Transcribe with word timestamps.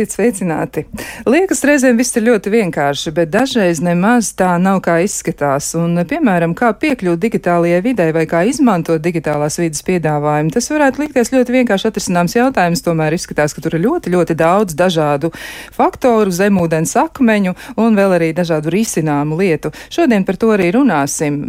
Esiet 0.00 0.14
sveicināti! 0.16 0.86
Liekas, 1.28 1.58
reizēm 1.68 1.98
viss 2.00 2.16
ir 2.16 2.22
ļoti 2.24 2.48
vienkārši, 2.54 3.10
bet 3.12 3.28
dažreiz 3.34 3.82
nemaz 3.84 4.30
tā 4.32 4.54
nav 4.56 4.78
kā 4.86 4.94
izskatās. 5.04 5.74
Un, 5.76 6.00
piemēram, 6.08 6.54
kā 6.56 6.70
piekļūt 6.72 7.20
digitālajai 7.20 7.82
vidē 7.84 8.06
vai 8.16 8.22
kā 8.30 8.40
izmantot 8.48 9.02
digitālās 9.04 9.58
vidas 9.60 9.84
piedāvājumu, 9.84 10.54
tas 10.56 10.70
varētu 10.72 11.04
likties 11.04 11.32
ļoti 11.34 11.56
vienkārši 11.58 11.90
atrisināms 11.90 12.38
jautājums. 12.38 12.80
Tomēr 12.86 13.18
izskatās, 13.18 13.52
ka 13.52 13.60
tur 13.66 13.76
ir 13.76 13.84
ļoti, 13.84 14.14
ļoti 14.16 14.38
daudz 14.40 14.78
dažādu 14.80 15.34
faktoru, 15.76 16.32
zemūdens 16.32 16.96
akmeņu 17.04 17.52
un 17.76 18.00
vēl 18.00 18.16
arī 18.16 18.32
dažādu 18.40 18.72
risināmu 18.72 19.36
lietu. 19.36 19.74
Šodien 19.92 20.24
par 20.24 20.40
to 20.40 20.54
arī 20.56 20.72
runāsim 20.80 21.42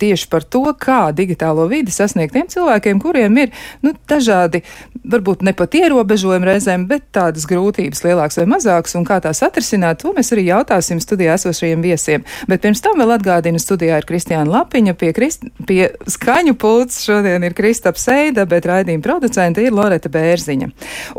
tieši 0.00 0.28
par 0.32 0.44
to, 0.44 0.64
kā 0.78 1.08
digitālo 1.16 1.66
vidi 1.70 1.92
sasniegt 1.94 2.34
tiem 2.34 2.48
cilvēkiem, 2.50 3.00
kuriem 3.02 3.38
ir 3.44 3.52
nu, 3.84 3.94
dažādi, 4.10 4.62
varbūt 5.04 5.44
ne 5.46 5.54
pat 5.56 5.76
ierobežojumi 5.78 6.48
reizēm, 6.48 6.86
bet 6.90 7.06
tādas 7.14 7.46
grūtības 7.50 8.04
lielākas 8.06 8.40
vai 8.40 8.46
mazākas, 8.54 8.96
un 8.98 9.06
kā 9.08 9.20
tās 9.24 9.42
atrisināt, 9.46 10.02
to 10.02 10.14
mēs 10.16 10.32
arī 10.34 10.48
jautāsim 10.48 11.00
studijā 11.02 11.36
esošajiem 11.38 11.84
viesiem. 11.84 12.26
Bet 12.50 12.64
pirms 12.64 12.82
tam 12.84 13.00
vēl 13.02 13.14
atgādinu, 13.18 13.60
studijā 13.62 14.00
ir 14.00 14.08
Kristiāna 14.08 14.50
Lapiņa, 14.50 14.96
pie, 14.98 15.12
Krist, 15.16 15.46
pie 15.68 15.88
skaņu 16.10 16.56
pults 16.60 17.02
šodien 17.06 17.46
ir 17.46 17.56
Kristap 17.56 18.00
Seida, 18.00 18.46
bet 18.50 18.68
raidījuma 18.68 19.04
producente 19.04 19.64
ir 19.64 19.74
Loreta 19.76 20.10
Bērziņa. 20.12 20.70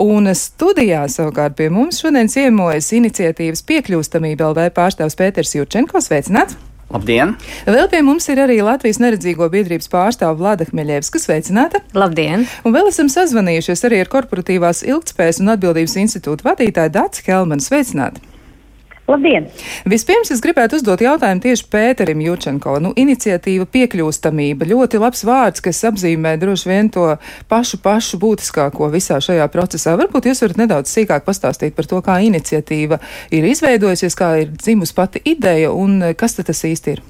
Un 0.03 0.31
studijā 0.35 1.05
savukārt 1.11 1.57
pie 1.59 1.71
mums 1.73 2.01
šodien 2.03 2.31
ciemojas 2.31 2.91
iniciatīvas 2.97 3.65
piekļūstamība 3.69 4.51
LV 4.51 4.71
pārstāvs 4.75 5.19
Pēters 5.19 5.55
Jurčenko. 5.57 6.03
Sveicināts! 6.03 6.74
Labdien! 6.95 7.33
Vēl 7.67 7.89
pie 7.91 7.99
mums 8.07 8.27
ir 8.31 8.39
arī 8.39 8.61
Latvijas 8.63 9.01
neredzīgo 9.03 9.49
biedrības 9.51 9.89
pārstāve 9.91 10.37
Vlada 10.39 10.67
Hmeļevska. 10.69 11.19
Sveicināta! 11.19 11.81
Labdien! 11.97 12.45
Un 12.63 12.75
vēl 12.75 12.87
esam 12.91 13.09
sazvanījušies 13.11 13.83
arī 13.89 13.99
ar 14.05 14.11
Korporatīvās 14.13 14.85
ilgtspējas 14.87 15.41
un 15.43 15.57
atbildības 15.57 15.97
institūta 16.05 16.47
vadītāju 16.53 16.95
Dāci 16.95 17.27
Helmanu. 17.27 17.65
Sveicināta! 17.65 18.23
Labdien! 19.05 19.45
Vispirms 19.85 20.31
es 20.33 20.39
gribētu 20.41 20.79
uzdot 20.79 21.01
jautājumu 21.03 21.43
tieši 21.43 21.67
Pēterim 21.69 22.23
Jučenko. 22.25 22.79
Nu, 22.81 22.89
iniciatīva 22.97 23.67
piekļūstamība 23.69 24.65
ļoti 24.65 25.01
labs 25.01 25.21
vārds, 25.27 25.61
kas 25.61 25.83
apzīmē 25.91 26.33
droši 26.41 26.71
vien 26.71 26.89
to 26.89 27.11
pašu, 27.51 27.77
pašu 27.85 28.17
būtiskāko 28.21 28.89
visā 28.93 29.19
šajā 29.21 29.45
procesā. 29.53 29.93
Varbūt 29.99 30.31
jūs 30.31 30.41
varat 30.41 30.61
nedaudz 30.63 30.89
sīkāk 30.89 31.27
pastāstīt 31.27 31.77
par 31.77 31.85
to, 31.91 32.01
kā 32.01 32.17
iniciatīva 32.25 32.97
ir 33.29 33.45
izveidojusies, 33.51 34.17
kā 34.17 34.31
ir 34.41 34.55
dzimusi 34.55 34.97
pati 34.97 35.21
ideja 35.21 35.69
un 35.69 36.01
kas 36.17 36.39
tas 36.41 36.65
īsti 36.65 36.97
ir. 36.97 37.03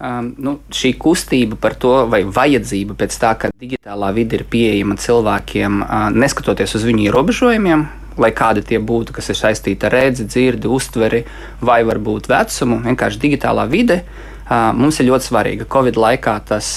Um, 0.00 0.30
nu, 0.40 0.54
šī 0.72 0.94
kustība 0.96 1.56
par 1.60 1.74
to, 1.76 1.92
vai 2.08 2.22
vajadzība 2.24 2.94
pēc 3.00 3.16
tā, 3.20 3.32
ka 3.36 3.50
digitālā 3.60 4.12
vide 4.16 4.38
ir 4.38 4.46
pieejama 4.48 4.96
cilvēkiem, 5.00 5.82
uh, 5.84 6.06
neskatoties 6.16 6.72
uz 6.78 6.86
viņu 6.88 7.04
ierobežojumiem, 7.10 7.84
lai 8.18 8.32
kādi 8.36 8.64
tie 8.66 8.80
būtu, 8.82 9.14
kas 9.16 9.30
ir 9.30 9.38
saistīti 9.38 9.86
ar 9.86 9.94
redzi, 9.94 10.26
dzirdi, 10.26 10.70
uztveri 10.70 11.22
vai 11.60 11.82
varbūt 11.86 12.30
vecumu, 12.30 12.80
vienkārši 12.88 13.22
digitālā 13.22 13.68
vide 13.70 14.02
mums 14.50 14.98
ir 14.98 15.06
ļoti 15.10 15.28
svarīga. 15.30 15.68
Covid 15.70 15.98
laikā 16.00 16.34
tas 16.48 16.72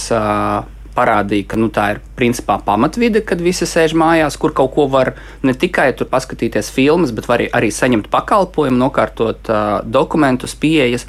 parādīja, 0.93 1.47
ka 1.49 1.57
nu, 1.57 1.69
tā 1.73 1.87
ir 1.95 2.01
principā 2.17 2.59
pamatvide, 2.61 3.23
kad 3.25 3.41
visi 3.41 3.65
sēž 3.65 3.95
mājās, 3.97 4.37
kur 4.37 4.53
kaut 4.53 4.73
ko 4.75 4.87
var 4.91 5.15
ne 5.41 5.55
tikai 5.57 5.91
tur 5.97 6.09
paskatīties 6.11 6.69
filmas, 6.73 7.13
bet 7.15 7.29
arī, 7.33 7.47
arī 7.49 7.71
saņemt 7.73 8.11
pakalpojumu, 8.13 8.77
nokārtot 8.77 9.49
uh, 9.49 9.79
dokumentus, 9.85 10.53
pieejas. 10.53 11.07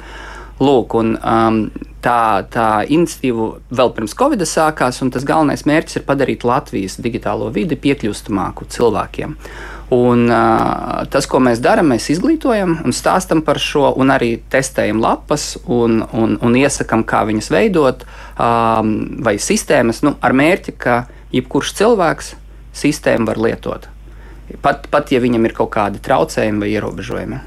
Lūk, 0.55 0.93
un, 0.95 1.17
um, 1.19 1.57
tā, 1.99 2.45
tā 2.47 2.67
iniciatīva 2.87 3.49
vēl 3.75 3.89
pirms 3.97 4.15
Covid 4.15 4.45
sākās, 4.47 5.01
un 5.03 5.11
tas 5.11 5.27
galvenais 5.27 5.65
mērķis 5.67 5.99
ir 5.99 6.05
padarīt 6.07 6.47
Latvijas 6.47 6.95
digitālo 7.03 7.49
vidi 7.53 7.75
piekļūstamāku 7.75 8.69
cilvēkiem. 8.71 9.35
Uh, 9.35 9.74
Un, 9.93 10.25
uh, 10.33 11.03
tas, 11.13 11.27
ko 11.29 11.37
mēs 11.45 11.59
darām, 11.61 11.91
mēs 11.93 12.07
izglītojam 12.09 12.79
un 12.87 12.95
stāstam 12.95 13.43
par 13.45 13.59
šo, 13.61 13.91
un 14.01 14.09
arī 14.09 14.31
testējam 14.49 15.01
lapas 15.03 15.59
un, 15.69 15.99
un, 16.09 16.37
un 16.41 16.57
iesakām, 16.57 17.05
kā 17.05 17.21
viņas 17.29 17.51
veidot, 17.53 18.05
um, 18.33 18.95
vai 19.25 19.37
sistēmas, 19.37 20.01
nu, 20.07 20.15
ar 20.25 20.33
mērķi, 20.33 20.73
ka 20.81 21.03
jebkurš 21.35 21.75
cilvēks 21.77 22.33
sistēmu 22.75 23.29
var 23.29 23.41
lietot. 23.45 23.85
Pat, 24.61 24.85
pat 24.93 25.09
ja 25.09 25.17
viņam 25.23 25.47
ir 25.47 25.53
kaut 25.57 25.71
kādi 25.73 25.99
traucējumi 26.05 26.61
vai 26.61 26.67
ierobežojumi. 26.75 27.39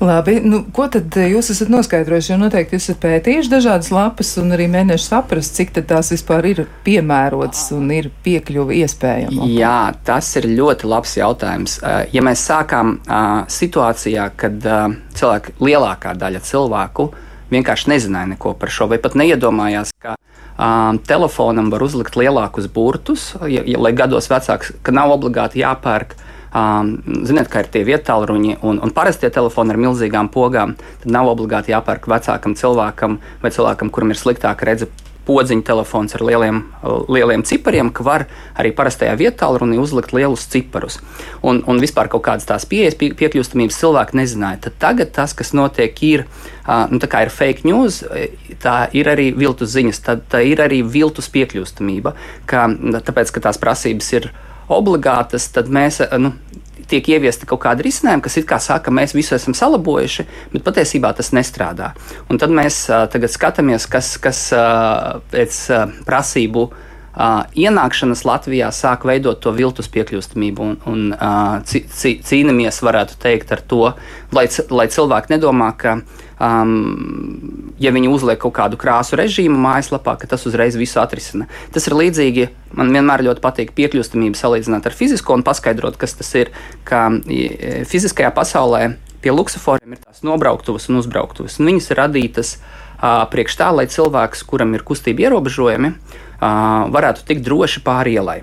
Labi, 0.00 0.38
nu, 0.44 0.62
ko 0.72 0.86
tad 0.92 1.12
jūs 1.20 1.50
esat 1.52 1.68
noskaidrojuši? 1.72 2.32
Jo 2.32 2.38
noteikti 2.40 2.78
jūs 2.78 2.86
esat 2.88 3.00
pētījuši 3.02 3.52
dažādas 3.52 3.90
lapas 3.92 4.30
un 4.40 4.54
arī 4.56 4.66
mēģinājuši 4.72 5.08
saprast, 5.08 5.56
cik 5.56 5.74
tās 5.76 6.10
vispār 6.14 6.48
ir 6.48 6.62
piemērotas 6.86 7.68
un 7.76 7.92
ir 7.92 8.08
piekļuva 8.24 8.76
iespējama. 8.80 9.48
Jā, 9.52 9.92
tas 10.08 10.32
ir 10.40 10.48
ļoti 10.56 10.88
labs 10.88 11.16
jautājums. 11.20 11.78
Ja 12.12 12.24
mēs 12.24 12.44
sākām 12.48 12.96
situācijā, 13.52 14.30
kad 14.40 14.68
cilvēki, 15.16 15.56
lielākā 15.60 16.16
daļa 16.16 16.44
cilvēku 16.44 17.10
vienkārši 17.52 17.92
nezināja 17.92 18.32
neko 18.34 18.54
par 18.58 18.72
šo, 18.72 18.88
vai 18.90 18.98
pat 19.02 19.14
neiedomājās, 19.18 19.92
ka 20.02 20.16
um, 20.16 20.98
telefonam 21.06 21.70
var 21.72 21.84
uzlikt 21.86 22.16
lielākus 22.18 22.68
burtus, 22.72 23.34
ja, 23.46 23.62
ja, 23.62 23.80
lai 23.80 23.92
gados 23.96 24.30
vecāks, 24.30 24.72
ka 24.82 24.94
nav 24.94 25.14
obligāti 25.14 25.62
jāpērk 25.62 26.16
Um, 26.56 26.94
ziniet, 27.28 27.50
ka 27.52 27.60
ir 27.60 27.66
tie 27.68 27.82
vietāluņi 27.84 28.54
un, 28.64 28.78
un 28.80 28.92
parastie 28.96 29.28
telefoni 29.28 29.74
ar 29.74 29.80
milzīgām 29.82 30.30
pogām. 30.32 30.76
Tad 31.02 31.10
nav 31.12 31.28
obligāti 31.28 31.74
jāpērk 31.74 32.08
vecākam 32.08 32.54
cilvēkam 32.56 33.18
vai 33.42 33.50
cilvēkam, 33.52 33.90
kuram 33.92 34.14
ir 34.14 34.20
sliktāka 34.20 34.64
redzes 34.64 35.04
podziņa 35.26 35.64
telefons 35.66 36.14
ar 36.14 36.22
lieliem, 36.22 36.60
lieliem 37.10 37.42
cipariem, 37.46 37.90
ka 37.92 38.06
var 38.06 38.24
arī 38.58 38.70
parastajā 38.76 39.16
vietā 39.18 39.48
runī 39.58 39.76
uzlikt 39.82 40.14
lielus 40.14 40.46
ciparus. 40.52 41.00
Un, 41.42 41.60
un 41.66 41.82
vispār 41.82 42.08
kaut 42.12 42.24
kādas 42.28 42.46
tās 42.48 42.64
pieejas, 42.70 42.96
pie, 42.98 43.10
piekļūstamības 43.18 43.80
cilvēki 43.82 44.20
nezināja. 44.22 44.62
Tad 44.68 44.78
tagad 44.86 45.12
tas, 45.18 45.34
kas 45.36 45.52
notiek, 45.56 46.02
ir, 46.06 46.24
nu, 46.92 47.02
ir 47.02 47.34
fake 47.34 47.66
news, 47.66 48.00
tā 48.62 48.78
ir 48.96 49.10
arī 49.12 49.32
viltus 49.36 49.74
ziņas, 49.74 50.02
tad 50.06 50.26
tā 50.32 50.44
ir 50.46 50.62
arī 50.62 50.80
viltus 50.86 51.28
piekļūstamība. 51.34 52.14
Ka, 52.48 52.68
tāpēc, 53.10 53.34
ka 53.34 53.48
tās 53.50 53.60
prasības 53.60 54.12
ir 54.20 54.30
obligātas, 54.72 55.50
tad 55.54 55.70
mēs. 55.72 56.02
Nu, 56.20 56.34
tiek 56.86 57.08
ieviesti 57.10 57.48
kaut 57.50 57.64
kādi 57.64 57.82
risinājumi, 57.88 58.22
kas 58.22 58.36
it 58.38 58.44
kā 58.46 58.60
saka, 58.62 58.92
mēs 58.94 59.10
visu 59.16 59.34
esam 59.34 59.56
salabojuši, 59.58 60.26
bet 60.52 60.62
patiesībā 60.66 61.10
tas 61.18 61.32
nestrādā. 61.34 61.88
Un 62.30 62.38
tad 62.38 62.54
mēs 62.54 62.84
uh, 62.92 63.08
tagad 63.10 63.32
skatāmies, 63.32 63.88
kas, 63.90 64.12
kas 64.22 64.44
uh, 64.54 65.16
pēc 65.32 65.58
uh, 65.74 65.96
prasību 66.06 66.62
uh, 66.68 66.85
ienākšanas 67.16 68.26
Latvijā 68.28 68.68
sāk 68.74 69.06
veidot 69.08 69.40
to 69.40 69.52
viltus 69.56 69.88
piekļūstamību 69.92 70.62
un, 70.62 70.74
un 70.84 71.04
uh, 71.14 71.62
cīnāmies, 71.64 72.82
varētu 72.84 73.16
teikt, 73.22 73.52
ar 73.56 73.62
to, 73.64 73.92
lai, 74.36 74.44
lai 74.68 74.86
cilvēki 74.92 75.32
nedomā, 75.32 75.70
ka 75.80 75.94
um, 75.96 77.72
ja 77.80 77.94
viņi 77.96 78.10
uzliek 78.12 78.40
kaut 78.42 78.52
kādu 78.58 78.76
krāsu 78.80 79.16
režīmu 79.16 79.56
mājaslapā, 79.64 80.18
ka 80.20 80.28
tas 80.28 80.44
uzreiz 80.48 80.76
visu 80.76 81.00
atrisina. 81.00 81.48
Tas 81.72 81.88
ir 81.88 81.96
līdzīgi. 81.96 82.50
Man 82.76 82.92
vienmēr 82.92 83.24
ļoti 83.24 83.44
patīk 83.44 83.72
piekļūstamība 83.78 84.36
salīdzināt 84.36 84.84
ar 84.84 84.96
fizisko 84.96 85.38
un 85.38 85.46
paskaidrot, 85.46 85.96
kas 85.96 86.18
tas 86.20 86.34
ir. 86.36 86.52
Ka 86.84 87.06
fiziskajā 87.88 88.28
pasaulē 88.36 88.90
pie 89.24 89.32
luksusforiem 89.32 89.96
ir 89.96 90.04
tās 90.04 90.20
nobrauktuves 90.26 90.90
un 90.90 91.00
uzbrauktuves. 91.00 91.56
Un 91.62 91.72
viņas 91.72 91.88
ir 91.94 92.00
radītas 92.02 92.52
uh, 92.58 93.24
priekš 93.32 93.56
tā, 93.56 93.72
lai 93.72 93.88
cilvēks, 93.88 94.44
kuram 94.44 94.76
ir 94.76 94.84
kustība 94.84 95.30
ierobežojumi, 95.30 95.94
uh, 95.96 96.22
varētu 96.40 97.26
tikt 97.28 97.44
droši 97.46 97.82
pāri 97.86 98.16
ielai. 98.18 98.40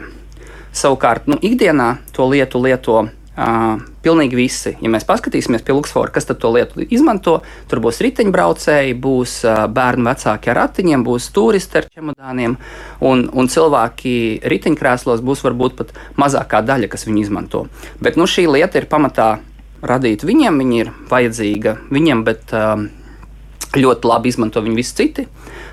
Savukārt, 0.74 1.28
nu, 1.30 1.38
ikdienā 1.38 1.98
to 2.16 2.26
lietu 2.32 2.62
lieto 2.64 3.04
Uh, 3.34 3.80
pilnīgi 4.06 4.38
visi. 4.38 4.72
Ja 4.78 4.92
mēs 4.94 5.08
paskatīsimies 5.10 5.64
pie 5.66 5.74
Luksfora, 5.74 6.12
kas 6.14 6.28
to 6.30 6.52
lietu 6.54 6.84
izmanto, 6.86 7.40
tur 7.66 7.80
būs 7.82 7.98
riteņbraucēji, 8.06 8.94
būs 9.02 9.40
uh, 9.48 9.64
bērnu 9.74 10.06
vecāki 10.06 10.52
ar 10.54 10.60
ratiņiem, 10.60 11.02
būs 11.02 11.32
turisti 11.34 11.80
ar 11.80 11.88
čemodāniem, 11.90 12.54
un, 13.02 13.24
un 13.34 13.50
cilvēki 13.50 14.14
riteņkrēslos 14.54 15.26
būs 15.26 15.42
varbūt 15.48 15.80
pat 15.80 15.98
mazākā 16.22 16.62
daļa, 16.62 16.92
kas 16.94 17.08
viņu 17.10 17.24
izmanto. 17.24 17.64
Bet 18.06 18.22
nu, 18.22 18.30
šī 18.30 18.46
lieta 18.54 18.78
ir 18.78 18.86
pamatā 18.92 19.32
radīta 19.82 20.30
viņiem, 20.30 20.62
viņi 20.62 20.82
ir 20.84 20.94
vajadzīga 21.10 21.80
viņiem, 21.90 22.22
bet 22.30 22.54
uh, 22.54 22.86
ļoti 23.80 24.10
labi 24.10 24.32
izmanto 24.32 24.62
viņu 24.64 24.78
visi 24.78 24.96
citi. 24.98 25.28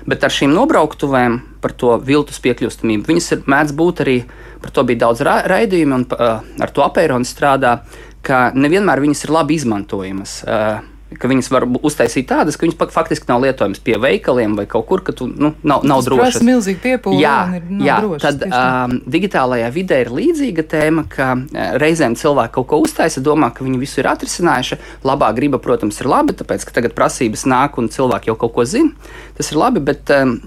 Bet 0.09 0.23
ar 0.25 0.33
šīm 0.33 0.53
nobrauktuvēm 0.55 1.39
par 1.61 1.75
to 1.77 1.95
viltus 2.05 2.41
piekļūstamību 2.43 3.11
viņas 3.11 3.31
ir 3.35 3.43
mēdz 3.51 3.75
būt 3.77 4.03
arī, 4.05 4.17
par 4.61 4.73
to 4.73 4.85
bija 4.87 5.05
daudz 5.05 5.21
ra 5.25 5.41
raidījumu, 5.49 5.99
un 5.99 6.07
uh, 6.17 6.39
ar 6.41 6.73
to 6.73 6.85
apēronis 6.85 7.33
strādā, 7.35 7.79
ka 8.25 8.49
nevienmēr 8.57 9.01
viņas 9.03 9.25
ir 9.25 9.35
labi 9.37 9.57
izmantojamas. 9.59 10.39
Uh, 10.45 10.90
ka 11.19 11.29
viņas 11.31 11.49
var 11.51 11.65
uztaisīt 11.67 12.27
tādas, 12.29 12.55
ka 12.57 12.65
viņas 12.65 12.93
faktiski 12.93 13.27
nav 13.29 13.41
lietojamas 13.43 13.81
pie 13.83 13.97
veikaliem 14.01 14.55
vai 14.59 14.65
kaut 14.69 14.85
kur, 14.89 15.03
ka 15.05 15.15
tu 15.15 15.27
nu, 15.27 15.51
nav, 15.67 15.83
nav 15.87 16.03
drošas. 16.05 16.39
Tas 16.39 16.45
milzīgi 16.47 16.79
piepūli. 16.83 17.19
Jā, 17.23 17.35
ir, 17.57 17.67
jā 17.83 17.97
drošas, 18.03 18.39
tad 18.39 18.45
um, 18.47 18.95
digitālajā 19.11 19.67
vidē 19.75 20.01
ir 20.05 20.13
līdzīga 20.15 20.65
tēma, 20.71 21.05
ka 21.11 21.33
uh, 21.35 21.59
reizēm 21.81 22.15
cilvēki 22.19 22.55
kaut 22.59 22.69
ko 22.71 22.81
uztaisa, 22.85 23.23
domā, 23.25 23.51
ka 23.55 23.67
viņi 23.67 23.81
visu 23.81 24.01
ir 24.03 24.11
atrisinājuši. 24.13 24.79
Labā 25.07 25.33
griba, 25.37 25.59
protams, 25.63 25.99
ir 26.03 26.11
labi, 26.11 26.37
tāpēc, 26.39 26.65
ka 26.67 26.79
tagad 26.79 26.95
prasības 26.97 27.45
nāk 27.49 27.79
un 27.81 27.91
cilvēki 27.91 28.31
jau 28.31 28.39
kaut 28.45 28.55
ko 28.55 28.67
zina. 28.67 29.11
Tas 29.37 29.51
ir 29.51 29.59
labi, 29.59 29.83
bet 29.91 30.11
um, 30.15 30.37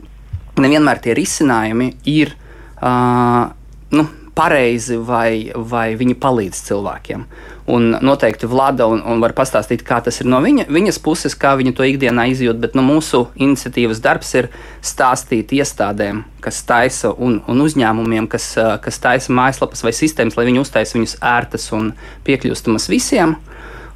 nevienmēr 0.60 1.04
tie 1.04 1.16
risinājumi 1.18 1.92
ir. 2.16 2.36
Uh, 2.80 3.52
nu, 3.94 4.08
pareizi 4.34 4.98
vai, 4.98 5.52
vai 5.54 5.94
viņi 5.98 6.16
palīdz 6.18 6.62
cilvēkiem. 6.68 7.24
Un 7.64 7.94
noteikti 8.04 8.44
Vlada 8.44 8.84
un, 8.92 8.98
un 9.08 9.22
var 9.24 9.32
pastāstīt, 9.32 9.80
kā 9.88 9.96
tas 10.04 10.20
ir 10.20 10.28
no 10.28 10.36
viņa, 10.44 10.66
viņas 10.68 10.98
puses, 11.00 11.32
kā 11.32 11.54
viņa 11.56 11.72
to 11.78 11.86
ikdienā 11.88 12.26
izjūt. 12.28 12.58
Bet 12.60 12.76
nu, 12.76 12.84
mūsu 12.84 13.22
iniciatīvas 13.40 14.02
darbs 14.04 14.34
ir 14.36 14.50
stāstīt 14.84 15.54
iestādēm, 15.56 16.20
kas 16.44 16.60
taisa 16.68 17.14
un, 17.16 17.38
un 17.48 17.64
uzņēmumiem, 17.64 18.28
kas, 18.28 18.50
kas 18.84 19.00
taisa 19.00 19.32
mājaslapas 19.32 19.84
vai 19.86 19.94
sistēmas, 19.96 20.36
lai 20.36 20.44
viņi 20.50 20.60
uztaisa 20.60 20.98
viņus 20.98 21.16
ērtas 21.24 21.70
un 21.72 21.94
piekļūstamas 22.28 22.90
visiem. 22.92 23.38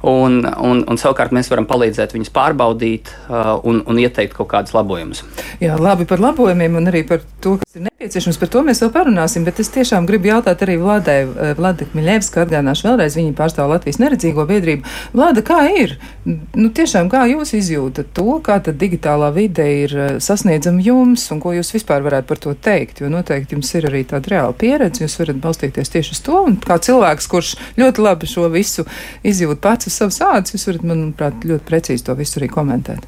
Un, 0.01 0.45
un, 0.63 0.79
un 0.87 0.99
savukārt 0.99 1.33
mēs 1.35 1.49
varam 1.51 1.65
palīdzēt 1.67 2.13
viņus 2.15 2.31
pārbaudīt 2.31 3.09
uh, 3.27 3.57
un, 3.67 3.81
un 3.83 3.97
ieteikt 3.99 4.37
kaut 4.37 4.47
kādus 4.53 4.71
labojumus. 4.71 5.25
Jā, 5.59 5.75
labi 5.75 6.05
par 6.07 6.21
labojumiem 6.23 6.77
un 6.79 6.87
arī 6.87 7.01
par 7.07 7.19
to, 7.43 7.57
kas 7.59 7.75
ir 7.75 7.83
nepieciešams. 7.89 8.39
Par 8.39 8.51
to 8.53 8.63
mēs 8.63 8.79
vēl 8.79 8.93
parunāsim, 8.95 9.43
bet 9.43 9.59
es 9.59 9.71
tiešām 9.75 10.07
gribu 10.07 10.31
jautāt 10.31 10.63
arī 10.63 10.77
Vladai, 10.79 11.17
uh, 11.27 11.51
Vlada 11.57 11.87
Miļevska, 11.91 12.45
atgādināšu 12.45 12.87
vēlreiz, 12.87 13.17
viņa 13.19 13.35
pārstāv 13.35 13.73
Latvijas 13.73 13.99
neredzīgo 13.99 14.45
biedrību. 14.47 14.87
Vlada, 15.17 15.43
kā 15.43 15.59
ir? 15.75 15.97
Nu, 16.23 16.69
tiešām, 16.71 17.11
kā 17.11 17.25
jūs 17.33 17.51
izjūtat 17.59 18.13
to, 18.15 18.37
kā 18.45 18.61
tad 18.63 18.79
digitālā 18.79 19.33
vide 19.35 19.67
ir 19.81 19.97
uh, 19.97 20.09
sasniedzama 20.23 20.79
jums 20.85 21.27
un 21.35 21.43
ko 21.43 21.51
jūs 21.57 21.73
vispār 21.75 22.07
varētu 22.07 22.31
par 22.31 22.43
to 22.47 22.55
teikt? 22.55 23.03
Jo 23.03 23.11
noteikti 23.11 23.57
jums 23.57 23.73
ir 23.75 23.89
arī 23.91 24.05
tāda 24.07 24.31
reāla 24.31 24.55
pieredze, 24.55 25.03
jūs 25.03 25.19
varat 25.19 25.43
balstīties 25.43 25.91
tieši 25.91 26.15
uz 26.15 26.23
to. 26.23 26.39
Un 26.47 26.55
kā 26.63 26.79
cilvēks, 26.87 27.27
kurš 27.35 27.53
ļoti 27.75 28.07
labi 28.07 28.31
šo 28.31 28.47
visu 28.55 28.87
izjūt 29.27 29.59
pats, 29.59 29.88
uz 29.89 29.97
savas 29.99 30.21
ādas, 30.25 30.53
jūs 30.55 30.69
varat, 30.69 30.85
manuprāt, 30.93 31.49
ļoti 31.49 31.67
precīzi 31.67 32.05
to 32.07 32.15
visu 32.19 32.39
arī 32.39 32.51
komentēt. 32.53 33.05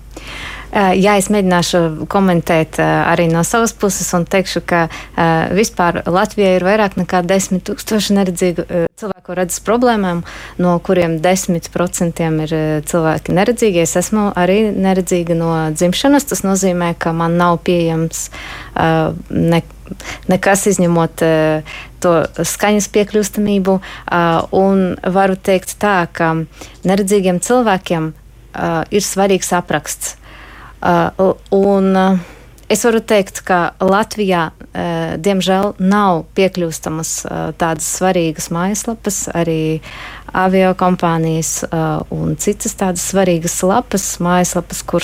Jā, 0.71 1.17
es 1.19 1.27
mēģināšu 1.33 2.07
komentēt 2.11 2.77
arī 2.79 3.25
no 3.27 3.41
savas 3.43 3.73
puses 3.75 4.07
un 4.15 4.23
teikšu, 4.29 4.61
ka 4.63 4.85
vispār 5.51 5.99
Latvijā 6.07 6.53
ir 6.55 6.63
vairāk 6.63 6.95
nekā 6.95 7.19
10 7.27 7.59
tūkstoši 7.67 8.15
neredzīgu 8.15 8.65
cilvēku 9.01 9.35
redzes 9.35 9.59
problēmām, 9.67 10.21
no 10.63 10.77
kuriem 10.85 11.17
10% 11.23 12.23
ir 12.45 12.55
cilvēki 12.87 13.35
neredzīgi. 13.35 13.83
Es 13.83 13.97
esmu 13.99 14.29
arī 14.39 14.61
neredzīga 14.71 15.35
no 15.35 15.51
dzimšanas. 15.75 16.29
Tas 16.31 16.45
nozīmē, 16.47 16.93
ka 16.95 17.11
man 17.11 17.35
nav 17.41 17.59
pieejams 17.67 18.29
ne, 19.27 19.63
nekas 20.31 20.65
izņemot 20.71 21.23
to 22.01 22.13
skaņas 22.53 22.89
piekļūstamību. 22.95 23.77
Un 24.57 24.83
varu 25.17 25.37
teikt 25.37 25.77
tā, 25.81 26.05
ka 26.11 26.33
neredzīgiem 26.87 27.41
cilvēkiem 27.43 28.11
ir 28.91 29.05
svarīgs 29.05 29.53
apraksts. 29.57 30.15
Un 30.81 31.93
es 32.71 32.85
varu 32.87 33.03
teikt, 33.03 33.43
ka 33.45 33.61
Latvijā, 33.83 34.47
uh, 34.49 34.61
diemžēl, 35.19 35.75
nav 35.83 36.23
piekļūstamas 36.37 37.11
tādas 37.59 37.87
svarīgas 37.97 38.49
mājaslapas, 38.53 39.25
arī 39.35 39.81
avio 40.31 40.71
kompānijas 40.79 41.65
un 42.15 42.37
citas 42.39 42.77
tādas 42.79 43.03
svarīgas 43.11 43.57
lapas, 43.67 44.05
mājaslapas, 44.23 44.83
kur 44.87 45.03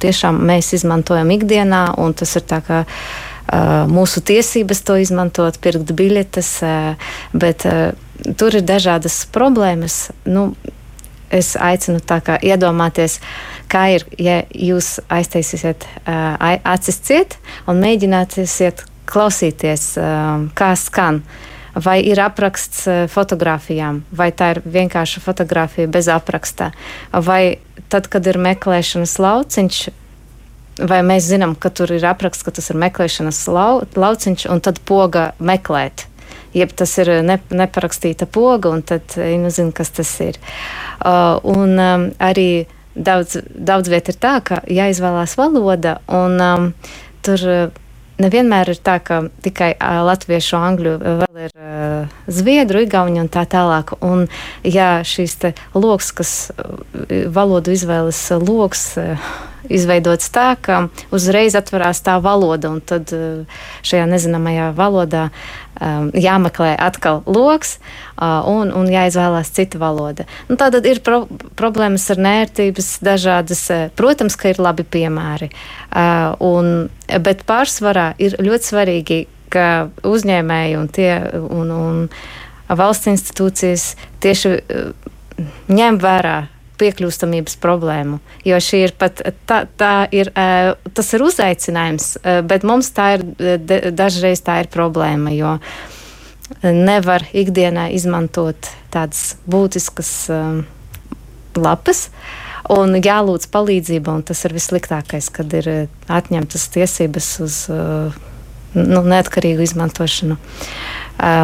tiešām 0.00 0.38
mēs 0.46 0.72
izmantojam 0.78 1.32
ikdienā, 1.34 1.88
un 1.98 2.14
tas 2.14 2.36
ir 2.38 2.46
tā 2.46 2.60
kā 2.64 2.84
mūsu 3.90 4.22
tiesības 4.24 4.82
to 4.86 4.96
izmantot, 5.02 5.58
pirkt 5.62 5.92
biļetes, 5.96 6.50
bet 7.32 7.66
tur 8.38 8.56
ir 8.56 8.64
dažādas 8.66 9.24
problēmas. 9.34 10.08
Nu, 10.24 10.52
es 11.34 11.54
aicinu 11.58 12.00
iedomāties, 12.42 13.18
kā 13.70 13.86
ir, 13.96 14.06
ja 14.18 14.42
jūs 14.50 15.00
aiztaisīsiet 15.12 15.86
acis 16.06 17.00
ciet 17.02 17.38
un 17.66 17.82
mēģināsiet 17.82 18.84
klausīties, 19.10 19.90
kā 20.54 20.70
skan. 20.78 21.24
Vai 21.74 21.98
ir 22.06 22.20
apraksts 22.22 22.84
fotografijām, 23.10 24.04
vai 24.14 24.28
tā 24.30 24.52
ir 24.54 24.60
vienkārša 24.62 25.24
fotografija 25.24 25.90
bez 25.90 26.06
apraksta, 26.06 26.70
vai 27.10 27.58
tad, 27.90 28.06
kad 28.06 28.22
ir 28.30 28.38
meklēšanas 28.38 29.16
lauciņš, 29.18 29.80
vai 30.78 31.02
mēs 31.06 31.28
zinām, 31.30 31.54
ka 31.58 31.70
tur 31.70 31.92
ir 31.94 32.06
apraksts, 32.08 32.44
ka 32.46 32.54
tas 32.54 32.70
ir 32.72 32.80
meklēšanas 32.82 33.44
lau, 33.52 33.84
lauciņš, 33.94 34.48
un 34.50 34.64
tad 34.64 34.80
poga 34.88 35.32
meklēt 35.38 36.08
jeb 36.54 36.72
tas 36.76 36.92
ir 37.02 37.10
ne, 37.26 37.38
neparakstīta 37.50 38.28
poga, 38.30 38.70
un 38.70 38.84
tad 38.86 39.16
nezinu, 39.18 39.74
kas 39.74 39.90
tas 39.94 40.10
ir. 40.22 40.38
Uh, 41.02 41.40
un 41.50 41.74
um, 41.82 42.08
arī 42.22 42.66
daudz, 42.94 43.40
daudz 43.42 43.90
viet 43.90 44.10
ir 44.12 44.18
tā, 44.22 44.36
ka 44.46 44.60
jāizvēlās 44.70 45.36
valoda, 45.40 45.98
un 46.22 46.38
um, 46.40 46.68
tur. 47.26 47.48
Nevienmēr 48.22 48.70
ir 48.70 48.78
tā, 48.78 48.98
ka 49.02 49.24
tikai 49.42 49.72
uh, 49.74 50.02
latviešu, 50.06 50.58
angļu, 50.58 50.92
vēl 51.22 51.40
ir 51.48 51.56
uh, 51.58 52.12
zviedru, 52.30 52.84
igauņu 52.86 53.24
un 53.24 53.30
tā 53.32 53.42
tālāk. 53.50 53.96
Un, 54.06 54.28
ja 54.62 55.00
šīs 55.06 55.40
loks, 55.74 56.12
kas 56.14 56.34
valodu 57.34 57.74
izvēles 57.74 58.20
loks, 58.44 58.86
izveidots 59.72 60.30
tā, 60.30 60.52
ka 60.60 60.86
uzreiz 61.14 61.56
atverās 61.58 62.02
tā 62.04 62.18
valoda, 62.22 62.70
un 62.70 62.82
tad 62.84 63.10
šajā 63.82 64.06
nezināmajā 64.10 64.70
valodā 64.76 65.28
um, 65.80 66.10
jāmeklē 66.14 66.74
atkal 66.80 67.22
loks 67.26 67.76
uh, 67.78 68.42
un, 68.50 68.72
un 68.74 68.88
jāizvēlās 68.90 69.52
cita 69.54 69.80
valoda. 69.82 70.26
Nu, 70.48 70.58
Tātad 70.60 70.86
ir 70.88 71.02
pro 71.04 71.24
problēmas 71.58 72.06
ar 72.14 72.22
nērtības 72.24 72.90
dažādas. 73.04 73.66
Protams, 73.98 74.38
ka 74.40 74.52
ir 74.52 74.62
labi 74.62 74.86
piemēri, 74.86 75.50
uh, 75.50 76.34
un, 76.44 76.88
bet 77.24 77.44
pārsvarā 77.48 78.12
ir 78.22 78.38
ļoti 78.42 78.70
svarīgi, 78.70 79.20
ka 79.54 79.90
uzņēmēji 80.06 80.78
un, 80.80 80.88
tie, 80.90 81.12
un, 81.38 81.70
un 81.70 82.74
valsts 82.74 83.12
institūcijas 83.12 83.92
tieši 84.24 84.56
uh, 84.58 84.90
ņem 85.70 86.00
vērā 86.02 86.38
piekļūstamības 86.80 87.58
problēmu. 87.62 88.20
Jo 88.46 88.60
šī 88.62 88.84
ir 88.88 88.94
pat 88.98 89.22
tā, 89.48 89.64
tā 89.78 89.92
ir, 90.14 90.30
tas 90.94 91.12
ir 91.14 91.24
uzaicinājums, 91.26 92.08
bet 92.48 92.66
mums 92.66 92.90
tā 92.96 93.14
ir 93.18 93.26
dažreiz 93.94 94.42
tā 94.44 94.60
ir 94.64 94.70
problēma, 94.72 95.34
jo 95.34 95.58
nevar 96.64 97.24
ikdienā 97.32 97.88
izmantot 97.96 98.72
tādas 98.94 99.34
būtiskas 99.50 100.12
lapas. 101.56 102.08
Un 102.72 102.96
jālūdz 102.96 103.50
palīdzība, 103.52 104.12
un 104.14 104.22
tas 104.24 104.40
ir 104.46 104.54
vissliktākais, 104.56 105.28
kad 105.32 105.52
ir 105.52 105.68
atņemtas 106.08 106.70
tiesības 106.72 107.28
uz 107.44 107.58
nu, 108.74 109.02
neatkarīgu 109.04 109.66
izmantošanu, 109.66 110.38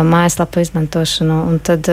mājaslapu 0.08 0.64
izmantošanu. 0.64 1.36
Un 1.50 1.60
tad, 1.64 1.90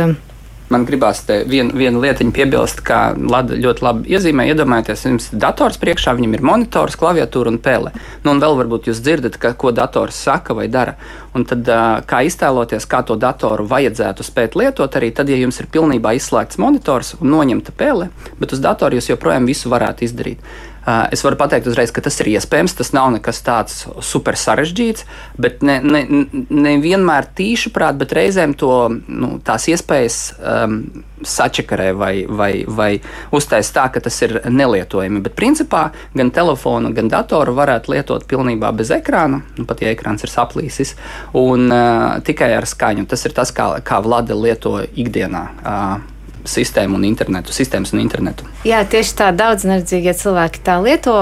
Man 0.68 0.84
gribās 0.84 1.22
te 1.24 1.38
vien, 1.48 1.70
vienu 1.72 2.02
lietiņu 2.04 2.34
piebilst, 2.36 2.82
kā 2.84 3.14
Lada 3.16 3.56
ļoti 3.56 3.84
labi 3.86 4.12
iezīmē. 4.12 4.50
Iedomājieties, 4.52 5.06
jums 5.08 5.30
ir 5.32 5.40
dators 5.40 5.80
priekšā, 5.80 6.12
viņam 6.18 6.36
ir 6.36 6.44
monitors, 6.44 6.98
klaviatūra 7.00 7.54
un 7.54 7.60
pele. 7.64 7.94
Nu, 8.26 8.34
un 8.34 8.42
vēl 8.44 8.58
varbūt 8.60 8.90
jūs 8.90 9.00
dzirdat, 9.00 9.40
ka, 9.40 9.54
ko 9.56 9.72
dators 9.72 10.20
saka 10.28 10.58
vai 10.58 10.68
dara. 10.72 10.98
Un 11.38 11.48
tad, 11.48 11.70
kā 12.10 12.20
iztēloties, 12.28 12.88
kā 12.92 13.00
to 13.08 13.16
datoru 13.16 13.64
vajadzētu 13.70 14.26
spēt 14.28 14.60
lietot, 14.60 15.00
arī 15.00 15.14
tad, 15.16 15.32
ja 15.32 15.40
jums 15.40 15.62
ir 15.62 15.72
pilnībā 15.72 16.18
izslēgts 16.18 16.60
monitors 16.60 17.14
un 17.22 17.32
noņemta 17.32 17.72
pele, 17.78 18.10
bet 18.42 18.52
uz 18.52 18.64
datora 18.64 19.00
jūs 19.00 19.14
joprojām 19.14 19.48
visu 19.48 19.72
varētu 19.72 20.04
izdarīt. 20.10 20.44
Es 20.88 21.20
varu 21.26 21.36
pateikt 21.36 21.68
uzreiz, 21.68 21.92
ka 21.92 22.00
tas 22.04 22.16
ir 22.24 22.30
iespējams. 22.32 22.78
Tas 22.80 22.94
nav 22.96 23.10
nekas 23.18 23.42
tāds 23.44 23.82
super 24.06 24.38
sarežģīts, 24.40 25.04
bet 25.36 25.66
ne, 25.68 25.82
ne, 25.84 26.04
ne 26.48 26.76
vienmēr 26.80 27.28
tīši 27.36 27.74
prāt, 27.76 28.00
bet 28.00 28.16
reizēm 28.16 28.56
to, 28.56 28.72
nu, 29.08 29.34
tās 29.44 29.68
iespējas 29.68 30.22
um, 30.40 30.80
sačakarē 31.28 31.92
vai, 31.98 32.14
vai, 32.30 32.52
vai 32.64 32.90
uztais 33.36 33.74
tā, 33.76 33.90
ka 33.92 34.00
tas 34.04 34.22
ir 34.24 34.38
nelietojami. 34.48 35.20
Bet 35.28 35.36
principā 35.36 35.90
gan 36.16 36.32
telefonu, 36.32 36.94
gan 36.96 37.12
datoru 37.12 37.58
varētu 37.58 37.92
lietot 37.92 38.28
pilnībā 38.30 38.72
bez 38.78 38.94
ekrāna, 38.96 39.44
nu, 39.60 39.68
pat 39.68 39.84
ja 39.84 39.92
ekrāns 39.92 40.24
ir 40.24 40.32
saplīsis, 40.32 40.96
un 41.36 41.68
uh, 41.68 42.22
tikai 42.24 42.54
ar 42.56 42.70
skaņu. 42.70 43.10
Tas 43.12 43.28
ir 43.28 43.36
tas, 43.36 43.52
kā, 43.52 43.74
kā 43.84 44.00
Vlada 44.08 44.40
lieto 44.40 44.78
ikdienā. 44.88 45.50
Uh, 45.60 46.17
sistēmu 46.48 46.98
un 46.98 47.06
internetu, 47.08 47.54
sistēmas 47.56 47.94
un 47.96 48.02
internetu. 48.02 48.48
Jā, 48.68 48.82
tieši 48.90 49.16
tā 49.20 49.30
daudz 49.36 49.66
neredzīgie 49.68 50.14
cilvēki 50.18 50.64
tā 50.66 50.78
lieto, 50.84 51.16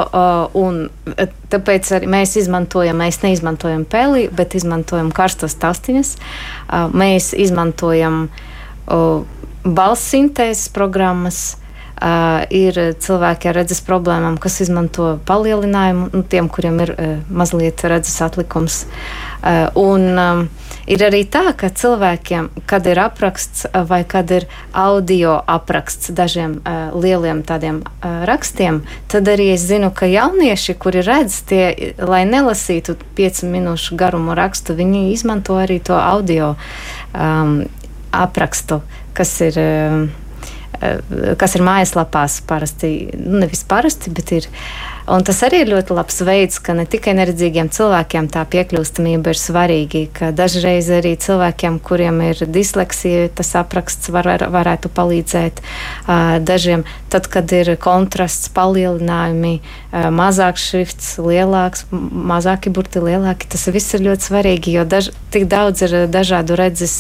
un 0.58 0.86
e, 1.16 1.28
tāpēc 1.54 1.92
arī 1.98 2.10
mēs 2.12 2.38
izmantojam, 2.42 3.00
mēs 3.02 3.22
neizmantojam 3.26 3.86
peli, 3.90 4.28
bet 4.34 4.56
izmantojam 4.58 5.12
karstas 5.16 5.58
tastiņas. 5.62 6.16
Mēs 6.96 7.34
izmantojam 7.38 8.28
balss 9.66 10.10
sintēzes 10.14 10.70
programmas. 10.76 11.56
Uh, 11.96 12.44
ir 12.52 12.76
cilvēki 13.00 13.48
ar 13.48 13.56
redzes 13.62 13.80
problēmām, 13.88 14.36
kas 14.42 14.60
izmanto 14.66 15.14
palielinājumu, 15.30 16.10
nu, 16.12 16.24
tiem, 16.28 16.50
kuriem 16.52 16.82
ir 16.84 16.92
uh, 16.92 17.14
mazliet 17.32 17.80
redzes 17.88 18.18
atlikums. 18.26 18.84
Uh, 19.40 19.70
un, 19.80 20.12
um, 20.20 20.48
Ir 20.86 21.02
arī 21.02 21.24
tā, 21.26 21.50
ka 21.58 21.72
cilvēkiem, 21.74 22.52
kad 22.70 22.86
ir 22.86 23.00
apraksts 23.02 23.64
vai 23.90 24.04
kad 24.06 24.30
ir 24.30 24.44
audio 24.70 25.32
apraksts 25.50 26.12
dažiem 26.14 26.60
lieliem 26.94 27.42
tādiem 27.42 27.80
rakstiem, 28.30 28.84
tad 29.10 29.26
arī 29.34 29.48
es 29.56 29.64
zinu, 29.66 29.90
ka 29.90 30.06
jaunieši, 30.06 30.76
kuri 30.78 31.02
redz 31.02 31.40
tie, 31.50 31.96
lai 31.98 32.22
nelasītu 32.30 33.00
piecu 33.18 33.50
minūšu 33.50 33.98
garumu 33.98 34.38
rakstu, 34.38 34.78
viņi 34.78 35.08
izmanto 35.16 35.58
arī 35.58 35.80
to 35.82 35.98
audio 35.98 36.52
um, 36.54 37.64
aprakstu 38.14 38.84
kas 39.16 39.42
ir. 39.42 39.60
Kas 41.40 41.56
ir 41.58 41.64
mājaslapās 41.66 42.42
parasti, 42.48 42.92
nu, 43.20 43.40
nevis 43.44 43.64
parasti, 43.68 44.14
bet 44.16 44.34
ir 44.36 44.50
uh, 44.50 44.96
Un 45.06 45.22
tas 45.22 45.38
arī 45.46 45.60
ir 45.62 45.70
ļoti 45.70 45.94
labs 45.94 46.18
veids, 46.26 46.58
ka 46.66 46.74
ne 46.74 46.88
tikai 46.90 47.14
neredzīgiem 47.14 47.68
cilvēkiem 47.74 48.26
tā 48.34 48.42
piekļūstamība 48.50 49.36
ir 49.36 49.38
svarīga, 49.38 50.02
ka 50.18 50.30
dažreiz 50.34 50.90
arī 50.98 51.12
cilvēkiem, 51.22 51.78
kuriem 51.86 52.24
ir 52.26 52.42
disleksija, 52.50 53.28
tas 53.38 53.54
apraksts 53.60 54.10
var, 54.10 54.32
varētu 54.50 54.90
palīdzēt. 54.98 55.62
Dažiem, 56.50 56.88
tad, 57.16 57.30
kad 57.32 57.52
ir 57.56 57.72
kontrasts, 57.80 58.50
palielinājumi, 58.56 59.54
mazāks 60.16 60.66
šrifts, 60.68 61.14
lielāks, 61.24 61.86
mazāki 61.92 62.74
burti, 62.76 63.00
lielāki, 63.04 63.48
tas 63.52 63.64
viss 63.72 63.96
ir 63.96 64.04
ļoti 64.10 64.28
svarīgi, 64.28 64.76
jo 64.76 64.84
daž, 64.90 65.14
tik 65.32 65.48
daudz 65.52 65.86
ir 65.88 65.96
dažādu 66.12 66.60
redzes 66.60 66.98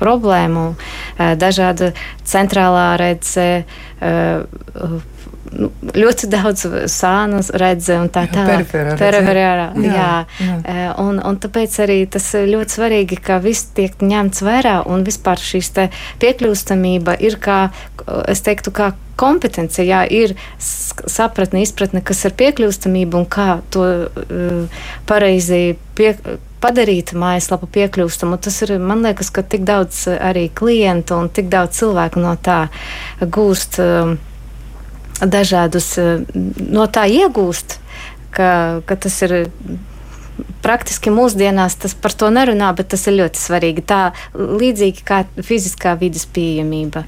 problēmu, 0.00 0.70
dažāda 1.18 1.92
centrālā 2.28 2.88
redze 3.00 3.48
nu, 5.52 5.70
ļoti 5.94 6.30
daudz 6.32 6.66
sānas 6.92 7.50
redze 7.54 7.98
un 8.00 8.10
tā 8.12 8.26
tālāk. 8.32 8.68
Periferārā. 9.00 9.68
Jā, 9.82 9.90
jā. 9.92 10.54
jā. 10.62 10.86
Un, 11.02 11.20
un 11.24 11.40
tāpēc 11.40 11.78
arī 11.84 11.98
tas 12.10 12.26
ir 12.38 12.48
ļoti 12.52 12.78
svarīgi, 12.78 13.20
ka 13.24 13.40
viss 13.44 13.70
tiek 13.76 13.98
ņemts 14.02 14.44
vērā 14.46 14.78
un 14.90 15.04
vispār 15.06 15.40
šīs 15.40 15.72
piekļūstamība 16.22 17.18
ir 17.24 17.38
kā, 17.42 17.60
es 18.28 18.42
teiktu, 18.46 18.74
kā 18.74 18.92
kompetence, 19.18 19.82
jā, 19.82 20.04
ir 20.06 20.36
sapratne, 20.58 21.62
izpratne, 21.64 22.02
kas 22.06 22.22
ir 22.28 22.36
piekļūstamība 22.38 23.18
un 23.18 23.26
kā 23.30 23.48
to 23.74 23.86
uh, 24.06 24.84
pareizi 25.08 25.74
pie, 25.98 26.12
padarīt 26.62 27.14
mājaslapu 27.18 27.68
piekļūstamu. 27.74 28.38
Tas 28.42 28.62
ir, 28.66 28.76
man 28.82 29.02
liekas, 29.06 29.32
ka 29.34 29.42
tik 29.42 29.66
daudz 29.68 30.06
arī 30.14 30.48
klientu 30.54 31.18
un 31.18 31.30
tik 31.34 31.50
daudz 31.52 31.80
cilvēku 31.80 32.22
no 32.22 32.34
tā 32.38 32.64
gūst. 33.20 33.82
Uh, 33.82 34.16
dažādus 35.20 35.92
eh, 35.98 36.24
no 36.70 36.86
tā 36.86 37.06
iegūst, 37.10 37.78
ka, 38.34 38.50
ka 38.86 38.96
tas 38.96 39.22
ir 39.26 39.38
praktiski 40.62 41.10
mūsdienās 41.14 41.76
tas 41.82 41.94
par 41.98 42.14
to 42.18 42.28
nerunā, 42.34 42.70
bet 42.76 42.90
tas 42.92 43.06
ir 43.08 43.16
ļoti 43.18 43.40
svarīgi. 43.40 43.84
Tā 43.88 44.00
līdzīgi 44.34 45.04
kā 45.06 45.22
fiziskā 45.44 45.94
vidas 46.00 46.26
pieejamība. 46.34 47.04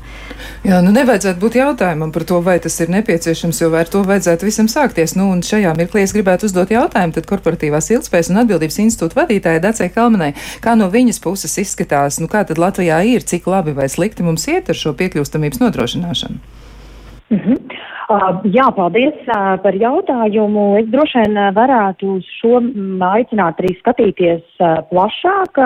Jā, 0.66 0.80
nu 0.84 0.92
nevajadzētu 0.94 1.40
būt 1.42 1.58
jautājumam 1.60 2.12
par 2.14 2.26
to, 2.28 2.40
vai 2.44 2.58
tas 2.62 2.78
ir 2.82 2.92
nepieciešams, 2.94 3.62
jo 3.62 3.72
ar 3.76 3.90
to 3.90 4.02
vajadzētu 4.06 4.48
visam 4.48 4.70
sākties. 4.70 5.16
Nu, 5.18 5.30
un 5.34 5.44
šajā 5.46 5.74
mirklī 5.78 6.04
es 6.06 6.14
gribētu 6.16 6.48
uzdot 6.48 6.72
jautājumu 6.74 7.16
tad 7.16 7.28
korporatīvās 7.30 7.90
ilgspējas 7.96 8.32
un 8.32 8.42
atbildības 8.44 8.80
institūta 8.86 9.22
vadītājai 9.22 9.64
Dacei 9.64 9.90
Kalmanai, 9.94 10.32
kā 10.64 10.76
no 10.78 10.90
viņas 10.92 11.22
puses 11.24 11.58
izskatās, 11.62 12.20
nu 12.22 12.30
kā 12.30 12.44
tad 12.48 12.60
Latvijā 12.62 13.02
ir, 13.08 13.26
cik 13.26 13.50
labi 13.50 13.76
vai 13.76 13.90
slikti 13.92 14.26
mums 14.26 14.48
iet 14.50 14.70
ar 14.70 14.78
šo 14.78 14.94
piekļūstamības 14.98 15.62
nodrošināšanu? 15.64 16.59
Mm 17.30 17.38
-hmm. 17.38 17.58
Uh, 18.10 18.42
jā, 18.42 18.66
paldies 18.74 19.14
uh, 19.30 19.54
par 19.62 19.74
jautājumu. 19.74 20.78
Es 20.80 20.86
droši 20.90 21.18
vien 21.18 21.36
uh, 21.38 21.54
varētu 21.54 22.18
šo 22.40 22.58
aicināt 23.06 23.60
arī 23.60 23.70
skatīties 23.78 24.42
plašāk 24.90 25.60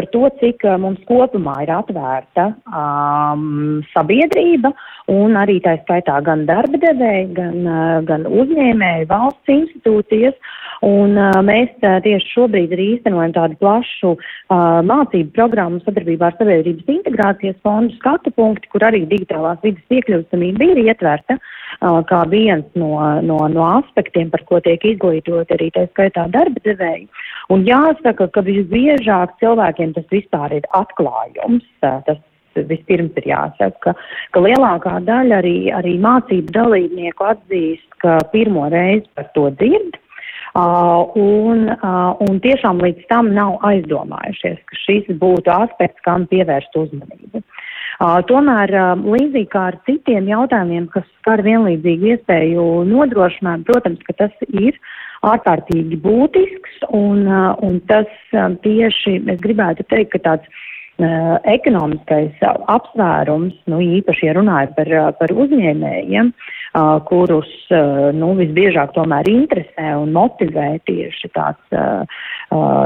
par 0.00 0.08
to, 0.14 0.22
cik 0.40 0.64
mums 0.80 1.00
kopumā 1.08 1.58
ir 1.66 1.72
atvērta 1.76 2.46
um, 2.64 3.82
sabiedrība 3.92 4.72
un 5.12 5.36
arī 5.36 5.58
tā 5.60 5.76
skaitā 5.82 6.16
gan 6.24 6.46
darba 6.48 6.80
devēji, 6.80 7.28
gan, 7.36 7.68
gan 8.08 8.24
uzņēmēji, 8.24 9.08
valsts 9.10 9.52
institūcijas. 9.52 10.56
Un 10.86 11.18
uh, 11.20 11.36
mēs 11.44 11.74
uh, 11.84 11.98
tieši 12.00 12.32
šobrīd 12.32 12.72
arī 12.72 12.86
īstenojam 12.94 13.34
tādu 13.36 13.58
plašu 13.60 14.14
uh, 14.16 14.80
mācību 14.88 15.34
programmu 15.36 15.82
sadarbībā 15.84 16.30
ar 16.30 16.38
Sabiedrības 16.38 16.88
integrācijas 16.94 17.58
fondu 17.66 17.92
skatu 17.98 18.32
punkti, 18.32 18.70
kur 18.72 18.88
arī 18.88 19.02
digitālās 19.10 19.60
vidas 19.66 19.84
piekļūstamība 19.92 20.70
ir 20.72 20.80
ietverta. 20.86 21.36
Uh, 21.36 21.59
kā 21.80 22.20
viens 22.28 22.66
no, 22.76 22.92
no, 23.24 23.38
no 23.48 23.66
aspektiem, 23.78 24.30
par 24.30 24.44
ko 24.48 24.60
tiek 24.60 24.84
izglītot 24.84 25.52
arī 25.56 25.70
tā 25.72 25.86
skaitā 25.90 26.26
darba 26.32 26.60
devēji. 26.64 27.06
Un 27.50 27.64
jāsaka, 27.64 28.28
ka 28.28 28.44
visbiežāk 28.44 29.38
cilvēkiem 29.40 29.94
tas 29.96 30.04
vispār 30.12 30.58
ir 30.60 30.68
atklājums. 30.76 31.64
Tas 31.80 32.20
vispirms 32.54 33.16
ir 33.20 33.30
jāsaka, 33.30 33.78
ka, 33.80 33.94
ka 34.34 34.44
lielākā 34.44 34.98
daļa 35.06 35.40
arī, 35.40 35.56
arī 35.72 35.96
mācību 36.02 36.52
dalībnieku 36.52 37.26
atzīst, 37.32 37.88
ka 38.02 38.18
pirmo 38.32 38.68
reizi 38.72 39.08
par 39.14 39.30
to 39.34 39.48
dzird. 39.60 39.98
Uh, 40.50 41.06
un, 41.14 41.68
uh, 41.70 42.16
un 42.26 42.40
tiešām 42.42 42.80
līdz 42.82 43.04
tam 43.06 43.28
nav 43.36 43.60
aizdomājušies, 43.68 44.58
ka 44.66 44.78
šis 44.82 45.12
būtu 45.20 45.52
aspekts, 45.54 46.02
kam 46.02 46.24
pievērst 46.26 46.74
uzmanību. 46.74 47.44
Tomēr 48.00 48.72
līdzīgi 48.96 49.48
kā 49.52 49.66
ar 49.70 49.76
citiem 49.84 50.28
jautājumiem, 50.30 50.86
kas 50.94 51.04
skar 51.20 51.42
vienlīdzīgu 51.44 52.14
iespēju 52.14 52.64
nodrošinājumu, 52.88 53.66
protams, 53.68 54.00
ka 54.06 54.16
tas 54.22 54.46
ir 54.48 54.78
ārkārtīgi 55.28 55.98
būtisks 56.00 56.86
un, 56.96 57.28
un 57.60 57.76
tas 57.90 58.08
tieši, 58.64 59.18
es 59.28 59.42
gribētu 59.44 59.84
teikt, 59.92 60.14
ka 60.14 60.22
tāds 60.30 60.66
ekonomiskais 61.48 62.40
apsvērums, 62.44 63.54
nu 63.68 63.82
īpaši, 63.84 64.26
ja 64.28 64.34
runājot 64.36 64.74
par, 64.76 64.90
par 65.20 65.36
uzņēmējiem, 65.44 66.32
uh, 66.32 66.59
kurus 67.08 67.50
nu, 68.14 68.32
visbiežāk 68.38 68.92
tomēr 68.94 69.28
interesē 69.30 69.94
un 69.98 70.12
motivē 70.14 70.78
tieši 70.86 71.30
tāds, 71.34 71.78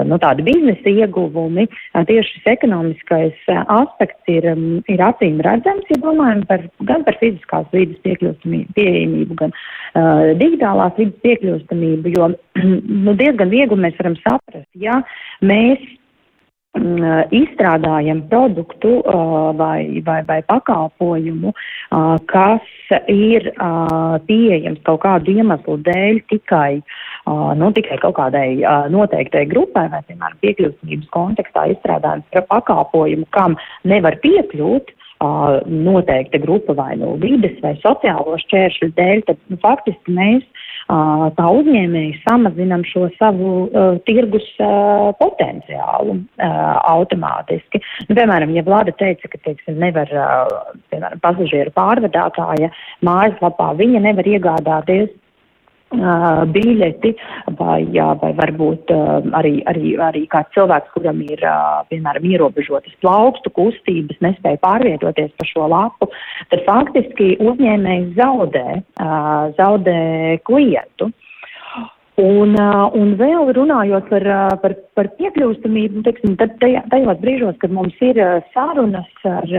nu, 0.09 0.19
tādi 0.23 0.47
biznesa 0.47 0.93
ieguvumi. 0.93 1.67
Tieši 1.95 2.38
šis 2.38 2.49
ekonomiskais 2.55 3.50
aspekts 3.50 4.33
ir, 4.33 4.49
ir 4.91 5.05
acīm 5.05 5.41
redzams, 5.45 5.88
ja 5.93 6.00
domājam 6.03 6.45
par, 6.49 6.64
gan 6.88 7.05
par 7.05 7.19
fiziskās 7.21 7.69
vidas 7.75 8.00
pieejamību, 8.05 9.37
gan 9.41 9.53
uh, 9.53 10.33
digitālās 10.41 10.97
vidas 10.99 11.21
piekļūstamību, 11.25 12.14
jo 12.17 12.31
nu, 13.05 13.17
diezgan 13.21 13.53
viegli 13.53 13.81
mēs 13.81 14.00
varam 14.00 14.17
saprast, 14.23 14.71
ja 14.79 15.00
mēs 15.45 15.83
izstrādājam 16.75 18.23
produktu 18.28 19.02
vai, 19.57 20.02
vai, 20.04 20.23
vai 20.26 20.40
pakalpojumu, 20.43 21.52
kas 22.26 22.97
ir 23.09 23.47
pieejams 24.26 24.83
kaut 24.83 25.02
kādu 25.04 25.37
iemeslu 25.38 25.78
dēļ 25.87 26.21
tikai, 26.33 26.83
nu, 27.61 27.71
tikai 27.76 28.00
kaut 28.02 28.16
kādai 28.19 28.49
noteiktai 28.90 29.47
grupai, 29.47 29.87
vai, 29.93 30.02
piemēram, 30.09 30.40
piekļūstības 30.43 31.09
kontekstā 31.14 31.69
izstrādājam 31.73 32.26
pakalpojumu, 32.50 33.31
kam 33.31 33.57
nevar 33.85 34.19
piekļūt, 34.25 34.95
noteikta 35.71 36.38
grupa 36.43 36.75
vai 36.75 36.97
no 36.99 37.14
vides 37.23 37.57
vai 37.62 37.76
sociālo 37.81 38.37
šķēršļu 38.43 38.90
dēļ, 38.99 39.23
tad 39.28 39.38
nu, 39.49 39.57
faktiski 39.62 40.12
mēs 40.12 40.43
tā 40.88 41.47
uzņēmēji 41.59 42.21
samazinam 42.29 42.85
šo 42.85 43.09
savu 43.19 43.50
uh, 43.64 43.97
tirgus 44.05 44.47
uh, 44.61 45.12
potenciālu 45.21 46.19
uh, 46.19 46.79
automātiski. 46.91 47.81
Nu, 48.09 48.17
piemēram, 48.19 48.53
ja 48.57 48.64
Vlada 48.67 48.93
teica, 48.93 49.29
ka 49.33 49.41
teiksim, 49.47 49.79
nevar, 49.81 50.11
uh, 50.12 50.76
piemēram, 50.93 51.21
pasažieru 51.25 51.73
pārvadātāja 51.76 52.71
mājaslapā, 53.07 53.73
viņa 53.81 54.05
nevar 54.05 54.29
iegādāties 54.29 55.12
biļeti, 55.93 57.12
vai, 57.59 57.85
vai 58.21 58.33
varbūt 58.35 58.91
arī, 59.33 59.62
arī, 59.71 59.95
arī 60.00 60.26
kāds 60.31 60.53
cilvēks, 60.55 60.93
kuram 60.95 61.21
ir, 61.23 61.41
piemēram, 61.91 62.25
ierobežotas 62.25 62.95
plaukstu 63.00 63.50
kustības, 63.55 64.21
nespēja 64.21 64.59
pārvietoties 64.62 65.33
pa 65.38 65.45
šo 65.49 65.69
lapu, 65.69 66.11
tad 66.50 66.64
faktiski 66.67 67.37
uzņēmējs 67.41 68.17
zaudē, 68.17 68.81
zaudē 69.59 70.00
klientu. 70.45 71.12
Un, 72.14 72.53
un 72.55 73.09
vēl 73.19 73.49
runājot 73.57 74.05
par, 74.07 74.25
par, 74.62 74.75
par 74.95 75.09
piekļūstamību, 75.19 76.05
teiksim, 76.07 76.37
tad 76.38 76.53
tajos 76.62 77.19
brīžos, 77.19 77.57
kad 77.59 77.75
mums 77.75 77.97
ir 78.07 78.21
sarunas 78.55 79.11
ar, 79.26 79.50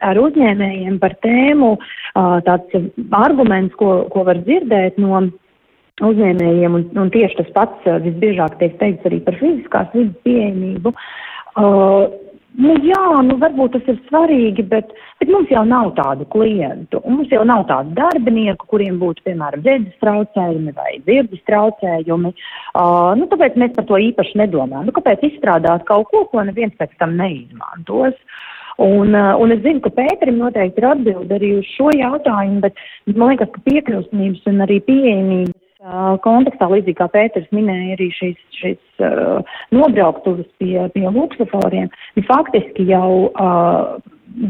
ar 0.00 0.20
uzņēmējiem 0.22 0.96
par 1.02 1.18
tēmu, 1.20 1.74
tāds 2.48 2.78
arguments, 3.12 3.76
ko, 3.76 4.06
ko 4.08 4.24
var 4.24 4.40
dzirdēt 4.40 4.96
no 4.96 5.20
uzņēmējiem, 6.04 6.78
un, 6.78 6.86
un 7.02 7.10
tieši 7.14 7.42
tas 7.42 7.50
pats 7.56 7.90
uh, 7.90 7.98
visbiežāk 8.04 8.58
tiek 8.60 8.78
teikts 8.80 9.08
arī 9.08 9.20
par 9.26 9.36
fiziskās 9.40 9.92
vidas 9.94 10.16
pieejamību. 10.26 10.92
Uh, 11.58 12.06
nu, 12.58 12.74
jā, 12.86 13.04
nu, 13.26 13.38
varbūt 13.42 13.76
tas 13.76 13.88
ir 13.90 13.98
svarīgi, 14.08 14.64
bet, 14.70 14.92
bet 15.20 15.32
mums 15.32 15.50
jau 15.52 15.64
nav 15.66 15.92
tādu 15.98 16.26
klientu, 16.32 17.00
mums 17.06 17.32
jau 17.34 17.44
nav 17.48 17.64
tādu 17.70 17.94
darbinieku, 17.98 18.68
kuriem 18.70 19.00
būtu, 19.02 19.24
piemēram, 19.26 19.64
redzes 19.66 20.02
traucējumi 20.04 20.74
vai 20.76 20.98
dzirdes 21.06 21.42
traucējumi. 21.50 22.34
Uh, 22.74 23.14
nu, 23.18 23.30
tāpēc 23.32 23.58
mēs 23.60 23.74
par 23.78 23.88
to 23.90 24.00
īpaši 24.10 24.42
nedomājam. 24.44 24.90
Nu, 24.90 24.96
kāpēc 24.96 25.26
izstrādāt 25.32 25.86
kaut 25.88 26.12
ko, 26.12 26.26
ko 26.30 26.46
neviens 26.46 26.76
pēc 26.78 26.94
tam 27.02 27.18
neizmantos? 27.18 28.18
Un, 28.78 29.10
un 29.10 29.50
es 29.50 29.58
zinu, 29.64 29.80
ka 29.82 29.90
Pēterim 29.90 30.36
noteikti 30.38 30.78
ir 30.78 30.84
atbildi 30.86 31.34
arī 31.34 31.48
uz 31.58 31.70
šo 31.74 31.90
jautājumu, 31.98 32.60
bet 32.62 32.76
man 33.10 33.32
liekas, 33.32 33.50
ka 33.50 33.62
piekļūstamības 33.64 34.44
un 34.52 34.62
arī 34.68 34.76
pieejamības 34.86 35.56
kontekstā, 36.24 36.66
līdzīgi 36.72 36.98
kā 36.98 37.06
Pēters 37.12 37.46
minēja 37.54 37.94
arī 37.94 38.08
šīs, 38.10 38.38
šīs 38.58 39.02
uh, 39.06 39.42
nobrauktuves 39.70 40.48
pie, 40.58 40.88
pie 40.94 41.06
luksusoriem, 41.06 41.86
faktiski 42.26 42.88
jau 42.90 43.30
uh, 43.30 43.98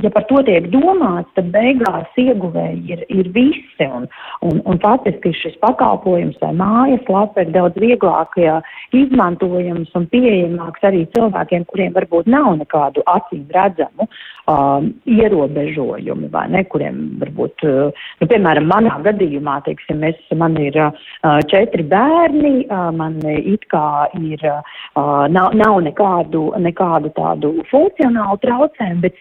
ja 0.02 0.10
par 0.12 0.24
to 0.28 0.40
tiek 0.46 0.68
domāts, 0.72 1.30
tad 1.36 1.50
beigās 1.54 2.18
ieguvēji 2.18 2.94
ir, 2.94 3.04
ir 3.08 3.30
visi. 3.34 3.86
Un, 3.88 4.08
un, 4.44 4.60
un 4.68 4.80
faktiski 4.82 5.32
šis 5.36 5.56
pakalpojums 5.62 6.38
vai 6.42 6.50
mājaslapa 6.58 7.44
ir 7.44 7.52
daudz 7.54 7.78
vieglāk 7.80 8.34
ja, 8.40 8.58
izmantojams 8.96 9.94
un 9.98 10.08
pieejamāks 10.12 10.84
arī 10.88 11.04
cilvēkiem, 11.14 11.66
kuriem 11.70 11.94
varbūt 11.96 12.30
nav 12.30 12.50
nekādu 12.58 13.04
acīm 13.10 13.46
redzamu 13.54 14.08
um, 14.48 14.90
ierobežojumu 15.08 16.30
vai 16.32 16.46
ne, 16.52 16.64
kuriem 16.72 17.00
varbūt, 17.22 17.66
uh, 17.68 18.08
nu, 18.20 18.30
piemēram, 18.30 18.68
manā 18.70 18.98
gadījumā, 19.06 19.58
teiksim, 19.66 20.02
es, 20.08 20.18
man 20.38 20.56
ir 20.60 20.76
uh, 20.82 21.38
četri 21.50 21.86
bērni, 21.88 22.66
uh, 22.66 22.88
man 22.94 23.20
it 23.28 23.66
kā 23.72 24.08
ir, 24.18 24.42
uh, 24.48 25.24
nav, 25.32 25.54
nav 25.58 25.80
nekādu, 25.86 26.48
nekādu 26.60 27.12
tādu 27.16 27.54
funkcionālu 27.70 28.40
traucējumu, 28.44 29.02
bet 29.04 29.18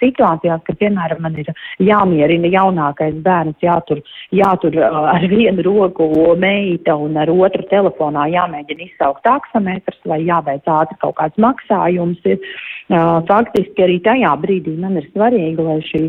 situācijās, 0.48 0.64
ka, 0.66 0.74
piemēram, 0.80 1.22
man 1.22 1.36
ir 1.38 1.50
jāmierina 1.80 2.48
jaunākais 2.48 3.16
bērns, 3.24 3.58
jātur, 3.62 4.02
jātur 4.32 4.78
uh, 4.78 5.12
ar 5.14 5.28
vienu 5.28 5.64
roku 5.64 6.36
meita 6.38 6.96
un 6.96 7.18
ar 7.18 7.30
otru 7.30 7.64
telefonā 7.70 8.28
jāmēģina 8.32 8.88
izsaukt 8.88 9.24
taksometrus 9.24 10.00
vai 10.06 10.24
jāveic 10.24 10.64
ātri 10.66 10.98
kaut 11.02 11.18
kāds 11.18 11.38
maksājums. 11.38 12.20
Ir, 12.26 12.40
uh, 12.90 13.22
faktiski 13.28 13.84
arī 13.84 14.00
tajā 14.02 14.34
brīdī 14.42 14.78
man 14.78 14.98
ir 14.98 15.08
svarīgi, 15.14 15.62
lai 15.62 15.80
šī, 15.82 16.04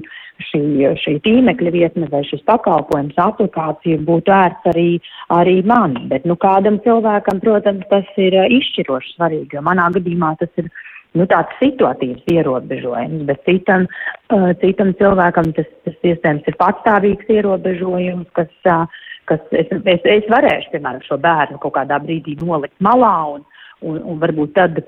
šī, 0.51 0.63
šī 1.03 1.19
tīmekļa 1.25 1.71
vietne 1.75 2.09
vai 2.11 2.25
šis 2.25 2.45
pakalpojums 2.47 3.19
aplikācija 3.19 3.99
būtu 4.07 4.33
ērts 4.33 4.71
arī, 4.73 5.01
arī 5.35 5.63
man. 5.67 5.97
Bet, 6.09 6.27
nu, 6.27 6.37
kādam 6.37 6.81
cilvēkam, 6.85 7.41
protams, 7.43 7.87
tas 7.91 8.07
ir 8.17 8.37
izšķiroši 8.47 9.17
svarīgi, 9.17 9.59
jo 9.59 9.65
manā 9.67 9.91
gadījumā 9.97 10.37
tas 10.39 10.53
ir 10.61 10.71
nu, 11.17 11.27
tāds 11.31 11.55
situatīvs 11.63 12.27
ierobežojums, 12.33 13.25
bet 13.29 13.41
citam, 13.49 13.87
uh, 14.35 14.51
citam 14.63 14.93
cilvēkam 14.99 15.53
tas, 15.57 15.69
tas 15.87 15.97
iespējams 16.11 16.51
ir 16.51 16.59
patstāvīgs 16.61 17.33
ierobežojums, 17.39 18.29
kas, 18.37 18.53
uh, 18.69 18.85
kas 19.31 19.41
es, 19.57 19.73
es, 19.79 20.05
es 20.05 20.29
varēšu, 20.33 20.75
piemēram, 20.75 21.05
šo 21.07 21.21
bērnu 21.25 21.61
kaut 21.63 21.77
kādā 21.79 22.01
brīdī 22.05 22.37
nolikt 22.43 22.77
malā 22.85 23.17
un, 23.37 23.45
un, 23.81 24.01
un 24.03 24.23
varbūt 24.23 24.55
tad 24.59 24.83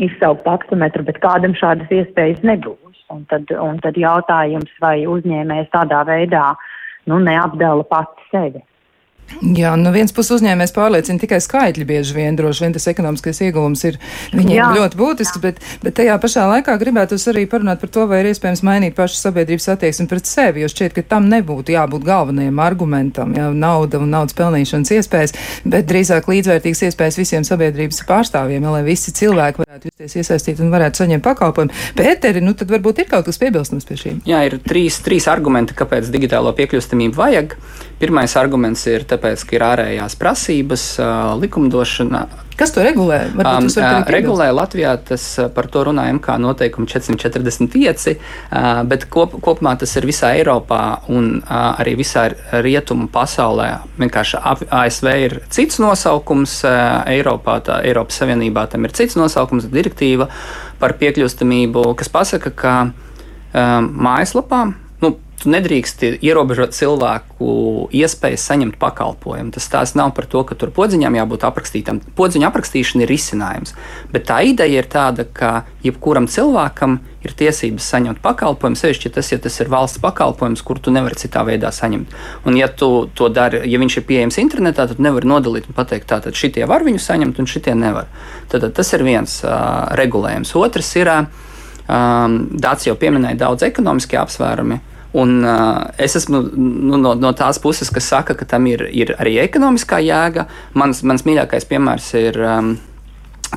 izsaukt 0.00 0.44
taksometru, 0.46 1.04
bet 1.04 1.20
kādam 1.20 1.56
šādas 1.58 1.90
iespējas 1.92 2.40
nebūs. 2.46 2.78
Un 3.12 3.26
tad, 3.28 3.50
un 3.60 3.76
tad 3.84 3.98
jautājums, 4.00 4.70
vai 4.80 5.02
uzņēmējs 5.04 5.68
tādā 5.74 5.98
veidā 6.08 6.54
nu, 7.10 7.18
neapdala 7.20 7.84
pati 7.84 8.24
sevi. 8.30 8.62
Jā, 9.40 9.72
no 9.80 9.92
vienas 9.94 10.12
puses 10.14 10.36
uzņēmējs 10.38 10.74
pārliecina 10.76 11.22
tikai 11.22 11.40
skaitļi 11.42 11.86
bieži 11.88 12.16
vien, 12.16 12.36
droši 12.38 12.66
vien 12.66 12.76
tas 12.76 12.86
ekonomiskais 12.92 13.40
ieguvums 13.46 13.82
ir 13.88 13.98
viņiem 14.34 14.56
jā, 14.56 14.68
ļoti 14.78 14.98
būtisks, 15.00 15.38
jā. 15.38 15.42
bet, 15.46 15.62
bet 15.82 15.96
tajā 15.98 16.18
pašā 16.22 16.46
laikā 16.50 16.76
gribētu 16.80 17.18
arī 17.32 17.44
parunāt 17.50 17.80
par 17.82 17.92
to, 17.94 18.06
vai 18.10 18.22
ir 18.22 18.30
iespējams 18.32 18.64
mainīt 18.66 18.96
pašu 18.98 19.18
sabiedrības 19.18 19.68
attieksmi 19.74 20.08
pret 20.10 20.28
sevi, 20.28 20.62
jo 20.62 20.70
šķiet, 20.70 20.94
ka 20.96 21.06
tam 21.14 21.28
nebūtu 21.32 21.74
jābūt 21.74 22.06
galvenajam 22.06 22.60
argumentam, 22.62 23.34
jā, 23.36 23.48
nauda 23.54 24.02
un 24.02 24.12
naudas 24.14 24.36
pelnīšanas 24.38 24.94
iespējas, 24.98 25.36
bet 25.64 25.88
drīzāk 25.90 26.28
līdzvērtīgas 26.30 26.84
iespējas 26.88 27.20
visiem 27.20 27.46
sabiedrības 27.46 28.02
pārstāvjiem, 28.08 28.68
lai 28.72 28.82
visi 28.86 29.14
cilvēki 29.16 29.64
varētu 29.64 29.90
justies 29.90 30.18
iesaistīti 30.22 30.64
un 30.64 30.72
varētu 30.74 31.02
saņemt 31.02 31.24
pakalpojumu. 31.26 31.78
Pēteri, 31.98 32.42
nu 32.44 32.54
tad 32.58 32.72
varbūt 32.72 33.02
ir 33.02 33.10
kaut 33.10 33.28
kas 33.28 33.40
piebilstams 33.42 33.88
pie 33.88 33.98
šīm. 34.00 34.20
Jā, 34.28 34.44
ir 34.48 34.58
trīs, 34.64 35.00
trīs 35.04 35.28
argumenti, 35.30 35.76
kāpēc 35.78 36.10
digitālo 36.12 36.54
piekļūstamību 36.58 37.18
vajag. 37.18 37.56
Pirmais 38.02 38.32
arguments 38.34 38.80
ir 38.90 39.04
tāpēc, 39.06 39.44
ka 39.46 39.54
ir 39.54 39.62
ārējās 39.62 40.16
prasības, 40.18 40.86
likumdošana. 41.38 42.22
Kas 42.58 42.72
to 42.74 42.82
regulē? 42.82 43.20
Um, 43.38 43.68
regulē 44.10 44.48
Latvijā, 44.50 44.96
tas 45.06 45.22
par 45.54 45.68
to 45.70 45.84
runājam 45.86 46.18
kā 46.22 46.34
noteikumi 46.42 46.90
445, 46.90 48.16
uh, 48.16 48.82
bet 48.90 49.06
kop, 49.12 49.38
kopumā 49.44 49.76
tas 49.78 49.94
ir 50.00 50.08
visā 50.10 50.32
Eiropā 50.40 50.82
un 51.14 51.30
arī 51.46 51.94
visā 52.02 52.26
rietumu 52.66 53.06
pasaulē. 53.12 53.70
Vienkārši 54.02 54.42
ASV 54.82 55.14
ir 55.22 55.38
cits 55.54 55.78
nosaukums, 55.82 56.58
Eiropā, 56.66 57.60
tā, 57.70 57.80
Eiropas 57.86 58.18
Savienībā 58.18 58.66
tam 58.74 58.90
ir 58.90 58.98
cits 58.98 59.14
nosaukums, 59.18 59.70
direktīva 59.70 60.26
par 60.82 60.98
piekļūstamību, 60.98 61.86
kas 62.02 62.10
pasaka, 62.10 62.50
ka 62.50 62.78
um, 62.90 63.92
mājaslapām 64.10 64.74
tu 65.42 65.50
nedrīkst 65.52 66.04
ierobežot 66.22 66.74
cilvēku 66.76 67.88
iespējas 67.92 68.46
saņemt 68.48 68.78
pakalpojumu. 68.80 69.52
Tas 69.54 69.68
tās 69.72 69.94
nav 69.98 70.14
par 70.16 70.28
to, 70.30 70.44
ka 70.46 70.56
tur 70.58 70.72
podziņām 70.74 71.18
jābūt 71.18 71.46
aprakstītam. 71.48 72.00
Podziņa 72.18 72.48
aprakstīšana 72.48 73.04
ir 73.04 73.10
risinājums, 73.10 73.74
bet 74.14 74.28
tā 74.30 74.42
ideja 74.46 74.82
ir 74.82 74.90
tāda, 74.90 75.26
ka 75.26 75.64
jebkuram 75.84 76.28
cilvēkam 76.30 77.00
ir 77.22 77.34
tiesības 77.38 77.86
saņemt 77.92 78.22
pakalpojumu, 78.22 78.78
sevišķi 78.78 79.12
tas, 79.14 79.30
ja 79.32 79.38
tas 79.42 79.58
ir 79.62 79.70
valsts 79.72 80.00
pakalpojums, 80.02 80.62
kur 80.66 80.80
tu 80.82 80.94
nevari 80.94 81.18
citā 81.18 81.44
veidā 81.46 81.70
saņemt. 81.74 82.14
Un, 82.46 82.58
ja 82.58 82.68
tu 82.68 83.08
to 83.18 83.30
dari, 83.32 83.62
ja 83.70 83.80
viņš 83.82 83.98
ir 83.98 84.06
pieejams 84.08 84.40
internetā, 84.42 84.88
tad 84.90 85.02
nevar 85.02 85.26
nodalīt 85.28 85.68
un 85.70 85.78
pateikt, 85.78 86.08
tā 86.10 86.18
tad 86.24 86.38
šitie 86.38 86.66
var 86.70 86.86
viņu 86.86 87.02
saņemt 87.02 87.38
un 87.38 87.50
šitie 87.50 87.76
nevar. 87.78 88.10
Tad, 88.50 88.66
tas 88.74 88.94
ir 88.96 89.06
viens 89.06 89.38
uh, 89.46 89.92
regulējums. 89.98 90.54
Otrs 90.58 90.94
ir, 90.98 91.12
um, 91.12 92.40
Dācis 92.62 92.90
jau 92.90 92.98
pieminēja 92.98 93.44
daudz 93.46 93.66
ekonomiskie 93.70 94.18
apsvērumi. 94.18 94.80
Un, 95.12 95.42
uh, 95.44 95.90
es 96.00 96.16
esmu 96.16 96.40
nu, 96.56 96.96
no, 96.96 97.12
no 97.18 97.32
tās 97.36 97.60
puses, 97.60 97.90
kas 97.92 98.08
saka, 98.08 98.36
ka 98.38 98.48
tam 98.48 98.66
ir, 98.70 98.86
ir 98.88 99.12
arī 99.20 99.36
ekonomiskā 99.42 100.00
jēga. 100.00 100.46
Mans, 100.78 101.02
mans 101.04 101.26
mīļākais 101.28 101.68
piemērs 101.68 102.08
ir 102.20 102.38
um, 102.40 102.72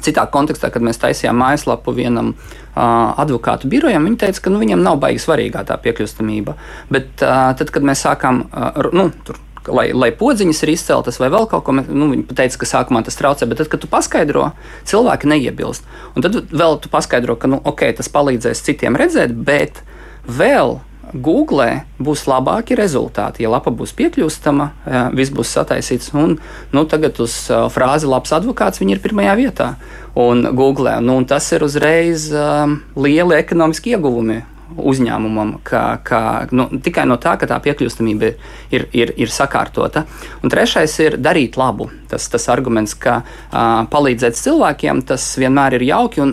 citā 0.03 0.25
kontekstā, 0.31 0.69
kad 0.73 0.83
mēs 0.83 0.99
taisījām 0.99 1.39
mājaslapu 1.39 1.95
vienam 1.95 2.33
uh, 2.35 3.15
advokātu 3.23 3.71
birojam. 3.71 4.07
Viņi 4.09 4.21
teica, 4.25 4.43
ka 4.43 4.51
nu, 4.51 4.59
viņam 4.63 4.83
nav 4.83 4.99
baigi 5.03 5.23
svarīgā 5.23 5.63
tā 5.69 5.79
piekļūstamība. 5.85 6.57
Bet 6.91 7.23
uh, 7.23 7.53
tad, 7.55 7.71
kad 7.71 7.87
mēs 7.87 8.03
sākām, 8.03 8.45
uh, 8.51 8.91
nu, 8.95 9.09
tur 9.27 9.39
lai, 9.71 9.89
lai 9.95 10.11
podziņas 10.15 10.61
ir 10.63 10.73
izceltas 10.75 11.19
vai 11.21 11.29
vēl 11.33 11.47
kaut 11.51 11.65
ko. 11.67 11.75
Nu, 11.75 12.09
viņi 12.11 12.27
teica, 12.35 12.59
ka 12.61 12.69
sākumā 12.69 13.03
tas 13.05 13.17
traucē, 13.19 13.47
bet 13.49 13.61
tad, 13.61 13.71
kad 13.71 13.83
tu 13.83 13.89
paskaidro, 13.91 14.49
cilvēki 14.89 15.31
neiebilst. 15.31 15.87
Un 16.15 16.25
tad 16.25 16.37
vēl 16.51 16.79
tu 16.83 16.91
paskaidro, 16.91 17.37
ka 17.39 17.49
nu, 17.51 17.61
okay, 17.63 17.95
tas 17.95 18.11
palīdzēs 18.11 18.65
citiem 18.67 18.97
redzēt, 18.99 19.33
bet 19.47 19.81
vēl 20.27 20.79
Google 21.13 21.85
būs 22.01 22.25
labāki 22.29 22.77
rezultāti. 22.77 23.43
Ja 23.45 23.51
lapa 23.53 23.71
būs 23.71 23.93
piekļūstama, 23.97 24.69
viss 25.15 25.33
būs 25.35 25.53
sataisīts. 25.57 26.11
Un, 26.17 26.37
nu, 26.73 26.85
tagad 26.89 27.19
uz 27.23 27.35
frāzi 27.73 28.09
labs 28.09 28.33
advokāts 28.35 28.81
viņi 28.81 28.97
ir 28.97 29.03
pirmajā 29.03 29.37
vietā. 29.39 29.69
Un 30.15 30.47
Google, 30.55 30.97
nu, 31.03 31.19
un 31.21 31.29
tas 31.29 31.47
ir 31.55 31.65
uzreiz 31.65 32.29
um, 32.31 32.79
lieli 32.95 33.37
ekonomiski 33.37 33.95
ieguvumi 33.95 34.41
uzņēmumam, 34.75 35.59
ka, 35.63 35.81
ka, 36.03 36.19
nu, 36.55 36.67
tikai 36.83 37.05
no 37.07 37.17
tā, 37.21 37.35
ka 37.39 37.47
tā 37.49 37.59
piekļūstamība 37.63 38.31
ir, 38.75 38.87
ir, 38.97 39.13
ir 39.21 39.31
sakārtota. 39.31 40.05
Un 40.43 40.51
trešais 40.51 40.97
ir 41.03 41.17
darīt 41.21 41.59
labu. 41.59 41.89
Tas, 42.11 42.27
tas 42.31 42.49
arguments, 42.51 42.95
ka 42.97 43.21
uh, 43.21 43.85
palīdzēt 43.91 44.39
cilvēkiem, 44.39 45.05
tas 45.07 45.27
vienmēr 45.39 45.77
ir 45.77 45.87
jauki. 45.91 46.29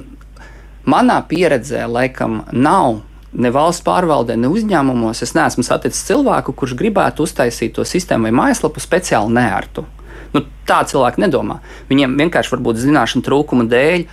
Manā 0.88 1.20
pieredzē, 1.28 1.85
laikam, 1.87 2.42
nav 2.50 3.02
ne 3.33 3.51
valsts 3.53 3.85
pārvaldē, 3.87 4.37
ne 4.37 4.51
uzņēmumos 4.53 5.25
es 5.25 5.35
neesmu 5.37 5.64
saticis 5.66 6.05
cilvēku, 6.11 6.55
kurš 6.57 6.77
gribētu 6.79 7.27
uztaisīt 7.27 7.75
to 7.77 7.87
sistēmu 7.88 8.29
vai 8.29 8.37
mājaslapu 8.42 8.83
speciāli 8.83 9.33
neērtu. 9.38 9.85
Nu, 10.33 10.45
tā 10.68 10.81
cilvēki 10.88 11.21
nedomā. 11.25 11.59
Viņiem 11.90 12.16
vienkārši 12.21 12.55
varbūt 12.55 12.81
zināšanu 12.85 13.25
trūkuma 13.27 13.68
dēļ, 13.68 14.07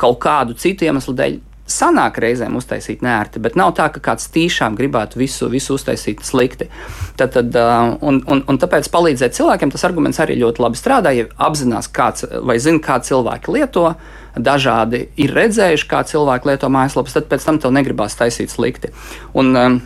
kaut 0.00 0.18
kādu 0.24 0.56
citu 0.58 0.88
iemeslu 0.88 1.16
dēļ. 1.18 1.44
Sanāk 1.68 2.16
reizēm 2.24 2.54
uztaisīt 2.56 3.02
nērti, 3.04 3.42
bet 3.44 3.56
nav 3.60 3.74
tā, 3.76 3.90
ka 3.92 4.00
kāds 4.00 4.30
tīšām 4.32 4.72
gribētu 4.78 5.18
visu, 5.20 5.50
visu 5.52 5.74
uztaisīt 5.76 6.22
slikti. 6.24 6.70
Tad, 7.20 7.34
tad, 7.34 7.58
un, 8.00 8.22
un, 8.24 8.40
un 8.48 8.60
tāpēc 8.62 8.88
palīdzēt 8.88 9.36
cilvēkiem 9.36 9.74
tas 9.74 9.84
arguments 9.84 10.22
arī 10.24 10.38
ļoti 10.40 10.64
labi 10.64 10.80
strādā. 10.80 11.12
Ja 11.12 11.26
apzinās, 11.44 11.90
kāds 11.92 12.24
vai 12.40 12.56
zina, 12.64 12.80
kā 12.80 12.96
cilvēki 13.04 13.52
lieto, 13.58 13.84
uh, 13.90 14.18
dažādi 14.36 15.06
ir 15.16 15.34
redzējuši, 15.36 15.88
kā 15.90 16.02
cilvēki 16.08 16.52
lieto 16.52 16.70
mājaslapas, 16.72 17.16
tad 17.18 17.28
pēc 17.30 17.46
tam 17.46 17.60
tev 17.62 17.74
negribās 17.76 18.18
taisīt 18.18 18.52
slikti. 18.54 18.92
Un, 19.34 19.54
um, 19.56 19.80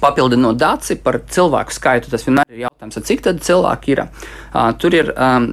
Papildinot 0.00 0.56
daci 0.56 0.94
par 0.96 1.18
cilvēku 1.28 1.74
skaitu, 1.76 2.08
tas 2.08 2.22
vienmēr 2.24 2.48
ir 2.48 2.62
jautājums, 2.62 2.96
cik 3.04 3.26
tādu 3.26 3.44
cilvēku 3.44 3.90
ir. 3.92 4.00
Uh, 4.54 4.70
tur 4.80 4.94
ir 4.96 5.10
um, 5.12 5.50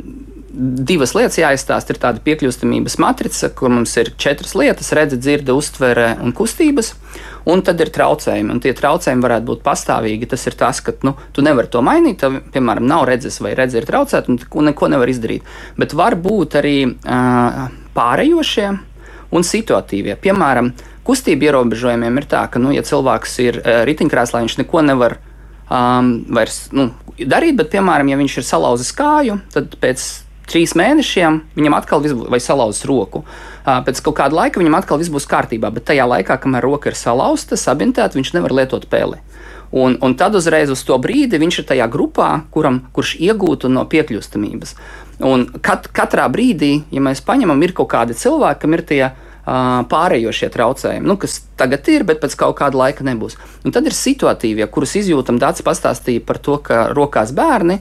divas 0.59 1.13
lietas 1.15 1.37
jāizstāsta. 1.39 1.93
Ir 1.93 2.01
tāda 2.01 2.21
piekļūstamības 2.25 2.97
matrica, 3.01 3.49
kur 3.55 3.71
mums 3.73 3.95
ir 4.01 4.11
četras 4.19 4.55
lietas- 4.57 4.91
redze, 4.97 5.17
dzirde, 5.17 5.53
uztvere 5.53 6.17
un 6.21 6.33
kustības. 6.33 6.93
Un 7.45 7.61
tad 7.61 7.79
ir 7.81 7.89
traucējumi, 7.89 8.51
un 8.51 8.59
tie 8.59 8.73
traucējumi 8.73 9.23
varētu 9.23 9.45
būt 9.45 9.61
pastāvīgi. 9.63 10.29
Tas 10.29 10.45
ir 10.47 10.53
tas, 10.53 10.81
ka 10.81 10.93
nu, 11.03 11.15
tu 11.33 11.41
nevari 11.41 11.69
to 11.69 11.81
mainīt. 11.81 12.19
Tev, 12.19 12.41
piemēram, 12.51 12.85
nav 12.85 13.05
redzes 13.05 13.39
vai 13.39 13.55
redzes 13.55 13.81
ir 13.81 13.85
traucēta, 13.85 14.29
un 14.29 14.65
neko 14.65 14.89
nevar 14.89 15.07
izdarīt. 15.07 15.41
Bet 15.77 15.93
var 15.93 16.15
būt 16.15 16.59
arī 16.61 16.95
uh, 17.05 17.69
pārējošie 17.99 18.69
un 19.35 19.45
situatīvie. 19.45 20.15
Piemēram, 20.23 20.71
kustību 21.05 21.49
ierobežojumiem 21.49 22.21
ir 22.21 22.29
tā, 22.31 22.45
ka, 22.49 22.61
nu, 22.63 22.71
ja 22.73 22.85
cilvēks 22.85 23.35
ir 23.43 23.59
uh, 23.59 23.83
riteņkrēslā, 23.89 24.45
viņš 24.45 24.57
neko 24.63 24.85
nevar 24.87 25.19
um, 25.69 26.15
vairs 26.33 26.67
nu, 26.75 26.89
darīt, 27.19 27.57
bet, 27.59 27.71
piemēram, 27.75 28.09
ja 28.11 28.17
viņš 28.19 28.39
ir 28.39 28.47
salauzis 28.47 28.91
kāju, 28.95 29.39
tad 29.53 29.77
pēc 29.81 30.07
trīs 30.49 30.73
mēnešiem 30.77 31.41
viņam 31.57 31.77
atkal 31.77 32.03
viss 32.03 32.15
būs, 32.17 32.29
vai 32.31 32.41
salauzis 32.41 32.87
roku. 32.89 33.23
Pēc 33.65 34.01
kaut 34.01 34.17
kāda 34.17 34.37
laika 34.37 34.61
viņam 34.61 34.79
atkal 34.79 34.97
viss 35.01 35.11
būs 35.13 35.27
kārtībā, 35.29 35.69
bet 35.75 35.85
tajā 35.91 36.07
laikā, 36.09 36.39
kamēr 36.41 36.65
roka 36.65 36.89
ir 36.89 36.97
salauzta, 36.97 37.59
sabintēta, 37.59 38.17
viņš 38.17 38.33
nevar 38.37 38.55
lietot 38.57 38.87
peli. 38.89 39.19
Un, 39.69 39.99
un 40.01 40.15
tad 40.17 40.33
uzreiz 40.33 40.71
uz 40.73 40.81
to 40.81 40.97
brīdi 40.97 41.37
viņš 41.37 41.61
ir 41.61 41.67
tajā 41.69 41.85
grupā, 41.93 42.31
kuram, 42.49 42.81
kurš 42.95 43.19
iegūtu 43.21 43.69
no 43.69 43.83
piekļūstamības. 43.91 44.73
Un 45.25 45.49
kat, 45.63 45.89
katrā 45.95 46.29
brīdī, 46.31 46.83
ja 46.95 47.01
mēs 47.03 47.19
paņemam, 47.27 47.59
ir 47.65 47.75
kaut 47.75 47.91
kādi 47.91 48.15
cilvēki, 48.15 48.61
kam 48.63 48.77
ir 48.77 48.85
tie 48.87 49.03
pārējošie 49.89 50.49
traucējumi, 50.53 51.07
nu, 51.07 51.15
kas 51.17 51.39
tagad 51.57 51.87
ir, 51.89 52.03
bet 52.05 52.19
pēc 52.21 52.35
kaut 52.37 52.57
kāda 52.59 52.77
laika 52.77 53.05
nebūs. 53.07 53.37
Un 53.65 53.73
tad 53.73 53.87
ir 53.87 53.95
situatīvie, 53.95 54.67
kurus 54.69 54.93
izjūtam. 54.99 55.39
Dārts 55.41 55.63
pastāstīja 55.65 56.21
par 56.27 56.37
to, 56.43 56.57
ka 56.61 56.89
rokās 56.93 57.31
bērni 57.35 57.79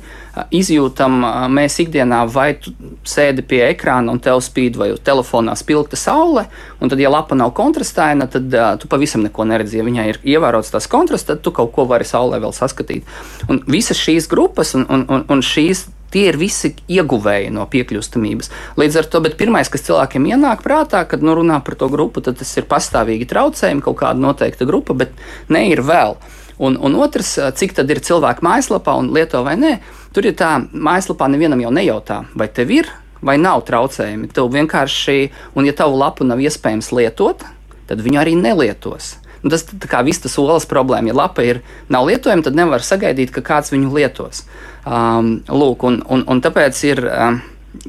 izjūtam 0.54 1.18
mēs 1.52 1.78
ikdienā, 1.84 2.22
vai 2.32 2.52
tu 2.62 2.72
sēdi 3.06 3.44
pie 3.46 3.60
ekrāna 3.68 4.14
un 4.14 4.22
tev 4.22 4.40
spīd 4.44 4.78
vai 4.80 4.90
telefonā 5.04 5.56
spilgta 5.58 5.98
saule, 5.98 6.46
un 6.80 6.92
tad, 6.92 7.02
ja 7.02 7.12
lapa 7.12 7.36
nav 7.38 7.52
kontrastaina, 7.58 8.30
tad 8.30 8.48
uh, 8.54 8.72
tu 8.80 8.88
pavisam 8.88 9.26
neko 9.26 9.44
neredzi. 9.50 9.80
Ja 9.82 9.86
viņai 9.86 10.08
ir 10.14 10.22
ievērots 10.38 10.72
tas 10.72 10.88
kontrasts, 10.90 11.28
tad 11.28 11.44
tu 11.44 11.52
kaut 11.54 11.74
ko 11.76 11.84
vari 11.90 12.08
saulē 12.08 12.40
vēl 12.42 12.54
saskatīt. 12.56 13.06
Un 13.50 13.60
visas 13.68 14.00
šīs 14.00 14.30
grupas 14.30 14.74
un, 14.78 14.88
un, 14.88 15.04
un, 15.10 15.26
un 15.28 15.44
šīs 15.44 15.88
Tie 16.12 16.24
ir 16.30 16.38
visi 16.40 16.72
ieguvēji 16.88 17.50
no 17.52 17.66
piekļūstamības. 17.68 18.50
Līdz 18.80 18.98
ar 19.00 19.08
to, 19.12 19.20
pirmais, 19.36 19.68
kas 19.68 19.84
cilvēkiem 19.84 20.30
ienāk 20.30 20.62
prātā, 20.64 21.02
kad 21.08 21.24
nu, 21.24 21.34
runā 21.36 21.60
par 21.64 21.76
to 21.80 21.90
grupu, 21.92 22.22
tad 22.24 22.40
tas 22.40 22.54
ir 22.56 22.68
pastāvīgi 22.70 23.28
traucējumi, 23.28 23.84
kaut 23.84 23.98
kāda 24.00 24.22
noteikta 24.22 24.68
grupa, 24.68 24.96
bet 24.96 25.12
ne 25.52 25.66
ir 25.68 25.84
vēl. 25.84 26.16
Un, 26.58 26.78
un 26.80 26.96
otrs, 26.98 27.36
cik 27.60 27.76
tad 27.76 27.90
ir 27.92 28.00
cilvēku 28.02 28.42
mājaslapā 28.42 28.96
un 28.98 29.12
lieto 29.14 29.44
vai 29.46 29.54
nē, 29.60 29.76
tur 30.16 30.26
ir 30.26 30.34
tā, 30.38 30.56
mājaslapā 30.72 31.28
nevienam 31.30 31.60
jau 31.62 31.70
nejautā, 31.76 32.22
vai 32.34 32.48
tev 32.50 32.72
ir 32.74 32.90
vai 33.22 33.36
nav 33.38 33.62
traucējumi. 33.68 34.30
Tev 34.34 34.50
vienkārši, 34.54 35.30
un 35.58 35.68
ja 35.68 35.74
tavu 35.76 35.98
lapu 36.00 36.26
nav 36.26 36.40
iespējams 36.42 36.90
lietot, 36.94 37.44
tad 37.88 38.02
viņu 38.04 38.20
arī 38.22 38.36
nelietos. 38.38 39.16
Un 39.44 39.52
tas 39.52 39.64
kā 39.86 40.02
vistas 40.06 40.34
olas 40.40 40.66
problēma. 40.68 41.12
Ja 41.12 41.18
lapa 41.20 41.44
ir 41.46 41.62
nav 41.92 42.08
lietojama, 42.08 42.44
tad 42.46 42.58
nevar 42.58 42.84
sagaidīt, 42.84 43.32
ka 43.34 43.44
kāds 43.46 43.72
viņu 43.74 43.92
lietos. 43.94 44.44
Um, 44.88 45.38
lūk, 45.46 45.84
un, 45.86 46.00
un, 46.10 46.24
un 46.26 46.42
tāpēc 46.42 46.82
ir 46.88 47.02
um, 47.06 47.40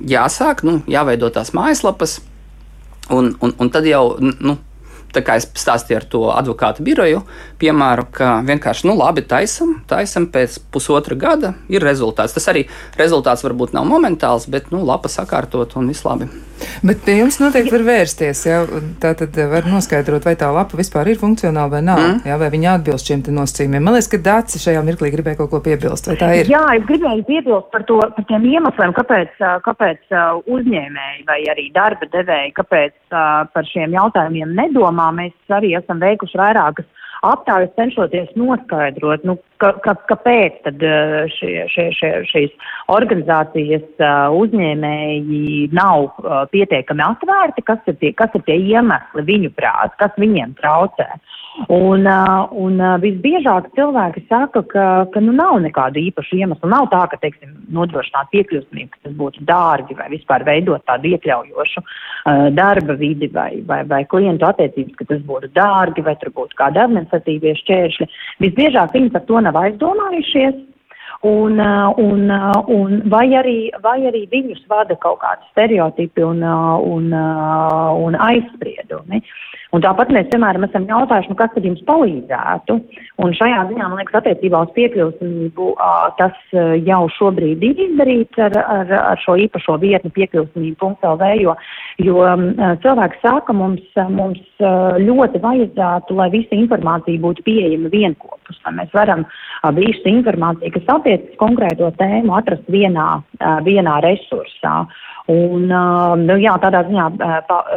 jāsāk, 0.10 0.64
nu, 0.68 0.80
jāveido 0.90 1.32
tās 1.34 1.54
mājaslapas, 1.58 2.20
un, 3.10 3.34
un, 3.42 3.56
un 3.58 3.72
tad 3.74 3.88
jau 3.90 4.04
nu, 4.20 4.58
tā 5.14 5.24
kā 5.26 5.40
es 5.40 5.48
stāstīju 5.58 5.98
ar 5.98 6.06
to 6.12 6.22
advokātu 6.34 6.86
biroju, 6.86 7.24
piemēru, 7.62 8.06
ka 8.14 8.34
vienkārši, 8.46 8.86
nu, 8.90 8.98
labi, 9.00 9.24
taisam, 9.26 9.80
taisam 9.90 10.28
pēc 10.30 10.60
pusotra 10.74 11.18
gada 11.18 11.56
ir 11.72 11.86
rezultāts. 11.86 12.36
Tas 12.38 12.50
arī 12.52 12.68
rezultāts 13.00 13.46
varbūt 13.46 13.74
nav 13.78 13.90
momentāls, 13.90 14.50
bet, 14.52 14.70
nu, 14.76 14.84
lapa 14.86 15.12
sakārtot 15.12 15.78
un 15.80 15.90
viss 15.90 16.06
labi. 16.06 16.30
Bet 16.86 17.04
pie 17.06 17.20
jums 17.20 17.40
noteikti 17.42 17.74
var 17.74 17.86
vērsties, 17.88 18.44
jā, 18.48 18.60
tā 19.02 19.14
tad 19.20 19.40
var 19.52 19.68
noskaidrot, 19.70 20.28
vai 20.28 20.36
tā 20.40 20.52
lapa 20.54 20.80
vispār 20.80 21.12
ir 21.14 21.20
funkcionāla 21.22 21.74
vai 21.78 21.82
nav, 21.86 22.02
mm. 22.04 22.22
jā, 22.30 22.38
vai 22.42 22.52
viņa 22.54 22.76
atbilst 22.80 23.10
šiem 23.10 23.24
nosacījumiem. 23.40 23.84
Man 23.86 23.98
liekas, 23.98 24.12
ka 24.12 24.22
Dācis 24.30 24.66
šajā 24.66 24.84
mirklī 24.86 25.12
gribēja 25.16 25.42
kaut 25.42 25.54
ko 25.54 25.64
piebilst? 25.66 26.12
Jā, 26.20 26.64
es 26.76 26.86
gribēju 26.90 27.26
piebilst 27.28 27.72
par, 27.74 27.86
to, 27.90 28.00
par 28.16 28.28
tiem 28.30 28.48
iemesliem, 28.52 28.94
kāpēc, 28.98 29.36
kāpēc 29.66 30.16
uzņēmēji 30.46 31.26
vai 31.28 31.40
arī 31.54 31.70
darba 31.76 32.10
devēji, 32.12 32.56
kāpēc 32.60 32.96
par 33.10 33.72
šiem 33.72 33.96
jautājumiem 33.98 34.56
nedomā 34.58 35.00
domā, 35.00 35.10
mēs 35.16 35.54
arī 35.54 35.76
esam 35.78 36.00
veikuši 36.02 36.38
vairākas 36.40 36.86
aptaujas, 37.26 37.72
cenšoties 37.78 38.32
noskaidrot, 38.40 39.26
nu, 39.28 39.36
ka, 39.62 39.74
ka, 39.84 39.96
kāpēc 40.12 40.62
tad 40.66 40.84
šie, 41.36 41.66
šie, 41.72 41.88
šie, 41.96 42.12
šīs 42.30 42.70
organizācijas 42.92 44.04
uzņēmēji 44.40 45.70
nav 45.76 46.10
pietiekami 46.54 47.06
atvērti, 47.06 47.66
kas 47.68 47.92
ir 47.92 48.00
tie, 48.02 48.14
kas 48.16 48.36
ir 48.40 48.46
tie 48.48 48.58
iemesli 48.72 49.26
viņu 49.28 49.54
prāt, 49.58 49.96
kas 50.00 50.16
viņiem 50.22 50.56
traucē. 50.62 51.10
Un, 51.74 52.06
un 52.64 52.82
visbiežāk 53.04 53.68
cilvēki 53.76 54.24
saka, 54.30 54.62
ka, 54.72 54.86
ka 55.14 55.22
nu, 55.24 55.34
nav 55.36 55.58
nekādu 55.64 56.00
īpašu 56.02 56.38
iemeslu. 56.40 56.70
Nav 56.72 56.88
tā, 56.94 57.02
ka 57.12 57.20
teiksim, 57.20 57.52
nodrošināt 57.76 58.32
piekļūstamību, 58.34 58.92
ka 58.94 59.02
tas 59.08 59.18
būtu 59.20 59.44
dārgi 59.50 59.98
vai 60.00 60.08
vispār 60.14 60.46
veidot 60.48 60.86
tādu 60.88 61.12
iekļaujošu 61.12 61.84
uh, 61.84 62.48
darba 62.56 62.96
vidi 63.00 63.28
vai, 63.34 63.60
vai, 63.68 63.82
vai 63.90 64.04
klientu 64.10 64.48
attiecības, 64.48 64.96
ka 65.02 65.10
tas 65.12 65.22
būtu 65.28 65.52
dārgi 65.58 66.06
vai 66.06 66.16
tur 66.22 66.34
būtu 66.38 66.58
kādi 66.60 66.82
administratīvie 66.86 67.58
šķēršļi. 67.64 68.10
Visbiežāk 68.46 68.96
viņi 68.96 69.14
par 69.18 69.28
to 69.28 69.44
nav 69.44 69.60
aizdomājušies. 69.60 70.69
Un, 71.22 71.60
un, 71.60 72.30
un 72.72 73.02
vai, 73.12 73.26
arī, 73.36 73.58
vai 73.84 73.98
arī 74.08 74.22
viņus 74.32 74.62
vada 74.72 74.96
kaut 75.04 75.20
kādi 75.20 75.50
stereotipi 75.52 76.24
un, 76.24 76.46
un, 76.48 77.12
un 77.12 78.16
aizspriedumi. 78.16 79.20
Un 79.70 79.84
tāpat 79.84 80.10
mēs 80.10 80.30
vienmēr 80.32 80.58
esam 80.66 80.88
jautājuši, 80.90 81.30
nu, 81.30 81.36
kas 81.38 81.52
tad 81.54 81.66
jums 81.68 81.82
palīdzētu. 81.86 82.78
Un 83.22 83.34
šajā 83.38 83.60
ziņā, 83.70 83.90
man 83.90 84.00
liekas, 84.00 84.16
attiecībā 84.18 84.64
uz 84.66 84.72
piekļūstamību 84.78 85.68
tas 86.18 86.56
jau 86.88 87.02
šobrīd 87.18 87.66
ir 87.68 87.84
izdarīts 87.86 88.42
ar, 88.48 88.56
ar, 88.64 88.94
ar 89.12 89.22
šo 89.22 89.36
īpašo 89.44 89.76
vietni 89.84 90.10
piekļūstamību.lv, 90.16 91.30
jo, 91.44 91.54
jo 92.02 92.26
cilvēki 92.82 93.22
saka, 93.22 93.54
mums, 93.54 93.86
mums 94.10 94.66
ļoti 95.06 95.44
vajadzētu, 95.44 96.18
lai 96.18 96.32
visa 96.34 96.58
informācija 96.58 97.22
būtu 97.22 97.46
pieejama 97.46 97.94
vienopus, 97.94 98.58
lai 98.66 98.74
mēs 98.80 98.98
varam 98.98 99.28
visu 99.78 100.10
informāciju, 100.10 100.74
kas 100.80 100.90
attiecas 100.96 101.09
konkrēto 101.42 101.92
tēmu, 102.00 102.34
atrast 102.38 102.68
vienā, 102.72 103.22
vienā 103.66 104.00
resursā. 104.06 104.84
Un, 105.30 105.68
nu, 105.70 106.36
jā, 106.42 106.56
tādā 106.58 106.82
ziņā 106.88 107.04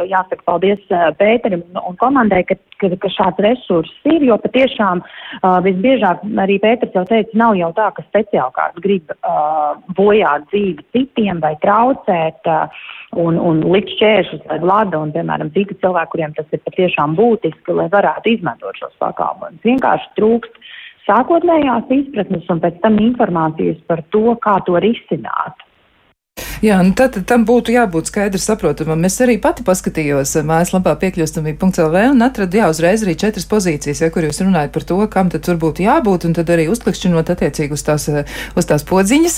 jāsaka 0.09 0.41
paldies 0.47 0.79
Pēterim 1.19 1.61
un 1.77 1.97
komandai, 2.01 2.41
ka, 2.49 2.55
ka, 2.81 2.89
ka 2.97 3.11
šāds 3.13 3.43
resurss 3.45 4.07
ir, 4.09 4.25
jo 4.25 4.39
patiešām 4.41 5.03
visbiežāk 5.67 6.23
arī 6.41 6.57
Pēters 6.63 6.97
jau 6.97 7.03
teica, 7.11 7.29
nav 7.37 7.53
jau 7.59 7.69
tā, 7.77 7.91
ka 7.93 8.05
speciālkārt 8.07 8.81
grib 8.81 9.13
bojāt 9.99 10.49
dzīvi 10.49 10.87
citiem 10.97 11.43
vai 11.45 11.53
traucēt 11.61 12.49
un, 12.49 13.37
un 13.37 13.61
likt 13.75 13.93
šķēršus 13.99 14.47
vai 14.49 14.57
vlada 14.63 15.03
un, 15.03 15.13
piemēram, 15.13 15.53
citi 15.53 15.77
cilvēki, 15.83 16.13
kuriem 16.15 16.33
tas 16.39 16.49
ir 16.57 16.63
patiešām 16.65 17.13
būtiski, 17.19 17.77
lai 17.77 17.85
varētu 17.93 18.33
izmantot 18.33 18.81
šos 18.81 18.97
pakalpojumus. 19.03 19.61
Vienkārši 19.67 20.09
trūkst 20.17 20.57
sākotnējās 21.07 21.91
izpratnes 21.91 22.49
un 22.53 22.61
pēc 22.63 22.79
tam 22.83 22.99
informācijas 23.03 23.79
par 23.89 24.03
to, 24.15 24.35
kā 24.43 24.57
to 24.67 24.79
risināt. 24.83 25.65
Jā, 26.63 26.77
nu 26.79 26.93
tad 26.95 27.17
tam 27.27 27.41
būtu 27.43 27.73
jābūt 27.73 28.07
skaidri 28.07 28.39
saprotamam. 28.39 29.01
Es 29.03 29.17
arī 29.23 29.33
pati 29.43 29.65
paskatījos 29.67 30.29
eh, 30.39 30.45
mājaslapā 30.47 30.93
piekļūstamība.lv 31.01 32.03
un 32.13 32.23
atradu, 32.23 32.55
jā, 32.61 32.69
uzreiz 32.71 33.01
arī 33.03 33.17
četras 33.19 33.43
pozīcijas, 33.51 33.99
ja, 33.99 34.07
kur 34.13 34.23
jūs 34.23 34.39
runājat 34.45 34.71
par 34.71 34.85
to, 34.87 34.99
kam 35.11 35.27
tad 35.33 35.43
tur 35.43 35.57
būtu 35.59 35.83
jābūt, 35.83 36.23
un 36.29 36.35
tad 36.37 36.47
arī 36.55 36.69
uzklikšķinot 36.71 37.31
attiecīgi 37.33 37.75
uz 37.75 37.83
tās, 37.83 38.05
eh, 38.07 38.31
uz 38.55 38.69
tās 38.69 38.85
podziņas, 38.87 39.35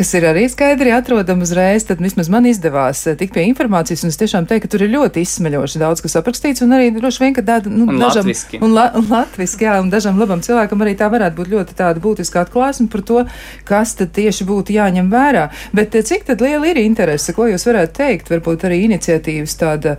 kas 0.00 0.10
ir 0.18 0.26
arī 0.32 0.48
skaidri 0.50 0.90
atrodama 0.96 1.46
uzreiz, 1.46 1.86
tad 1.86 2.02
vismaz 2.02 2.32
man 2.34 2.50
izdevās 2.50 3.04
eh, 3.06 3.14
tikt 3.22 3.36
pie 3.38 3.46
informācijas, 3.52 4.02
un 4.02 4.10
es 4.10 4.18
tiešām 4.24 4.50
teiktu, 4.50 4.66
ka 4.66 4.72
tur 4.74 4.86
ir 4.88 4.92
ļoti 4.96 5.22
izsmeļoši 5.22 5.84
daudz, 5.84 6.02
kas 6.02 6.18
aprakstīts, 6.18 6.66
un 6.66 6.74
arī 6.74 6.90
droši 6.98 7.22
vien, 7.22 7.38
ka 7.38 7.46
tāda, 7.46 7.70
nu, 7.70 7.86
un 7.86 8.02
dažam, 8.02 8.26
latviski. 8.26 8.58
un, 8.58 8.74
la, 8.74 8.88
un 8.98 9.06
latviski, 9.14 9.68
jā, 9.70 9.78
un 9.78 9.94
dažam 9.94 10.18
labam 10.18 10.42
cilvēkam 10.42 10.82
arī 10.82 10.98
tā 10.98 11.06
varētu 11.14 11.38
būt 11.38 11.54
ļoti 11.54 11.78
tāda 11.84 12.02
būtiska 12.02 12.42
atklāsme 12.48 12.90
par 12.90 13.06
to, 13.06 13.22
kas 13.70 13.94
tad 14.02 14.10
tieši 14.18 14.50
būtu 14.50 14.74
jāņem 14.74 15.14
vērā. 15.14 15.46
Bet 15.76 15.94
cik 15.94 16.26
tad 16.26 16.42
liela 16.42 16.63
ir 16.66 16.80
interese. 16.82 17.34
Ko 17.36 17.48
jūs 17.50 17.66
varētu 17.68 17.96
teikt? 17.98 18.32
Varbūt 18.32 18.66
arī 18.68 18.82
iniciatīvas 18.88 19.56
tāda 19.60 19.96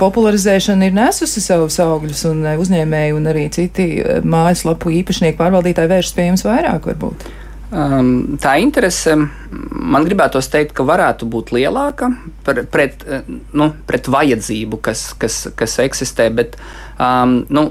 popularizēšana 0.00 0.88
ir 0.88 0.96
nesusi 0.96 1.42
savus 1.44 1.80
augļus 1.84 2.24
un 2.30 2.46
eh, 2.46 2.60
uzņēmēji 2.60 3.18
un 3.18 3.28
arī 3.32 3.48
citi 3.54 3.90
eh, 3.98 4.22
mājaslapu 4.24 4.92
īpašnieki 5.00 5.38
pārvaldītāji 5.40 5.94
vēršas 5.94 6.16
pie 6.16 6.30
jums 6.30 6.46
vairāk 6.48 6.90
varbūt. 6.92 7.28
Um, 7.68 8.38
tā 8.40 8.54
interese 8.64 9.12
man 9.12 10.06
gribētos 10.06 10.46
teikt, 10.48 10.72
ka 10.76 10.86
varētu 10.88 11.26
būt 11.28 11.50
lielāka 11.52 12.08
par, 12.46 12.62
pret, 12.72 13.04
eh, 13.04 13.26
nu, 13.28 13.66
pret 13.88 14.08
vajadzību, 14.08 14.80
kas, 14.80 15.10
kas, 15.20 15.42
kas 15.58 15.76
eksistē, 15.84 16.30
bet 16.32 16.56
um, 16.96 17.42
nu, 17.52 17.68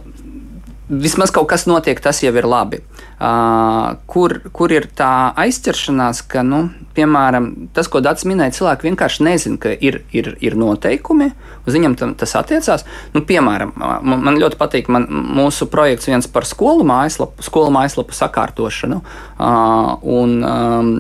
vismaz 0.90 1.32
kaut 1.36 1.50
kas 1.52 1.66
notiek, 1.68 2.00
tas 2.04 2.22
jau 2.24 2.32
ir 2.36 2.48
labi. 2.48 2.80
Uh, 3.18 3.98
kur, 4.10 4.38
kur 4.56 4.72
ir 4.72 4.88
tā 4.96 5.34
aizķeršanās, 5.42 6.22
ka, 6.32 6.44
nu, 6.46 6.68
piemēram, 6.96 7.50
tas, 7.76 7.90
ko 7.92 8.02
Dārts 8.04 8.28
minēja, 8.30 8.56
cilvēki 8.60 8.88
vienkārši 8.88 9.26
nezina, 9.28 9.60
ka 9.62 9.74
ir, 9.74 10.00
ir, 10.16 10.32
ir 10.44 10.58
noteikumi, 10.60 11.32
uz 11.68 11.76
viņiem 11.76 11.98
tas 12.20 12.36
attiecās. 12.40 12.86
Nu, 13.16 13.24
piemēram, 13.28 13.74
man, 13.78 14.24
man 14.30 14.40
ļoti 14.40 14.60
patīk 14.60 14.92
man, 14.94 15.10
mūsu 15.10 15.68
projekts 15.72 16.10
viens 16.10 16.30
par 16.32 16.48
skolu 16.48 16.88
mājaslapu, 16.88 17.46
skolu 17.46 17.74
mājaslapu 17.76 18.16
sakārtošanu. 18.16 19.02
Uh, 19.38 19.94
un, 20.08 20.38
um, 20.48 20.92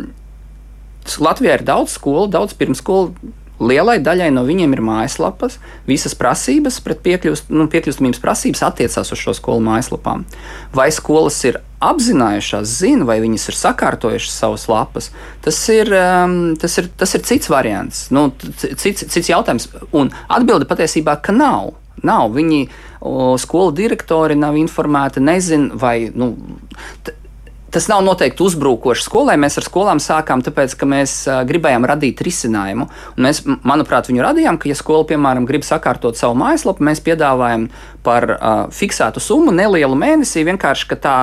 Latvijā 1.23 1.56
ir 1.56 1.63
daudz 1.63 1.93
skolu, 1.95 2.28
daudz 2.28 2.58
pirmskolu 2.58 3.13
lielai 3.59 3.97
daļai 4.03 4.29
no 4.33 4.43
viņiem 4.47 4.73
ir 4.75 4.81
mājaslapas. 4.85 5.57
Visas 5.87 6.15
prasības 6.17 6.79
pret 6.83 7.01
piekļūst, 7.05 7.49
nu, 7.53 7.67
piekļūstamības 7.71 8.21
prasības 8.23 8.63
attiecās 8.67 9.13
uz 9.13 9.21
šo 9.21 9.33
skolu 9.37 9.63
mājaslapām. 9.65 10.25
Vai 10.75 10.89
skolas 10.93 11.39
ir 11.47 11.59
apzinājušās, 11.83 12.77
zina, 12.79 13.05
vai 13.05 13.19
viņas 13.21 13.49
ir 13.51 13.57
sakārtojušas 13.57 14.37
savas 14.41 14.65
lapas, 14.69 15.11
tas 15.45 15.59
ir, 15.73 15.91
um, 15.93 16.55
tas 16.57 16.77
ir, 16.81 16.89
tas 16.97 17.13
ir 17.13 17.25
cits 17.27 17.51
variants, 17.53 18.07
nu, 18.13 18.29
cits, 18.57 19.05
cits 19.05 19.29
jautājums. 19.29 19.69
Un 19.97 20.09
atbilde 20.27 20.69
patiesībā, 20.69 21.19
ka 21.21 21.35
nav. 21.35 21.75
Nav. 22.05 22.29
Viņi, 22.35 22.67
o, 23.01 23.33
skolu 23.41 23.71
direktori 23.73 24.35
nav 24.37 24.57
informēti, 24.59 25.23
nezina, 25.23 25.73
vai. 25.81 26.11
Nu, 26.13 26.35
tas 27.71 27.88
nav 27.91 28.03
noteikti 28.06 28.43
uzbrukoši 28.43 29.03
skolai. 29.03 29.36
Mēs 29.39 29.60
ar 29.60 29.65
skolām 29.67 30.01
sākām, 30.03 30.43
tāpēc, 30.45 30.75
ka 30.80 30.88
mēs 30.89 31.19
gribējām 31.49 31.86
radīt 31.88 32.21
risinājumu. 32.23 32.88
Un 33.17 33.27
mēs, 33.27 33.43
manuprāt, 33.67 34.10
viņu 34.12 34.23
radījām, 34.23 34.60
ka, 34.62 34.69
ja 34.71 34.77
skola, 34.77 35.08
piemēram, 35.10 35.47
grib 35.49 35.65
sakārtot 35.67 36.19
savu 36.19 36.38
mājaslapu, 36.39 36.86
mēs 36.88 37.03
piedāvājam 37.03 37.67
par 38.08 38.27
uh, 38.32 38.60
fiksētu 38.71 39.19
summu, 39.19 39.51
nelielu 39.56 39.97
mēnesī, 39.99 40.45
vienkārši 40.47 40.97
tā 41.03 41.15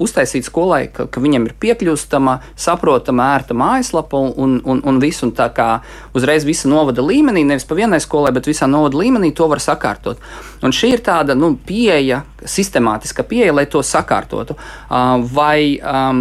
uztaisīt 0.00 0.46
skolai, 0.48 0.86
ka, 0.94 1.04
ka 1.12 1.20
viņam 1.20 1.50
ir 1.50 1.56
piekļūstama, 1.60 2.38
saprotama, 2.56 3.34
ērta 3.36 3.56
mājaslapa 3.58 4.16
un, 4.16 4.56
un, 4.64 4.80
un 4.80 5.00
viss. 5.02 5.20
Un 5.26 5.34
tā 5.36 5.50
kā 5.52 5.68
uzreiz 6.16 6.46
visa 6.48 6.70
novada 6.70 7.04
līmenī, 7.04 7.44
nevis 7.44 7.68
pa 7.68 7.76
vienai 7.76 8.00
skolai, 8.00 8.32
bet 8.32 8.48
visā 8.48 8.68
novada 8.70 8.96
līmenī 8.96 9.34
to 9.36 9.50
var 9.52 9.60
sakārtot. 9.60 10.22
Un 10.64 10.72
šī 10.76 10.94
ir 10.96 11.04
tāda 11.04 11.36
nu, 11.36 11.52
pieeja, 11.66 12.22
sistemātiska 12.48 13.24
pieeja, 13.28 13.52
lai 13.52 13.66
to 13.68 13.82
sakārtotu. 13.84 14.56
Uh, 14.88 15.20
vai, 15.34 15.76
um, 15.90 16.20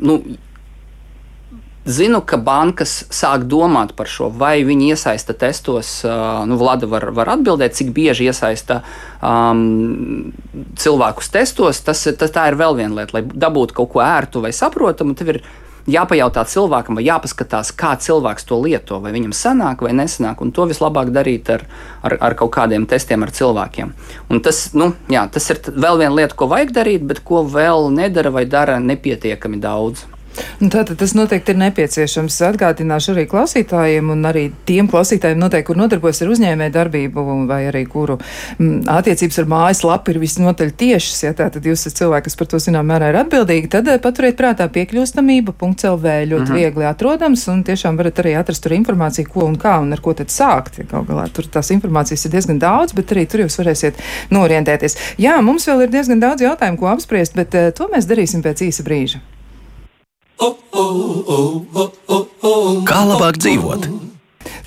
nu, 0.00 0.20
Zinu, 1.88 2.18
ka 2.20 2.36
bankas 2.36 3.06
sāk 3.08 3.46
domāt 3.48 3.94
par 3.96 4.08
šo, 4.10 4.28
vai 4.28 4.60
viņi 4.68 4.90
iesaista 4.92 5.32
testos. 5.32 6.02
Nu, 6.04 6.58
Vlada 6.60 6.84
var, 6.90 7.06
var 7.16 7.30
atbildēt, 7.32 7.72
cik 7.78 7.94
bieži 7.96 8.28
iesaista 8.28 8.82
um, 9.24 10.28
cilvēkus 10.76 11.32
testos. 11.32 11.80
Tas, 11.86 12.04
tas 12.20 12.34
tā 12.34 12.50
ir 12.50 12.58
vēl 12.60 12.76
viena 12.82 13.00
lieta, 13.00 13.16
lai 13.16 13.24
dabūtu 13.24 13.78
kaut 13.80 13.94
ko 13.94 14.04
ērtu 14.04 14.44
vai 14.44 14.52
saprotamu. 14.52 15.16
Tev 15.16 15.32
ir 15.32 15.40
jāpajautā 15.88 16.44
cilvēkam, 16.48 16.98
vai 16.98 17.06
jāpaskatās, 17.06 17.72
kā 17.76 17.94
cilvēks 18.00 18.46
to 18.48 18.60
lieto, 18.60 19.00
vai 19.00 19.14
viņam 19.16 19.34
sanāk 19.36 19.84
vai 19.86 19.94
nesanāk. 19.96 20.42
To 20.54 20.66
vislabāk 20.68 21.12
darīt 21.14 21.50
ar, 21.52 21.66
ar, 22.02 22.16
ar 22.20 22.36
kaut 22.38 22.52
kādiem 22.56 22.86
testiem 22.90 23.24
ar 23.24 23.32
cilvēkiem. 23.34 23.92
Un 24.30 24.44
tas, 24.44 24.70
nu, 24.76 24.92
jā, 25.12 25.26
tas 25.32 25.50
ir 25.52 25.62
vēl 25.70 26.00
viena 26.02 26.14
lieta, 26.22 26.36
ko 26.36 26.50
vajag 26.50 26.74
darīt, 26.76 27.04
bet 27.06 27.24
ko 27.24 27.44
vēl 27.48 27.90
nedara 27.94 28.32
vai 28.34 28.46
dara 28.50 28.80
nepietiekami 28.82 29.60
daudz. 29.62 30.06
Nu, 30.60 30.68
tātad 30.68 30.98
tas 31.00 31.14
noteikti 31.16 31.54
ir 31.54 31.58
nepieciešams. 31.60 32.36
Atgādināšu 32.50 33.14
arī 33.14 33.24
klausītājiem 33.30 34.12
un 34.12 34.26
arī 34.28 34.46
tiem 34.68 34.88
klausītājiem, 34.90 35.40
noteikti, 35.40 35.66
kur 35.70 35.78
nodarbojas 35.80 36.22
ar 36.24 36.32
uzņēmē 36.34 36.68
darbību 36.74 37.24
vai 37.48 37.62
arī 37.70 37.82
kuru 37.90 38.18
m, 38.20 38.24
mm, 38.58 38.82
attiecības 38.92 39.40
ar 39.42 39.48
mājas 39.50 39.82
lapu 39.86 40.14
ir 40.14 40.20
visnotaļ 40.22 40.74
tiešas. 40.82 41.22
Ja 41.26 41.32
tātad 41.38 41.66
jūs 41.66 41.86
esat 41.86 42.02
cilvēki, 42.02 42.28
kas 42.28 42.38
par 42.40 42.50
to 42.52 42.60
zinām 42.62 42.88
mērā 42.90 43.10
ir 43.12 43.20
atbildīgi, 43.22 43.70
tad 43.72 43.88
eh, 43.90 44.00
paturiet 44.02 44.38
prātā 44.40 44.68
piekļūstamība. 44.72 45.56
CELV 45.80 46.04
ļoti 46.04 46.50
-hmm. 46.50 46.58
viegli 46.58 46.84
atrodams 46.84 47.46
un 47.48 47.62
tiešām 47.64 47.96
varat 47.96 48.18
arī 48.20 48.34
atrast 48.38 48.62
tur 48.64 48.74
informāciju, 48.76 49.28
ko 49.32 49.46
un 49.46 49.56
kā 49.56 49.78
un 49.80 49.92
ar 49.92 50.00
ko 50.00 50.14
tad 50.14 50.28
sākt. 50.34 50.80
Galu 50.90 51.06
galā 51.08 51.28
tur 51.32 51.46
tās 51.46 51.70
informācijas 51.70 52.24
ir 52.26 52.34
diezgan 52.36 52.58
daudz, 52.58 52.92
bet 52.92 53.12
arī 53.12 53.26
tur 53.26 53.40
jūs 53.46 53.58
varēsiet 53.62 53.94
norientēties. 54.30 54.96
Jā, 55.18 55.40
mums 55.42 55.68
vēl 55.68 55.86
ir 55.86 55.90
diezgan 55.94 56.20
daudz 56.20 56.42
jautājumu, 56.42 56.78
ko 56.78 56.92
apspriest, 56.92 57.34
bet 57.34 57.54
uh, 57.54 57.70
to 57.74 57.88
mēs 57.92 58.08
darīsim 58.10 58.42
pēc 58.42 58.66
īsa 58.68 58.84
brīža. 58.86 59.20
Kā 62.88 63.00
labāk 63.04 63.36
dzīvot? 63.42 64.09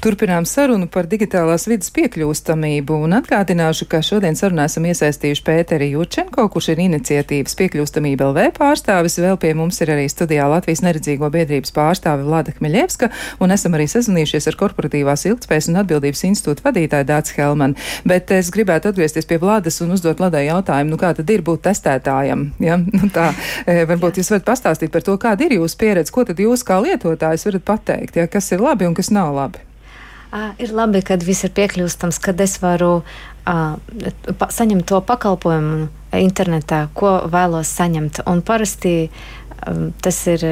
Turpinām 0.04 0.44
sarunu 0.44 0.90
par 0.92 1.06
digitālās 1.08 1.64
vidas 1.72 1.88
piekļūstamību 1.96 2.98
un 3.06 3.16
atgādināšu, 3.22 3.86
ka 3.88 4.02
šodien 4.04 4.36
sarunā 4.36 4.66
esam 4.68 4.84
iesaistījuši 4.90 5.44
Pēteri 5.48 5.86
Jurčenko, 5.94 6.44
kurš 6.52 6.74
ir 6.74 6.82
iniciatīvas 6.84 7.56
piekļūstamība 7.62 8.28
LV 8.28 8.50
pārstāvis. 8.58 9.16
Vēl 9.24 9.40
pie 9.40 9.54
mums 9.56 9.80
ir 9.80 9.94
arī 9.96 10.10
studijā 10.12 10.50
Latvijas 10.52 10.84
neredzīgo 10.84 11.32
biedrības 11.32 11.72
pārstāve 11.72 12.28
Vlada 12.28 12.52
Kmeļevska 12.58 13.10
un 13.40 13.56
esam 13.56 13.80
arī 13.80 13.88
sazvanījušies 13.94 14.50
ar 14.52 14.60
korporatīvās 14.60 15.24
ilgspējas 15.32 15.72
un 15.72 15.80
atbildības 15.86 16.28
institūta 16.34 16.68
vadītāju 16.68 17.08
Dācis 17.08 17.40
Helman. 17.40 17.80
Bet 18.04 18.36
es 18.36 18.52
gribētu 18.52 18.92
atgriezties 18.92 19.32
pie 19.32 19.40
Vladas 19.40 19.80
un 19.88 19.96
uzdot 19.96 20.20
Vladai 20.20 20.50
jautājumu, 20.50 20.98
nu 20.98 21.00
kā 21.00 21.16
tad 21.16 21.32
ir 21.32 21.48
būt 21.48 21.64
testētājam? 21.72 22.50
Ja? 22.60 22.76
Nu, 22.94 23.08
tā, 23.08 23.32
e, 23.64 23.86
varbūt 23.88 24.20
jūs 24.20 24.36
varat 24.36 24.52
pastāstīt 24.52 24.92
par 24.92 25.08
to, 25.08 25.16
kāda 25.16 25.48
ir 25.48 25.62
jūsu 25.62 25.80
pieredze, 25.80 26.12
ko 26.12 26.28
tad 26.28 26.44
jūs 26.44 26.68
kā 26.68 26.84
lietotājs 26.84 27.48
varat 27.48 27.70
pateikt, 27.72 28.20
ja? 28.20 28.28
kas 28.28 28.52
ir 28.52 28.64
labi 28.64 28.90
un 28.90 29.00
kas 29.00 29.16
nav 29.16 29.32
labi. 29.36 29.70
Ir 30.34 30.72
labi, 30.74 31.04
kad 31.06 31.22
viss 31.22 31.46
ir 31.46 31.52
piekļūstams, 31.54 32.18
kad 32.24 32.40
es 32.42 32.56
varu 32.64 33.04
uh, 33.04 33.76
saņemt 34.50 34.88
to 34.90 35.02
pakalpojumu 35.06 35.90
internetā, 36.18 36.88
ko 36.98 37.20
vēlos 37.30 37.70
saņemt. 37.78 38.24
Un 38.30 38.42
parasti 38.46 38.96
um, 39.68 39.92
tas 40.02 40.24
ir. 40.32 40.48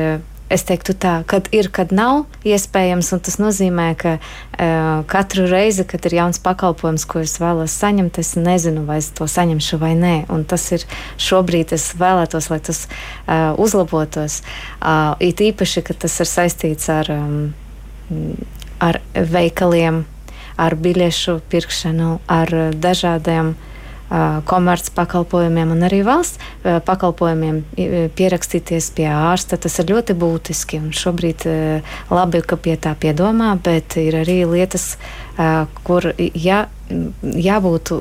Es 0.52 0.66
teiktu, 0.68 0.92
tā, 1.00 1.14
kad 1.32 1.46
ir, 1.56 1.70
kad 1.72 1.94
nav 1.96 2.26
iespējams, 2.44 3.14
un 3.16 3.22
tas 3.24 3.38
nozīmē, 3.40 3.86
ka 3.96 4.18
uh, 4.20 5.06
katru 5.08 5.46
reizi, 5.48 5.86
kad 5.88 6.04
ir 6.10 6.18
jauns 6.18 6.42
pakalpojums, 6.44 7.06
ko 7.08 7.22
es 7.24 7.38
vēlos 7.40 7.72
saņemt, 7.80 8.20
es 8.20 8.34
nezinu, 8.36 8.84
vai 8.84 8.98
es 9.00 9.08
to 9.16 9.30
saņemšu 9.32 9.80
vai 9.80 9.94
nē. 9.96 10.14
Un 10.28 10.44
tas 10.44 10.68
ir 10.76 10.84
šobrīd, 11.16 11.72
es 11.72 11.94
vēlētos, 11.96 12.52
lai 12.52 12.60
tas 12.68 12.84
uh, 12.84 13.56
uzlabotos. 13.64 14.42
Uh, 14.82 15.16
it 15.24 15.40
īpaši, 15.40 15.86
ka 15.88 15.96
tas 16.04 16.20
ir 16.20 16.28
saistīts 16.28 16.92
ar 16.92 17.16
um, 17.16 17.54
ar 18.82 19.00
veikaliem, 19.14 20.04
ar 20.62 20.76
biļešu 20.78 21.40
pirkšanu, 21.52 22.16
ar 22.32 22.52
dažādiem 22.82 23.54
uh, 23.54 24.42
komercpakalpojumiem 24.50 25.74
un 25.76 25.86
arī 25.88 26.02
valsts 26.06 26.42
uh, 26.42 26.80
pakalpojumiem 26.86 27.62
pierakstīties 28.18 28.92
pie 28.98 29.08
ārsta. 29.14 29.60
Tas 29.62 29.80
ir 29.82 29.94
ļoti 29.94 30.18
būtiski. 30.18 30.82
Šobrīd 30.98 31.46
uh, 31.50 31.94
labi, 32.14 32.44
ka 32.46 32.60
pie 32.60 32.76
tā 32.82 32.96
piedomā, 33.00 33.54
bet 33.64 33.98
ir 34.02 34.22
arī 34.24 34.42
lietas, 34.50 34.96
kur 35.88 36.12
jā, 36.18 36.66
jābūt 37.22 37.94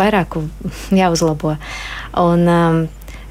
vairāk 0.00 0.34
jāuzlabo. 1.02 1.54
Un, 2.20 2.48
um, 2.50 2.82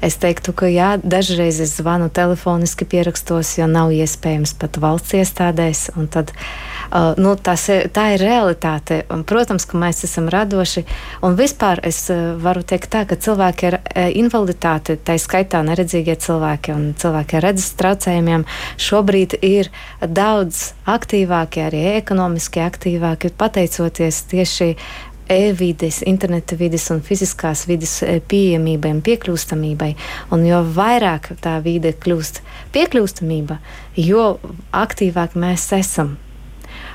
Es 0.02 0.16
teiktu, 0.18 0.50
ka 0.50 0.66
jā, 0.66 0.96
dažreiz 0.98 1.60
es 1.62 1.76
zvanu 1.78 2.08
telefoniski 2.10 2.82
pierakstos, 2.90 3.52
jo 3.60 3.68
nav 3.70 3.92
iespējams 3.94 4.56
pat 4.58 4.80
valsts 4.82 5.14
iestādēs. 5.14 5.82
Tad, 6.10 6.32
uh, 6.34 7.12
nu, 7.22 7.36
tas, 7.38 7.68
tā 7.94 8.06
ir 8.16 8.24
realitāte. 8.24 9.04
Un, 9.14 9.22
protams, 9.22 9.62
ka 9.70 9.78
mēs 9.78 10.02
esam 10.08 10.26
radoši. 10.32 10.82
Un 11.22 11.38
vispār 11.38 11.84
es 11.86 12.00
uh, 12.10 12.32
varu 12.42 12.64
teikt 12.66 12.90
tā, 12.90 13.04
ka 13.06 13.14
cilvēki 13.14 13.68
ar 13.70 13.78
uh, 13.78 14.08
invaliditāti, 14.10 14.98
tā 14.98 15.14
skaitā 15.22 15.62
neredzīgie 15.70 16.18
cilvēki 16.26 16.74
un 16.74 16.90
cilvēki 16.98 17.38
ar 17.38 17.46
redzes 17.46 17.70
traucējumiem, 17.78 18.42
šobrīd 18.82 19.38
ir 19.38 19.70
daudz 20.02 20.72
aktīvāki, 20.90 21.62
arī 21.68 21.86
ekonomiski 21.94 22.66
aktīvāki, 22.66 23.30
pateicoties 23.38 24.24
tieši 24.34 24.72
e-vides, 25.34 26.02
interneta 26.08 26.56
vides 26.58 26.88
un 26.94 27.02
fiziskās 27.04 27.66
vides 27.68 27.98
e, 28.06 28.18
pieejamībai 28.28 28.92
un 28.96 29.00
piekļūstamībai. 29.06 29.92
Un 30.34 30.44
jo 30.48 30.62
vairāk 30.76 31.32
tā 31.42 31.58
vide 31.64 31.94
kļūst 31.98 32.42
piekļūstamība, 32.74 33.58
jo 34.00 34.26
aktīvāk 34.84 35.38
mēs 35.38 35.70
esam. 35.78 36.16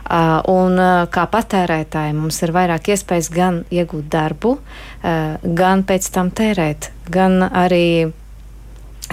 Uh, 0.07 0.39
un 0.47 0.77
uh, 0.79 1.01
kā 1.11 1.25
patērētāji 1.27 2.13
mums 2.15 2.37
ir 2.45 2.53
vairāk 2.55 2.93
iespējas 2.93 3.27
gan 3.33 3.57
iegūt 3.75 4.05
darbu, 4.07 4.53
uh, 4.55 5.35
gan 5.43 5.83
pēc 5.83 6.07
tam 6.15 6.31
tērēt, 6.31 6.87
gan 7.11 7.43
arī 7.43 8.07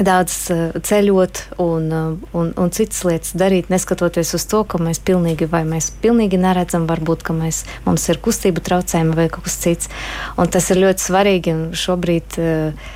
daudz 0.00 0.34
eh, 0.50 0.74
ceļot 0.82 1.40
un, 1.62 1.86
eh, 1.92 2.28
un, 2.34 2.50
un 2.58 2.72
citas 2.74 3.04
lietas 3.06 3.34
darīt, 3.38 3.70
neskatoties 3.72 4.34
uz 4.36 4.46
to, 4.50 4.64
ka 4.66 4.80
mēs 4.82 5.00
pilnīgi 5.04 5.48
vai 5.50 5.62
mēs 5.68 5.92
pilnīgi 6.02 6.40
neredzam, 6.40 6.88
varbūt, 6.90 7.22
ka 7.26 7.36
mēs, 7.36 7.62
mums 7.86 8.08
ir 8.10 8.20
kustību 8.24 8.64
traucējumi 8.64 9.16
vai 9.18 9.28
kaut 9.32 9.46
kas 9.46 9.58
cits. 9.62 9.90
Un 10.40 10.50
tas 10.50 10.70
ir 10.72 10.82
ļoti 10.82 11.06
svarīgi 11.06 11.54
un 11.54 11.66
šobrīd 11.78 12.38
eh, 12.42 12.88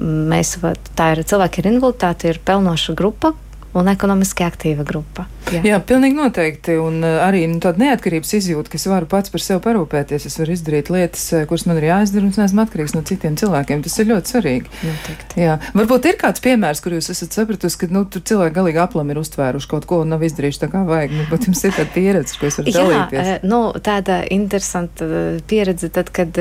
mēs, 0.00 0.56
tā 0.96 1.12
ir 1.14 1.26
cilvēki 1.28 1.62
ar 1.62 1.72
invaliditāti, 1.74 2.32
ir 2.32 2.40
pelnoša 2.46 2.96
grupa, 2.96 3.34
un 3.76 3.90
ekonomiski 3.92 4.44
aktīva 4.46 4.84
grupa. 4.86 5.26
Jā, 5.52 5.60
Jā 5.64 5.78
pilnīgi 5.84 6.18
noteikti. 6.18 6.76
Un 6.82 6.98
uh, 7.04 7.20
arī 7.26 7.44
nu, 7.50 7.58
tāda 7.62 7.82
neatkarības 7.82 8.32
izjūta, 8.38 8.72
ka 8.72 8.78
es 8.80 8.86
varu 8.90 9.08
pats 9.10 9.32
par 9.32 9.42
sevi 9.42 9.62
parūpēties, 9.64 10.26
es 10.28 10.38
varu 10.40 10.54
izdarīt 10.56 10.90
lietas, 10.92 11.24
uh, 11.34 11.44
kuras 11.48 11.66
man 11.68 11.80
ir 11.80 11.88
jāizdara, 11.90 12.26
un 12.26 12.34
es 12.34 12.40
neesmu 12.40 12.64
atkarīgs 12.64 12.96
no 12.96 13.02
citiem 13.06 13.38
cilvēkiem. 13.38 13.84
Tas 13.86 13.98
ir 14.02 14.10
ļoti 14.10 14.34
svarīgi. 14.34 14.72
Noteikti. 14.86 15.40
Jā, 15.44 15.58
varbūt 15.76 16.10
ir 16.10 16.20
kāds 16.20 16.44
piemērs, 16.44 16.82
kur 16.84 16.96
jūs 16.96 17.10
esat 17.14 17.36
sapratusi, 17.36 17.80
ka 17.82 17.90
nu, 17.94 18.06
tur 18.10 18.24
cilvēki 18.26 18.56
galīgi 18.58 18.82
aplam 18.82 19.12
ir 19.12 19.20
uztvēruši 19.22 19.70
kaut 19.72 19.88
ko 19.90 20.02
un 20.04 20.14
nav 20.14 20.24
izdarījuši 20.26 20.62
tā 20.64 20.70
kā 20.72 20.82
vajag. 20.88 21.16
Nu, 21.16 21.28
bet 21.30 21.48
jums 21.50 21.62
ir 21.66 21.76
tāda 21.76 21.90
pieredze, 21.94 22.38
ko 22.40 22.50
es 22.50 22.60
varu 22.60 22.76
dalīties. 22.78 23.30
Jā, 23.32 23.36
nu, 23.46 23.60
tāda 23.84 24.22
interesanta 24.34 25.10
pieredze 25.46 25.92
tad, 25.94 26.10
kad 26.14 26.34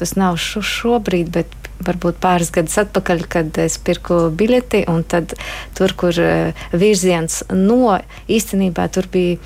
tas 0.00 0.16
nav 0.18 0.40
šo, 0.42 0.64
šobrīd, 0.64 1.30
bet 1.34 1.60
varbūt 1.86 2.20
pāris 2.22 2.52
gadus 2.54 2.78
atpakaļ, 2.84 3.26
kad 3.30 3.60
es 3.64 3.78
pirku 3.82 4.28
biļeti, 4.34 4.84
un 4.92 5.04
tad 5.04 5.36
tur, 5.76 5.94
kur 5.98 6.18
virziens 6.72 7.42
no 7.52 7.98
īstenībā 8.28 8.88
tur 8.94 9.10
bija 9.12 9.38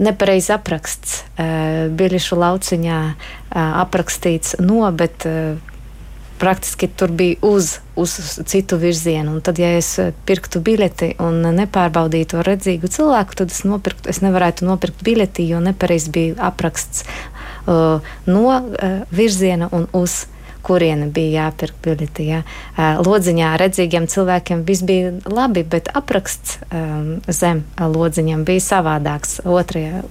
nepareiz 0.00 0.48
apraksts. 0.54 1.24
Biļešu 1.96 2.38
lauciņā 2.40 3.00
aprakstīts 3.84 4.56
no, 4.64 4.86
bet 4.96 5.26
praktiski 6.40 6.88
tur 6.88 7.12
bija 7.12 7.36
uz, 7.42 7.78
uz 7.96 8.40
citu 8.48 8.78
virzienu. 8.80 9.34
Un 9.36 9.40
tad, 9.44 9.58
ja 9.60 9.74
es 9.76 9.92
pirktu 10.26 10.62
biļeti 10.64 11.12
un 11.20 11.42
nepārbaudītu 11.58 12.40
redzīgu 12.46 12.88
cilvēku, 12.88 13.36
tad 13.42 13.52
es, 13.52 13.60
nopirktu, 13.68 14.08
es 14.08 14.22
nevarētu 14.24 14.64
nopirkt 14.64 15.04
biļeti, 15.04 15.50
jo 15.52 15.60
nepareizi 15.60 16.12
bija 16.14 16.38
apraksts 16.48 17.04
uh, 17.04 18.00
no 18.26 18.44
uh, 18.56 19.02
virziena 19.12 19.68
un 19.76 19.84
uz 19.92 20.22
kurieni 20.66 21.08
bija 21.14 21.46
jāpirk 21.46 21.78
biļeti. 21.84 22.26
Ja. 22.28 22.40
Lodziņā 23.04 23.52
redzīgiem 23.60 24.08
cilvēkiem 24.10 24.64
viss 24.68 24.84
bija 24.86 25.12
labi, 25.30 25.64
bet 25.64 25.90
apraksts 25.96 26.58
um, 26.70 27.20
zem 27.26 27.64
lodziņam 27.80 28.44
bija 28.48 28.64
savādāks, 28.64 29.40
otrajā, 29.44 30.02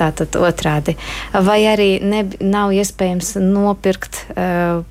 tātad 0.00 0.38
otrādi. 0.40 0.96
Vai 1.32 1.60
arī 1.70 1.90
ne, 2.04 2.24
nav 2.40 2.74
iespējams 2.76 3.36
nopirkt 3.42 4.24
uh, 4.36 4.84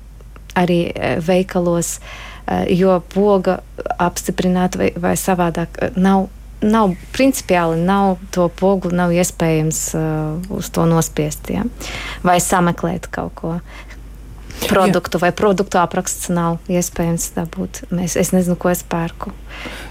arī 0.58 0.82
veikalos, 1.24 1.96
uh, 1.98 2.62
jo 2.70 3.00
poga 3.14 3.60
apstiprināta 3.98 4.84
vai, 4.84 4.92
vai 5.00 5.16
savādāk 5.18 5.82
nav 5.96 6.28
nav 6.62 6.94
principiāli 7.12 7.80
nav 7.84 8.16
to 8.30 8.48
pogu, 8.48 8.92
nav 8.94 9.12
iespējams 9.12 9.80
uh, 9.98 10.56
uz 10.56 10.70
to 10.70 10.86
nospiest, 10.86 11.50
ja? 11.50 11.64
vai 12.22 12.38
sameklēt 12.42 13.10
kaut 13.12 13.34
ko 13.38 13.56
produktu, 14.70 15.18
Jā. 15.18 15.26
vai 15.26 15.32
produktu 15.36 15.80
apraksts 15.80 16.30
nav 16.32 16.58
iespējams 16.70 17.32
dabūt. 17.36 17.84
Mēs, 17.94 18.16
es 18.20 18.32
nezinu, 18.34 18.58
ko 18.60 18.72
es 18.72 18.84
pērku. 18.86 19.32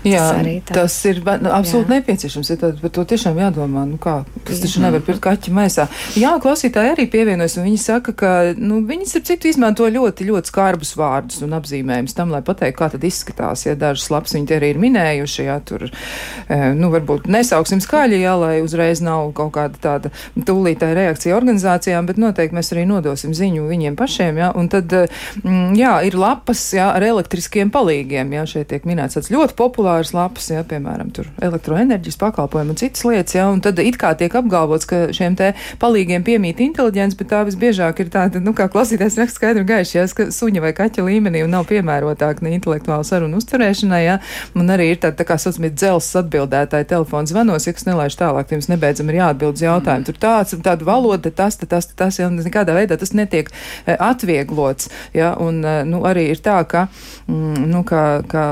Jā, 0.08 0.24
tas, 0.66 0.74
tas 0.74 0.96
ir 1.06 1.20
nu, 1.22 1.52
absolūti 1.54 1.92
Jā. 1.92 2.00
nepieciešams. 2.00 2.50
Ja 2.50 2.58
tad, 2.58 2.80
par 2.82 2.94
to 2.94 3.04
tiešām 3.06 3.38
jādomā. 3.38 3.84
Nu 3.86 4.00
kā, 4.02 4.22
tas 4.48 4.62
taču 4.64 4.82
nevar 4.82 5.04
pirkt 5.06 5.22
kaķi 5.22 5.54
maisā. 5.54 5.86
Jā, 6.18 6.34
klausītāji 6.42 6.96
arī 6.96 7.06
pievienojas, 7.12 7.60
un 7.62 7.68
viņi 7.70 7.82
saka, 7.82 8.16
ka 8.18 8.32
nu, 8.58 8.82
viņi 8.88 9.10
ar 9.20 9.26
citu 9.30 9.52
izmanto 9.52 9.86
ļoti, 9.86 10.26
ļoti 10.32 10.52
skarbus 10.52 10.96
vārdus 10.98 11.44
un 11.46 11.54
apzīmējumus 11.58 12.18
tam, 12.18 12.34
lai 12.34 12.42
pateiktu, 12.46 12.80
kā 12.80 12.90
tad 12.96 13.06
izskatās. 13.06 13.68
Ja 13.68 13.76
dažas 13.78 14.10
labs 14.14 14.34
viņi 14.34 14.50
te 14.50 14.58
arī 14.58 14.72
ir 14.74 14.82
minējuši, 14.82 15.46
jā, 15.46 15.60
tur, 15.70 15.86
e, 15.86 16.60
nu, 16.78 16.90
varbūt 16.94 17.30
nesauksim 17.32 17.84
skaļi, 17.84 18.24
jā, 18.24 18.34
lai 18.42 18.56
uzreiz 18.66 19.04
nav 19.06 19.30
kaut 19.38 19.54
kāda 19.58 19.82
tāda 19.82 20.12
tūlītāja 20.34 20.98
reakcija 20.98 21.38
organizācijām, 21.38 22.10
bet 22.10 22.20
noteikti 22.22 22.58
mēs 22.58 22.74
arī 22.74 22.88
nodosim 22.90 23.36
ziņu 23.38 23.68
viņiem 23.70 23.98
pašiem, 24.00 24.42
jā, 24.42 24.50
un 24.58 24.72
tad, 24.72 24.94
mm, 25.44 25.78
jā, 25.78 25.94
ir 26.08 26.18
lapas, 26.20 26.64
jā, 26.76 26.90
ar 26.96 27.06
elektriskiem 27.06 27.72
palīgiem, 27.74 28.34
jā, 28.38 28.48
šeit 28.56 28.72
tiek 28.74 28.88
minēts 28.90 29.20
tāds 29.20 29.32
ļoti 29.34 29.51
populārs 29.58 30.14
lapas, 30.16 30.50
jā, 30.54 30.64
piemēram, 30.68 31.12
elektroenerģijas 31.42 32.20
pakalpojumi 32.22 32.74
un 32.74 32.80
citas 32.80 33.06
lietas, 33.08 33.36
jā, 33.38 33.48
un 33.52 33.62
tad 33.64 33.80
it 33.84 33.98
kā 34.02 34.14
tiek 34.18 34.34
apgalvots, 34.38 34.88
ka 34.90 35.04
šiem 35.16 35.38
te 35.40 35.52
palīgiem 35.82 36.26
piemīt 36.28 36.62
inteliģents, 36.64 37.18
bet 37.20 37.32
tā 37.34 37.44
visbiežāk 37.48 38.04
ir 38.04 38.12
tāda, 38.14 38.42
nu, 38.44 38.56
kā 38.58 38.70
klausītājs 38.72 39.20
raksta 39.22 39.42
skaidri 39.42 39.66
gaiši, 39.68 39.98
jā, 40.00 40.08
ka 40.18 40.30
suņa 40.34 40.64
vai 40.64 40.74
kaķa 40.78 41.06
līmenī 41.08 41.44
un 41.46 41.54
nav 41.56 41.68
piemērotāk 41.72 42.44
ne 42.46 42.56
intelektuāla 42.58 43.08
saruna 43.08 43.40
uzturēšanai, 43.42 44.02
jā, 44.06 44.18
un 44.56 44.74
arī 44.74 44.92
ir 44.94 45.02
tāda, 45.04 45.20
tā 45.22 45.28
kā 45.28 45.40
saucamie 45.42 45.72
dzels 45.74 46.10
atbildētāji 46.22 46.90
telefons 46.92 47.32
zvanos, 47.32 47.68
ja 47.68 47.76
kas 47.76 47.88
nelaiž 47.88 48.18
tālāk, 48.20 48.50
tiem 48.50 48.64
nebeidzam 48.72 49.10
ir 49.12 49.20
jāatbild 49.22 49.60
uz 49.60 49.66
jautājumu. 49.66 50.08
Tur 50.08 50.20
tāds, 50.22 50.56
tāda 50.66 50.88
valoda, 50.88 51.32
tas, 51.34 51.58
tas, 51.62 51.88
tas, 51.98 52.20
jā, 52.20 52.28
un 52.30 52.40
nekādā 52.40 52.76
veidā 52.76 52.98
tas 53.00 53.14
netiek 53.18 53.52
eh, 53.52 53.96
atvieglots. 53.96 54.90
Ja, 55.18 55.34
un, 55.40 55.62
eh, 55.66 55.82
nu, 55.88 56.04
arī 56.08 56.28
ir 56.34 56.42
tā, 56.44 56.60
ka, 56.70 56.88
mm, 57.28 57.66
nu, 57.72 57.84
ka, 57.88 58.04
ka 58.32 58.46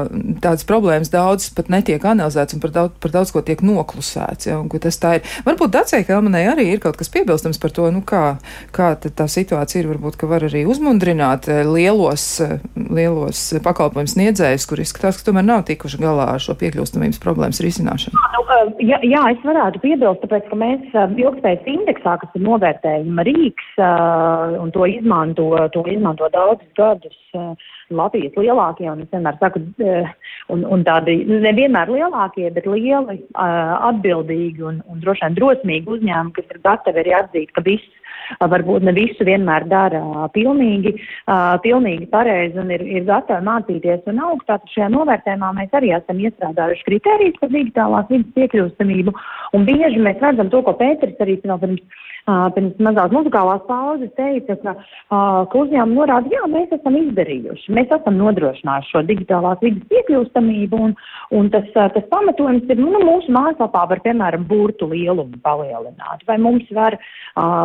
tādas 0.43 0.65
problēmas 0.69 0.88
daudzas 1.13 1.54
pat 1.56 1.69
netiek 1.71 2.04
analizētas 2.06 2.58
un 2.58 2.63
par 2.63 2.73
daudz, 2.75 2.95
par 3.04 3.13
daudz 3.13 3.34
ko 3.36 3.43
tiek 3.45 3.62
noklusēts. 3.65 4.49
Ja, 4.49 4.60
tas 4.82 4.99
tā 5.02 5.15
ir. 5.19 5.28
Varbūt 5.45 5.73
Dacei 5.75 6.06
Helmanai 6.08 6.45
arī 6.52 6.69
ir 6.73 6.82
kaut 6.84 6.97
kas 6.99 7.12
piebilstams 7.13 7.62
par 7.62 7.73
to, 7.75 7.89
nu, 7.93 8.02
kā, 8.06 8.39
kā 8.75 8.91
tā 8.99 9.28
situācija 9.30 9.84
ir. 9.84 9.91
Varbūt, 9.93 10.19
ka 10.19 10.30
var 10.30 10.45
arī 10.47 10.65
uzmundrināt 10.69 11.49
eh, 11.52 11.62
lielos, 11.67 12.25
eh, 12.43 12.60
lielos 12.75 13.41
pakalpojumu 13.65 14.12
sniedzējus, 14.12 14.67
kur 14.69 14.84
izskatās, 14.84 15.19
ka 15.19 15.30
tomēr 15.30 15.47
nav 15.47 15.65
tikuši 15.69 16.02
galā 16.02 16.32
ar 16.36 16.43
šo 16.43 16.58
piekļūstamības 16.60 17.21
problēmas 17.23 17.62
risināšanu. 17.63 18.19
Nu, 18.36 18.45
jā, 18.84 18.99
jā, 19.06 19.23
es 19.34 19.41
varētu 19.45 19.82
piebilst, 19.84 20.23
tāpēc, 20.25 20.47
ka 20.49 20.60
mēs 20.60 20.99
ilgspējas 21.21 21.67
indeksā, 21.69 22.17
kas 22.21 22.38
ir 22.38 22.45
novērtējuma 22.47 23.25
rīks 23.28 23.73
un 24.60 24.71
to 24.75 24.88
izmanto, 24.89 25.52
to 25.73 25.84
izmanto 25.91 26.30
daudzus 26.34 26.71
gadus 26.80 27.19
Latvijas 27.89 28.36
lielākie, 28.38 28.88
un 28.91 29.04
es 29.04 29.12
vienmēr 29.13 29.38
saku, 29.41 29.62
un, 30.53 30.65
un 30.65 30.83
tādi 30.88 31.19
nevienmēr 31.29 31.91
lielākie, 31.93 32.49
bet 32.55 32.67
lieli, 32.69 33.19
uh, 33.33 33.77
atbildīgi 33.91 34.65
un, 34.65 34.81
un 34.89 35.01
droši 35.03 35.27
vien 35.27 35.39
drosmīgi 35.39 35.95
uzņēmumi, 35.97 36.35
kas 36.38 36.53
ir 36.53 36.62
gatavi 36.65 37.03
arī 37.03 37.15
atzīt, 37.21 37.53
ka 37.55 37.65
viss 37.65 37.95
varbūt 38.38 38.83
ne 38.85 38.93
visu 38.93 39.25
vienmēr 39.25 39.65
dara 39.69 40.27
pilnīgi, 40.35 40.93
pilnīgi 41.63 42.09
pareizi 42.12 42.59
un 42.62 42.69
ir, 42.75 42.83
ir 42.85 43.07
gatavi 43.07 43.45
mācīties 43.47 44.05
un 44.12 44.21
augt. 44.25 44.45
Tātad 44.49 44.69
šajā 44.73 44.89
novērtējumā 44.93 45.49
mēs 45.57 45.73
arī 45.77 45.93
esam 45.97 46.21
iestrādājuši 46.21 46.85
kritērijas 46.89 47.39
par 47.41 47.53
digitālās 47.55 48.12
vidas 48.12 48.35
piekļūstamību. 48.38 49.15
Un 49.57 49.65
bieži 49.65 50.03
mēs 50.05 50.21
redzam 50.21 50.51
to, 50.53 50.62
ko 50.65 50.75
Pēteris 50.77 51.25
arī 51.25 51.39
pirms 51.41 51.81
pirms 52.27 52.79
mazās 52.84 53.13
muzikālās 53.15 53.63
pauzes 53.67 54.12
teica, 54.17 54.55
ka, 54.63 54.75
ka 55.10 55.62
uzņēmumi 55.62 55.97
norāda, 55.97 56.32
jā, 56.34 56.43
mēs 56.51 56.73
esam 56.75 56.97
izdarījuši, 56.99 57.73
mēs 57.75 57.93
esam 57.95 58.19
nodrošinājuši 58.19 58.93
šo 58.93 59.03
digitālās 59.08 59.62
vidas 59.63 59.86
piekļūstamību, 59.93 60.82
un, 60.88 60.95
un 61.36 61.49
tas, 61.53 61.67
tas 61.75 62.05
pamatojums 62.12 62.69
ir, 62.69 62.82
nu, 62.82 62.93
mūsu 63.05 63.34
mājaslapā 63.36 63.86
var, 63.93 64.03
piemēram, 64.05 64.45
burtu 64.49 64.89
lielumu 64.91 65.39
palielināt, 65.45 66.25
vai 66.27 66.38
mums 66.41 66.67
var, 66.75 66.97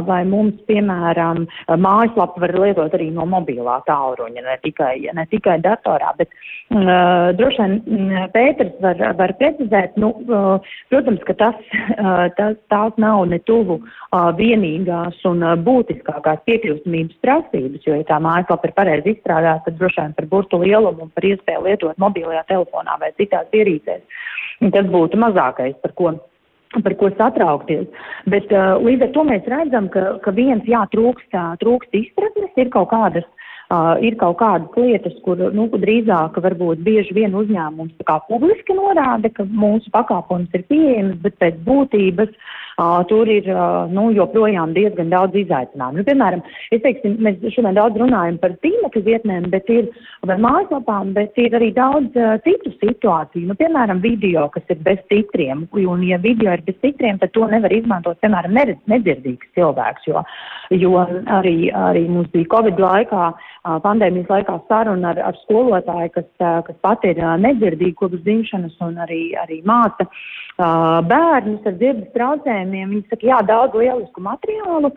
vai 0.09 0.23
mums, 0.29 0.57
piemēram, 0.69 1.45
mājaslapu 1.69 2.45
var 2.45 2.55
lietot 2.65 2.95
arī 2.97 3.11
no 3.15 3.27
mobilā 3.29 3.81
tālruņa, 3.89 4.45
ne 4.45 4.59
tikai, 4.65 4.95
ne 5.17 5.27
tikai 5.31 5.59
datorā, 5.65 6.15
bet 6.19 6.31
uh, 6.31 7.33
droši 7.39 7.63
vien 7.65 8.29
Pēters 8.35 8.75
var, 8.83 9.01
var 9.19 9.35
precizēt, 9.41 9.97
nu, 10.01 10.13
uh, 10.29 10.75
protams, 10.93 11.23
ka 11.29 11.37
tas, 11.41 11.61
uh, 11.99 12.27
tas 12.39 12.57
tās 12.73 12.97
nav 13.01 13.25
ne 13.31 13.41
tuvu 13.49 13.81
uh, 13.81 14.31
vienīgās 14.55 15.23
un 15.29 15.43
būtiskākās 15.65 16.43
piekļūstamības 16.49 17.21
prasības, 17.25 17.87
jo, 17.87 17.97
ja 17.99 18.07
tā 18.09 18.21
mājaslapa 18.23 18.69
ir 18.69 18.77
pareizi 18.77 19.15
izstrādāta, 19.15 19.67
tad 19.67 19.81
droši 19.81 20.01
vien 20.01 20.15
par 20.19 20.29
burtu 20.31 20.61
lielumu 20.63 21.07
un 21.07 21.13
par 21.15 21.27
iespēju 21.27 21.67
lietot 21.67 21.99
mobilajā 21.99 22.45
telefonā 22.51 22.99
vai 23.01 23.13
citās 23.19 23.51
ierīcēs. 23.53 24.23
Tas 24.75 24.87
būtu 24.91 25.19
mazākais, 25.21 25.77
par 25.83 25.95
ko 25.99 26.15
par 26.83 26.97
ko 26.99 27.07
satraukties. 27.15 27.87
Bet 28.27 28.51
uh, 28.51 28.75
līdz 28.83 29.07
ar 29.07 29.11
to 29.15 29.23
mēs 29.29 29.45
redzam, 29.47 29.87
ka, 29.95 30.17
ka 30.25 30.33
viens, 30.35 30.65
jā, 30.67 30.81
trūkst, 30.91 31.31
trūkst 31.61 31.95
izpratnes, 31.95 32.51
ir 32.59 32.73
kaut 32.75 32.91
kādas 32.91 33.29
Uh, 33.73 33.95
ir 34.05 34.13
kaut 34.21 34.37
kādas 34.43 34.75
lietas, 34.77 35.15
kur 35.25 35.41
nu, 35.57 35.65
drīzāk 35.73 36.35
varbūt 36.45 36.83
bieži 36.85 37.15
vien 37.17 37.33
uzņēmums 37.33 37.95
publiski 38.29 38.77
norāda, 38.77 39.31
ka 39.33 39.47
mūsu 39.49 39.89
pakalpojums 39.95 40.53
ir 40.53 40.67
pieejams, 40.69 41.15
bet 41.25 41.39
pēc 41.41 41.63
būtības 41.65 42.29
uh, 42.29 42.45
tur 43.09 43.29
ir 43.31 43.47
nu, 43.95 44.09
joprojām 44.15 44.75
diezgan 44.75 45.13
daudz 45.13 45.37
izaicinājumu. 45.39 46.01
Nu, 46.01 46.07
piemēram, 46.09 46.43
teiksim, 46.73 47.17
mēs 47.23 47.39
šodien 47.55 47.77
daudz 47.77 48.01
runājam 48.01 48.39
par 48.43 48.57
tīmekļa 48.65 49.03
vietnēm, 49.09 49.49
bet 49.53 49.71
ir 49.71 49.91
par 50.27 50.41
mājaslapām, 50.43 51.13
bet 51.17 51.39
ir 51.39 51.55
arī 51.55 51.71
daudz 51.77 52.17
citu 52.47 52.75
situāciju. 52.81 53.47
Nu, 53.51 53.59
piemēram, 53.61 54.03
video, 54.05 54.49
kas 54.55 54.67
ir 54.75 54.83
bez 54.87 55.03
citriem, 55.13 55.67
un 55.85 56.05
ja 56.07 56.19
video 56.23 56.55
ir 56.55 56.65
bez 56.67 56.79
citriem, 56.83 57.21
tad 57.23 57.35
to 57.37 57.47
nevar 57.51 57.73
izmantot, 57.73 58.19
piemēram, 58.25 58.57
nedzirdīgs 58.91 59.53
cilvēks, 59.55 60.09
jo, 60.11 60.25
jo 60.75 60.95
arī, 61.39 61.71
arī 61.71 62.07
mums 62.11 62.33
bija 62.35 62.51
Covid 62.57 62.81
laikā 62.83 63.31
pandēmijas 63.85 64.31
laikā 64.33 64.59
saruna 64.69 65.15
ar, 65.15 65.21
ar 65.31 65.39
skolotāju, 65.45 66.11
kas, 66.19 66.27
kas 66.39 66.81
pat 66.85 67.05
ir 67.09 67.21
nedzirdīgi 67.41 67.97
kopš 68.01 68.25
dzimšanas 68.27 68.77
un 68.85 68.99
arī, 69.05 69.23
arī 69.41 69.63
māca 69.67 70.09
bērnus 70.59 71.67
ar 71.67 71.77
dzirdes 71.81 72.13
traucējumiem. 72.15 72.91
Viņi 72.95 73.05
saka, 73.11 73.27
jā, 73.27 73.39
daudz 73.49 73.75
lielisku 73.75 74.23
materiālu, 74.23 74.93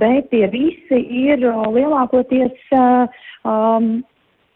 bet 0.00 0.30
tie 0.30 0.46
visi 0.50 1.02
ir 1.26 1.44
lielākoties. 1.46 2.56
Um, 3.44 4.02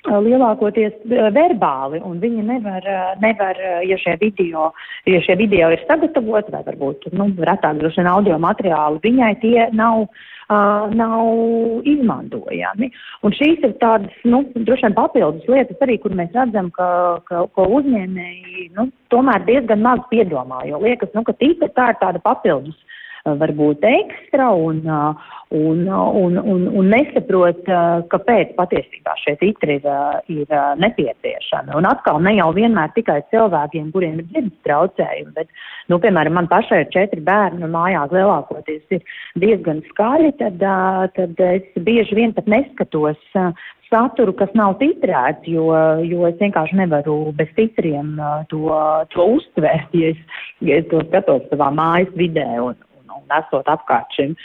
lielākoties 0.09 0.97
verbāli, 1.07 2.01
un 2.03 2.19
viņi 2.23 2.43
nevar, 2.49 2.89
nevar 3.23 3.61
ja 3.87 3.99
šie 4.03 4.17
video, 4.21 4.73
ja 5.07 5.23
šie 5.23 5.37
video 5.39 5.71
ir 5.71 5.85
sagatavoti, 5.87 6.53
vai 6.55 6.65
varbūt, 6.67 7.13
nu, 7.15 7.31
retāk 7.39 7.79
droši 7.79 8.03
vien 8.03 8.11
audio 8.11 8.39
materiāli, 8.43 9.03
viņai 9.05 9.33
tie 9.45 9.69
nav 9.79 10.07
uh, 10.07 10.23
uh, 10.53 10.95
nav 10.95 11.27
izmantojami. 11.89 12.91
Un 13.23 13.35
šīs 13.37 13.65
ir 13.67 13.75
tādas, 13.83 14.15
nu, 14.29 14.43
droši 14.55 14.89
vien 14.89 14.97
papildus 14.97 15.49
lietas 15.51 15.85
arī, 15.85 15.99
kur 16.03 16.15
mēs 16.19 16.33
redzam, 16.37 16.71
ka, 16.77 16.89
ka, 17.29 17.45
ka 17.57 17.69
uzņēmēji, 17.79 18.71
nu, 18.79 18.89
tomēr 19.15 19.47
diezgan 19.49 19.85
maz 19.85 20.03
piedomā, 20.13 20.65
jo 20.71 20.81
liekas, 20.83 21.13
nu, 21.17 21.25
ka 21.27 21.37
tīpa 21.39 21.71
tā 21.77 21.93
ir 21.93 22.03
tāda 22.03 22.23
papildus 22.25 22.79
varbūt 23.23 23.85
ekstra 23.87 24.49
un, 24.59 24.81
un, 25.53 25.85
un, 25.89 26.39
un, 26.39 26.63
un 26.81 26.89
nesaprot, 26.89 27.67
kāpēc 28.13 28.55
patiesībā 28.57 29.17
šie 29.21 29.35
titri 29.41 29.77
ir, 29.81 29.89
ir 30.33 30.55
nepieciešami. 30.81 31.75
Un 31.77 31.89
atkal 31.91 32.23
ne 32.25 32.35
jau 32.39 32.49
vienmēr 32.57 32.95
tikai 32.97 33.21
cilvēkiem, 33.35 33.91
kuriem 33.93 34.23
ir 34.23 34.29
dzirdes 34.31 34.65
traucējumi, 34.67 35.35
bet, 35.37 35.53
nu, 35.93 36.01
piemēram, 36.03 36.39
man 36.41 36.49
pašai 36.53 36.83
ir 36.85 36.95
četri 36.95 37.21
bērni 37.27 37.67
un 37.67 37.75
mājās 37.77 38.15
lielākoties 38.17 38.97
ir 38.97 39.05
diezgan 39.45 39.85
skaļi, 39.91 40.33
tad, 40.41 40.65
tad 41.19 41.45
es 41.51 41.85
bieži 41.85 42.17
vien 42.19 42.35
pat 42.37 42.49
neskatos 42.51 43.21
saturu, 43.93 44.33
kas 44.37 44.53
nav 44.57 44.79
titrēts, 44.81 45.45
jo, 45.53 45.69
jo 46.09 46.25
es 46.31 46.39
vienkārši 46.41 46.81
nevaru 46.81 47.17
bez 47.37 47.53
titriem 47.59 48.17
to, 48.49 48.65
to 49.13 49.29
uztvērt, 49.37 49.93
ja 49.93 50.15
es, 50.15 50.43
ja 50.65 50.81
es 50.81 50.89
to 50.89 51.03
skatos 51.11 51.45
savā 51.53 51.69
mājas 51.77 52.13
vidē 52.17 52.49
un, 52.65 52.79
un, 53.03 53.17
un 53.21 53.39
esot 53.43 53.69
apkārt 53.69 54.17
šim. 54.17 54.37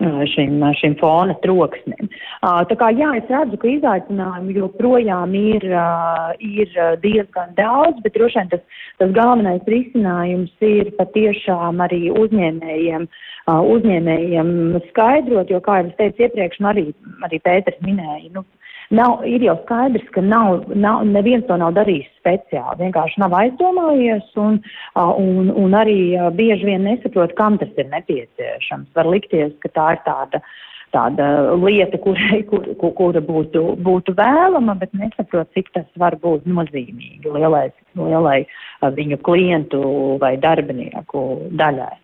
Šim, 0.00 0.62
šim 0.80 0.94
fona 0.96 1.34
troksnim. 1.44 2.08
Tā 2.40 2.76
kā 2.80 2.88
jā, 2.96 3.10
es 3.18 3.26
redzu, 3.28 3.58
ka 3.60 3.68
izaicinājumu 3.68 4.54
joprojām 4.56 5.34
ir, 5.36 5.66
ir 6.40 6.78
diezgan 7.02 7.52
daudz, 7.58 8.00
bet 8.00 8.16
droši 8.16 8.40
vien 8.40 8.48
tas, 8.54 8.62
tas 9.02 9.12
galvenais 9.18 9.68
risinājums 9.68 10.64
ir 10.64 10.88
patiešām 10.96 11.84
arī 11.84 12.06
uzņēmējiem, 12.16 13.04
uzņēmējiem 13.74 14.54
skaidrot, 14.88 15.52
jo, 15.52 15.60
kā 15.68 15.82
jau 15.82 15.90
es 15.90 15.98
teicu 16.00 16.24
iepriekš, 16.30 16.64
arī, 16.72 16.86
arī 17.28 17.42
Pēters 17.44 17.84
minēja, 17.84 18.32
nu, 18.38 18.46
Nav, 18.90 19.20
ir 19.22 19.44
jau 19.46 19.54
skaidrs, 19.60 20.08
ka 20.10 20.22
nav, 20.24 20.64
nav, 20.74 21.04
neviens 21.06 21.44
to 21.46 21.54
nav 21.60 21.76
darījis 21.76 22.08
speciāli. 22.18 22.80
Vienkārši 22.80 23.20
nav 23.22 23.36
aizdomājies 23.38 24.32
un, 24.42 24.56
un, 24.98 25.52
un 25.54 25.76
arī 25.78 26.00
bieži 26.34 26.66
vien 26.66 26.82
nesaprot, 26.88 27.36
kam 27.38 27.60
tas 27.60 27.70
ir 27.78 27.86
nepieciešams. 27.92 28.90
Var 28.98 29.12
likties, 29.14 29.54
ka 29.62 29.70
tā 29.78 29.86
ir 29.94 30.02
tāda 30.08 30.42
tāda 30.90 31.54
lieta, 31.54 31.98
kurai, 32.02 32.40
kur, 32.50 32.64
kur, 32.80 32.90
kura 32.98 33.22
būtu, 33.22 33.62
būtu 33.78 34.14
vēlama, 34.18 34.74
bet 34.80 34.90
nesaprot, 34.98 35.46
cik 35.54 35.70
tas 35.76 35.86
var 36.02 36.16
būt 36.18 36.48
nozīmīgi 36.50 37.30
lielai, 37.30 37.68
lielai 37.94 38.40
viņu 38.98 39.20
klientu 39.26 39.82
vai 40.22 40.34
darbinieku 40.42 41.26
daļai. 41.60 41.94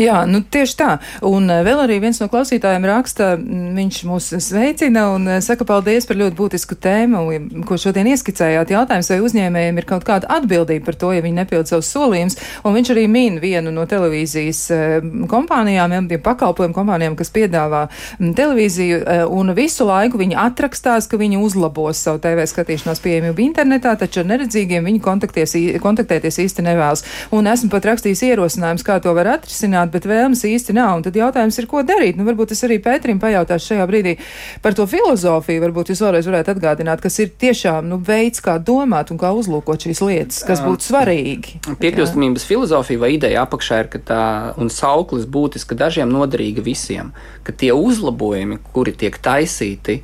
Jā, 0.00 0.22
nu 0.26 0.40
tieši 0.42 0.74
tā. 0.80 0.90
Un 1.28 1.46
eh, 1.52 1.60
vēl 1.62 1.82
arī 1.84 2.00
viens 2.02 2.18
no 2.22 2.26
klausītājiem 2.32 2.86
raksta, 2.88 3.34
viņš 3.38 4.00
mūs 4.08 4.30
sveicina 4.42 5.06
un 5.14 5.28
eh, 5.28 5.40
saka 5.44 5.66
paldies 5.68 6.08
par 6.08 6.18
ļoti 6.18 6.36
būtisku 6.38 6.76
tēmu, 6.80 7.20
ko 7.68 7.78
šodien 7.78 8.08
ieskicējāt. 8.10 8.72
Jautājums, 8.74 9.10
vai 9.12 9.20
uzņēmējiem 9.22 9.78
ir 9.78 9.86
kaut 9.88 10.06
kāda 10.08 10.30
atbildība 10.40 10.88
par 10.88 10.98
to, 10.98 11.12
ja 11.14 11.22
viņi 11.22 11.38
nepild 11.42 11.70
savus 11.70 11.90
solījumus. 11.94 12.38
Un 12.64 12.74
viņš 12.78 12.92
arī 12.96 13.04
min 13.12 13.38
vienu 13.42 13.74
no 13.76 13.84
televīzijas 13.90 14.62
eh, 14.74 14.96
kompānijām, 15.30 15.94
ja 16.10 16.20
pakalpojumu 16.24 16.74
kompānijām, 16.74 17.14
kas 17.18 17.30
piedāvā 17.34 17.86
televīziju, 18.18 19.04
un 19.36 19.54
visu 19.54 19.86
laiku 19.86 20.18
viņi 20.20 20.36
atrakstās, 20.40 21.06
ka 21.10 21.18
viņi 21.20 21.38
uzlabos 21.40 22.00
savu 22.02 22.20
TV 22.22 22.44
skatīšanās 22.48 23.02
pieejamību 23.04 23.44
internetā, 23.44 23.94
taču 24.00 24.24
ar 24.24 24.30
neredzīgiem 24.32 24.86
viņi 24.86 25.02
kontaktēties 25.04 26.42
īsti 26.44 26.66
nevēlas. 26.66 27.04
Un 27.36 27.48
esmu 27.50 27.70
pat 27.72 27.86
rakstījis 27.92 28.24
ierosinājums, 28.32 28.84
kā 28.86 28.98
to 29.02 29.14
var 29.16 29.34
atrisināt 29.36 29.59
atrisināt, 29.60 29.90
bet 29.92 30.06
vēlmes 30.08 30.42
īsti 30.44 30.74
nav. 30.74 30.98
Un 30.98 31.04
tad 31.04 31.16
jautājums 31.16 31.58
ir, 31.58 31.66
ko 31.68 31.82
darīt? 31.84 32.16
Nu, 32.16 32.24
varbūt 32.24 32.52
es 32.54 32.62
arī 32.64 32.80
Pēterim 32.80 33.20
pajautāšu 33.20 33.74
šajā 33.74 33.86
brīdī 33.88 34.16
par 34.62 34.74
to 34.74 34.86
filozofiju. 34.88 35.62
Varbūt 35.66 35.92
jūs 35.92 36.02
vēlreiz 36.04 36.28
varētu 36.28 36.54
atgādināt, 36.54 37.00
kas 37.00 37.18
ir 37.20 37.32
tiešām 37.40 37.88
nu, 37.90 38.00
veids, 38.00 38.40
kā 38.40 38.58
domāt 38.58 39.10
un 39.12 39.20
kā 39.20 39.32
uzlūkot 39.36 39.86
šīs 39.86 40.00
lietas, 40.04 40.42
kas 40.46 40.62
būtu 40.64 40.88
svarīgi. 40.90 41.60
Piekļūstamības 41.80 42.46
filozofija 42.48 43.02
vai 43.02 43.14
ideja 43.16 43.44
apakšā 43.44 43.82
ir, 43.84 43.90
ka 43.92 44.00
tā 44.10 44.22
un 44.60 44.72
sauklis 44.72 45.28
būtiski 45.28 45.76
dažiem 45.78 46.10
noderīga 46.10 46.64
visiem, 46.64 47.12
ka 47.44 47.52
tie 47.52 47.74
uzlabojumi, 47.76 48.60
kuri 48.72 48.96
tiek 48.96 49.20
taisīti, 49.20 50.00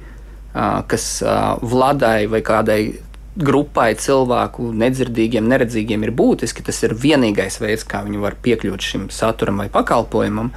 kas 0.89 1.07
vladai 1.61 2.29
vai 2.33 2.41
kādai 2.45 2.81
grupai 3.37 3.93
cilvēku, 4.01 4.70
nedzirdīgiem, 4.80 5.47
neredzīgiem, 5.51 6.05
ir 6.07 6.12
būtiski. 6.16 6.64
Tas 6.66 6.82
ir 6.87 6.97
vienīgais 6.97 7.61
veids, 7.61 7.84
kā 7.89 8.03
viņi 8.07 8.20
var 8.22 8.39
piekļūt 8.43 8.91
šim 8.91 9.09
saturam 9.12 9.61
vai 9.62 9.68
pakalpojumam. 9.72 10.53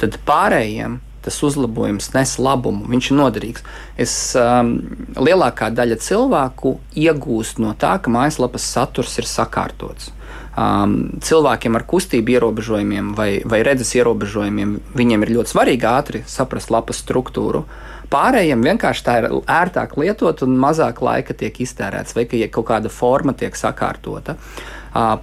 Tad 0.00 0.18
pārējiem 0.28 1.00
tas 1.26 1.40
uzlabojums 1.42 2.12
nes 2.14 2.36
labumu, 2.38 2.86
viņš 2.86 3.08
ir 3.10 3.16
noderīgs. 3.18 3.64
Es, 3.98 4.12
um, 4.38 4.76
lielākā 5.18 5.72
daļa 5.74 5.96
cilvēku 5.98 6.76
iegūst 6.94 7.58
no 7.62 7.72
tā, 7.78 7.96
ka 7.98 8.12
mājaslapas 8.14 8.68
saturs 8.76 9.16
ir 9.18 9.26
sakārtots. 9.26 10.12
Um, 10.56 11.18
cilvēkiem 11.26 11.74
ar 11.76 11.84
kustību 11.90 12.36
ierobežojumiem 12.36 13.10
vai, 13.18 13.42
vai 13.44 13.60
redzes 13.66 13.90
ierobežojumiem 13.98 14.78
viņiem 14.96 15.26
ir 15.26 15.34
ļoti 15.34 15.52
svarīgi 15.52 15.90
ātri 15.90 16.22
saprast 16.30 16.70
lapas 16.72 17.02
struktūru. 17.02 17.66
Uh, 17.66 17.85
Pārējiem 18.10 18.62
vienkārši 18.62 19.04
tā 19.06 19.16
ir 19.20 19.28
ērtāk 19.50 19.96
lietot 19.98 20.42
un 20.46 20.56
mazāk 20.62 21.02
laika 21.02 21.34
tiek 21.34 21.56
iztērēts, 21.64 22.14
vai 22.16 22.26
ka 22.30 22.38
ja 22.38 22.48
kaut 22.52 22.68
kāda 22.70 22.92
forma 22.92 23.34
tiek 23.34 23.56
sakārtota. 23.58 24.36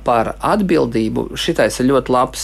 Par 0.03 0.33
atbildību 0.43 1.37
šitais 1.39 1.79
ir 1.81 1.87
ļoti 1.89 2.13
labs. 2.13 2.43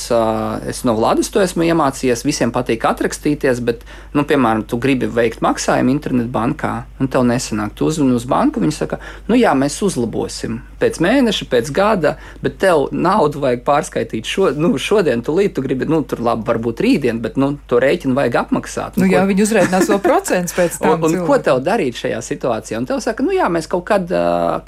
Es 0.70 0.82
no 0.88 0.96
Vladas 0.98 1.30
to 1.30 1.44
esmu 1.44 1.68
iemācījies. 1.68 2.26
Visiem 2.26 2.54
patīk 2.56 2.88
atrakstīties, 2.90 3.62
bet, 3.66 3.84
nu, 4.18 4.24
piemēram, 4.26 4.64
tu 4.66 4.80
gribi 4.82 5.10
veikt 5.14 5.44
maksājumu 5.46 5.94
internetbankā, 5.94 6.74
un 6.98 7.12
tev 7.12 7.28
nesanāk. 7.30 7.76
Tu 7.78 7.86
uzvani 7.86 8.18
uz 8.18 8.26
banku, 8.30 8.64
viņi 8.64 8.78
saka, 8.80 9.02
nu 9.30 9.38
jā, 9.38 9.54
mēs 9.58 9.78
uzlabosim 9.86 10.62
pēc 10.80 11.00
mēneša, 11.04 11.48
pēc 11.52 11.72
gada, 11.76 12.16
bet 12.44 12.58
tev 12.62 12.88
naudu 12.96 13.42
vajag 13.44 13.64
pārskaitīt 13.68 14.28
šo, 14.30 14.50
nu, 14.56 14.72
šodien, 14.80 15.24
tu 15.26 15.36
līdzi, 15.36 15.54
tu 15.58 15.64
gribi, 15.66 15.88
nu, 15.90 16.02
tur 16.08 16.24
labi, 16.24 16.46
varbūt 16.48 16.84
rītdien, 16.86 17.20
bet, 17.24 17.38
nu, 17.42 17.52
to 17.70 17.82
rēķinu 17.84 18.16
vajag 18.18 18.40
apmaksāt. 18.46 19.00
Nu, 19.00 19.06
nu, 19.06 19.12
jā, 19.12 19.24
ko... 19.24 19.32
viņi 19.34 19.46
uzrēķinās 19.46 19.92
vēl 19.92 20.02
procents 20.04 20.56
pēc 20.58 20.80
tam. 20.80 21.04
un, 21.04 21.20
un 21.20 21.28
ko 21.28 21.40
tev 21.44 21.60
darīt 21.66 22.00
šajā 22.00 22.22
situācijā? 22.26 22.80
Un 22.80 22.88
tev 22.90 23.04
saka, 23.04 23.26
nu 23.26 23.36
jā, 23.36 23.50
mēs 23.52 23.68
kaut 23.72 23.86
kad, 23.90 24.08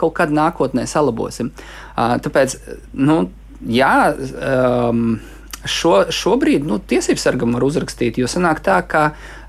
kaut 0.01 0.17
kad 0.19 0.35
nākotnē 0.35 0.85
salabosim. 0.89 1.53
Tāpēc, 1.97 2.57
nu, 2.93 3.23
jā. 3.67 3.93
Um, 4.39 5.19
Šo, 5.61 6.07
šobrīd 6.09 6.63
nu, 6.65 6.79
tiesību 6.89 7.21
sargam 7.21 7.51
var 7.53 7.61
uzrakstīt, 7.67 8.15
jo 8.17 8.25
sanāk 8.25 8.63
tā, 8.65 8.79
ka 8.81 9.01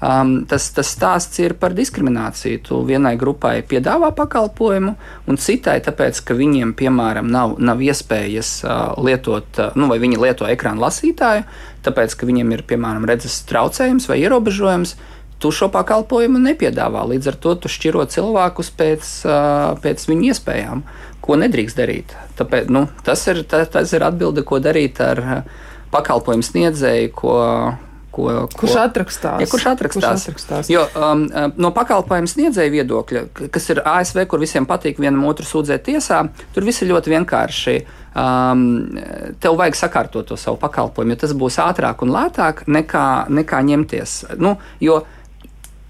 um, 0.04 0.42
tas, 0.44 0.66
tas 0.76 0.90
stāsts 0.92 1.40
ir 1.40 1.54
par 1.56 1.72
diskrimināciju. 1.72 2.58
Tu 2.66 2.80
vienai 2.84 3.14
grupai 3.16 3.62
piedāvā 3.64 4.10
pakalpojumu, 4.18 4.92
un 5.24 5.40
citai, 5.40 5.78
tāpēc, 5.80 6.20
ka 6.28 6.36
viņiem, 6.36 6.74
piemēram, 6.76 7.30
nav, 7.32 7.54
nav 7.56 7.80
iespējas 7.80 8.50
uh, 8.66 8.82
lietot, 9.00 9.48
uh, 9.56 9.72
nu, 9.72 9.88
vai 9.88 9.96
viņi 10.02 10.20
lieto 10.20 10.44
ekrāna 10.52 10.84
lasītāju, 10.84 11.46
tāpēc, 11.88 12.18
ka 12.20 12.28
viņiem 12.28 12.52
ir, 12.58 12.66
piemēram, 12.68 13.08
redzes 13.08 13.38
traucējums 13.48 14.10
vai 14.12 14.20
ierobežojums, 14.20 14.98
tu 15.40 15.48
šo 15.48 15.70
pakalpojumu 15.72 16.44
nepiedāvā. 16.44 17.06
Līdz 17.08 17.32
ar 17.32 17.40
to 17.40 17.56
tu 17.56 17.72
šķiro 17.72 18.04
cilvēkus 18.12 18.68
pēc, 18.76 19.14
uh, 19.24 19.80
pēc 19.80 20.04
viņu 20.12 20.28
iespējām, 20.28 20.84
ko 21.22 21.38
nedrīkst 21.38 21.78
darīt. 21.78 22.16
Tāpēc, 22.38 22.68
nu, 22.72 22.86
tas, 23.06 23.22
ir, 23.30 23.44
tas, 23.48 23.70
tas 23.72 23.94
ir 23.94 24.04
atbilde, 24.06 24.44
ko 24.46 24.58
darīt 24.62 25.00
ar 25.04 25.22
pakalpojumu 25.92 26.46
sniedzēju, 26.46 27.14
ko, 27.16 27.38
Ko, 28.12 28.26
kurš 28.60 28.74
atrakstās? 28.76 29.40
Ja, 29.40 29.46
kurš 29.48 29.64
atrakstās? 29.70 30.04
Kurš 30.04 30.24
atrakstās? 30.26 30.68
Jo, 30.68 30.82
um, 31.00 31.22
no 31.56 31.70
pakalpojumu 31.72 32.28
sniedzēja 32.28 32.72
viedokļa, 32.74 33.22
kas 33.54 33.70
ir 33.72 33.80
ASV, 33.88 34.26
kur 34.28 34.42
visiem 34.42 34.66
patīk 34.68 35.00
vienam 35.00 35.24
otru 35.30 35.48
sūdzēt 35.48 35.86
tiesā, 35.86 36.18
tur 36.52 36.66
viss 36.68 36.84
ir 36.84 36.90
ļoti 36.92 37.14
vienkārši. 37.14 37.76
Um, 38.12 38.66
tev 39.40 39.56
vajag 39.56 39.80
sakārtot 39.80 40.28
to 40.28 40.36
savu 40.36 40.60
pakalpojumu, 40.60 41.16
jo 41.16 41.22
tas 41.24 41.32
būs 41.40 41.56
ātrāk 41.64 42.04
un 42.04 42.12
lētāk 42.12 42.66
nekā, 42.68 43.08
nekā 43.32 43.64
ņemties. 43.72 44.18
Nu, 44.44 44.58
jo 44.84 45.00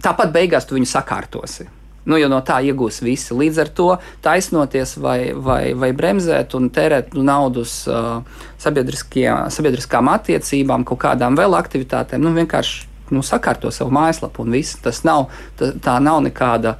tāpat 0.07 0.31
beigās 0.35 0.71
tu 0.71 0.79
viņu 0.79 0.93
sakārtosi. 0.95 1.67
Nu, 2.05 2.17
jo 2.19 2.27
no 2.31 2.41
tā 2.43 2.59
iegūs 2.67 2.99
visi. 3.05 3.35
Līdz 3.39 3.59
ar 3.63 3.69
to 3.79 3.89
taisnoties 4.25 4.97
vai, 4.99 5.19
vai, 5.39 5.75
vai 5.79 5.93
bremzēt 5.95 6.57
un 6.59 6.67
tērēt 6.75 7.15
naudu 7.15 7.63
uz 7.63 7.77
uh, 7.87 8.25
sabiedriskām 8.59 10.11
attiecībām, 10.11 10.87
kaut 10.89 11.03
kādām 11.05 11.39
vēl 11.39 11.55
aktivitātēm, 11.61 12.25
nu, 12.25 12.35
vienkārši 12.41 12.89
nu, 13.15 13.23
sakārto 13.23 13.71
savu 13.71 13.95
mājaslapu 13.95 14.43
un 14.43 14.59
viss. 14.59 14.81
Tas 14.83 15.05
nav, 15.07 15.29
tā, 15.61 15.71
tā 15.85 15.99
nav 16.03 16.25
nekāda 16.27 16.77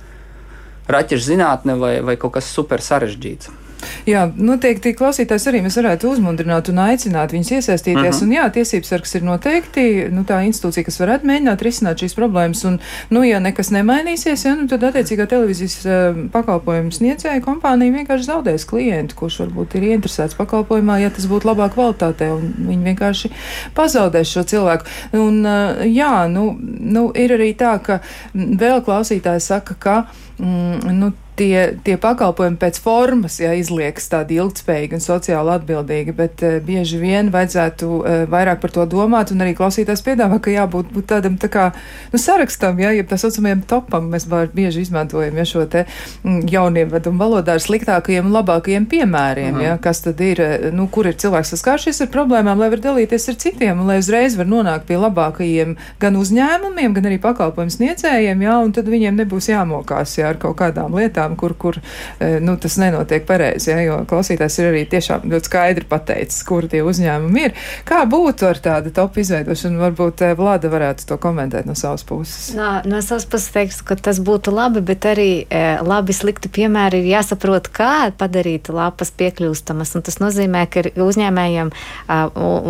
raķešu 0.91 1.29
zinātne 1.31 1.79
vai, 1.79 1.97
vai 2.03 2.19
kaut 2.19 2.35
kas 2.41 2.51
super 2.51 2.83
sarežģīts. 2.83 3.62
Jā, 4.07 4.25
noteikti 4.37 4.95
klausītājs 4.99 5.47
arī 5.51 5.63
mēs 5.65 5.77
varētu 5.79 6.11
uzmundrināt 6.11 6.71
un 6.73 6.81
aicināt 6.83 7.33
viņus 7.35 7.53
iesaistīties. 7.59 8.17
Uh 8.17 8.21
-huh. 8.21 8.23
Un 8.27 8.33
jā, 8.37 8.49
tiesības 8.57 8.89
sargs 8.89 9.15
ir 9.15 9.23
noteikti 9.27 9.85
nu, 10.11 10.25
tā 10.29 10.41
institūcija, 10.47 10.85
kas 10.85 11.01
varētu 11.01 11.29
mēģināt 11.31 11.63
risināt 11.63 12.03
šīs 12.03 12.17
problēmas. 12.19 12.65
Un, 12.65 12.79
nu, 13.11 13.23
ja 13.23 13.41
nekas 13.41 13.71
nemainīsies, 13.71 14.45
ja, 14.45 14.55
nu, 14.55 14.69
tad 14.69 14.83
attiecīgā 14.83 15.27
televīzijas 15.27 15.79
uh, 15.87 16.21
pakalpojumu 16.33 16.91
sniedzēja 16.91 17.41
kompānija 17.41 17.93
vienkārši 17.93 18.29
zaudēs 18.29 18.67
klientu, 18.67 19.15
kurš 19.15 19.41
varbūt 19.45 19.75
ir 19.75 19.83
ieinteresēts 19.83 20.39
pakalpojumā, 20.39 20.99
ja 21.03 21.11
tas 21.11 21.27
būtu 21.27 21.49
labā 21.49 21.71
kvalitātē, 21.75 22.31
viņi 22.69 22.85
vienkārši 22.85 23.31
pazaudēs 23.75 24.35
šo 24.35 24.43
cilvēku. 24.43 24.85
Un, 25.13 25.45
uh, 25.47 25.87
jā, 25.87 26.29
nu, 26.29 26.57
nu, 26.81 27.11
ir 27.15 27.35
arī 27.39 27.53
tā, 27.55 27.79
ka 27.83 28.01
vēl 28.35 28.83
klausītājs 28.85 29.47
saka, 29.53 29.75
ka 29.79 29.97
mm, 30.39 30.93
nu, 30.99 31.13
tie, 31.37 31.79
tie 31.85 31.97
pakalpojumi 32.01 32.59
pēc 32.61 32.79
formas, 32.83 33.39
ja 33.41 33.53
izliekas 33.57 34.09
tādi 34.13 34.37
ilgtspējīgi 34.41 34.99
un 34.99 35.05
sociāli 35.05 35.55
atbildīgi, 35.55 36.15
bet 36.17 36.45
uh, 36.45 36.59
bieži 36.65 37.01
vien 37.01 37.31
vajadzētu 37.33 37.89
uh, 37.89 38.17
vairāk 38.33 38.61
par 38.63 38.75
to 38.75 38.87
domāt, 38.91 39.33
un 39.33 39.45
arī 39.45 39.55
klausītājs 39.57 40.05
piedāvā, 40.05 40.39
ka 40.43 40.53
jābūt 40.53 40.93
tādam 41.09 41.39
tā 41.41 41.49
kā 41.53 41.69
nu, 42.13 42.21
sarakstam, 42.21 42.81
ja, 42.83 42.93
ja 42.97 43.07
tā 43.09 43.19
saucamajam 43.21 43.65
topam, 43.69 44.11
mēs 44.13 44.29
bieži 44.53 44.85
izmantojam 44.85 45.41
ja, 45.41 45.47
šo 45.49 45.65
te 45.71 45.87
mm, 45.87 46.43
jauniem 46.53 46.93
vedumu 46.93 47.23
valodā 47.23 47.57
ar 47.57 47.65
sliktākajiem 47.65 48.29
un 48.29 48.37
labākajiem 48.37 48.89
piemēriem, 48.93 49.57
Aha. 49.57 49.65
ja, 49.67 49.79
kas 49.83 50.05
tad 50.05 50.21
ir, 50.25 50.43
nu, 50.77 50.89
kur 50.93 51.09
ir 51.09 51.17
cilvēks 51.21 51.55
saskāršies 51.57 52.05
ar 52.05 52.13
problēmām, 52.13 52.61
lai 52.61 52.71
var 52.73 52.85
dalīties 52.91 53.29
ar 53.33 53.41
citiem, 53.41 53.81
un 53.81 53.89
lai 53.89 53.99
uzreiz 54.03 54.37
var 54.39 54.51
nonākt 54.51 54.89
pie 54.89 55.01
labākajiem 55.01 55.77
gan 56.03 56.21
uzņēmumiem, 56.21 56.97
gan 56.97 57.09
arī 57.09 57.19
pakalpojumu 57.23 57.77
sniedzējiem, 57.77 58.45
ja, 58.45 58.59
un 58.63 58.77
tad 58.77 58.91
viņiem 58.93 59.21
nebūs 59.23 59.49
jāmokās 59.53 60.19
ja, 60.19 60.33
ar 60.33 60.41
kaut 60.43 60.59
kādām 60.61 60.97
lietām 60.99 61.22
lietām, 61.23 61.37
kur, 61.37 61.55
kur 61.55 61.79
e, 62.21 62.41
nu, 62.41 62.57
tas 62.57 62.77
nenotiek 62.79 63.25
pareizi. 63.27 63.71
Ja, 63.71 63.81
jo 63.83 64.05
klausītājs 64.09 64.59
ir 64.61 64.71
arī 64.71 64.85
tiešām 64.91 65.29
ļoti 65.31 65.49
skaidri 65.49 65.87
pateicis, 65.89 66.43
kur 66.45 66.67
tie 66.69 66.83
uzņēmumi 66.83 67.45
ir. 67.47 67.55
Kā 67.85 68.05
būtu 68.07 68.49
ar 68.49 68.59
tādu 68.59 68.93
topu 68.93 69.23
izveidošanu? 69.23 69.81
Varbūt 69.83 70.23
e, 70.23 70.33
Vlada 70.39 70.71
varētu 70.73 71.07
to 71.09 71.19
komentēt 71.19 71.67
no 71.67 71.75
savas 71.75 72.05
puses. 72.05 72.53
No, 72.57 72.81
no 72.85 73.03
savas 73.03 73.27
puses 73.27 73.53
teikšu, 73.55 73.85
ka 73.89 73.97
tas 73.97 74.21
būtu 74.21 74.53
labi, 74.55 74.83
bet 74.83 75.07
arī 75.07 75.47
e, 75.47 75.63
labi 75.83 76.13
slikti 76.13 76.51
piemēri 76.53 77.03
ir 77.03 77.11
jāsaprot, 77.17 77.71
kā 77.73 78.11
padarīt 78.19 78.73
lapas 78.73 79.13
piekļūstamas. 79.19 79.97
Tas 80.03 80.19
nozīmē, 80.23 80.67
ka 80.73 80.85
uzņēmējiem 81.03 81.71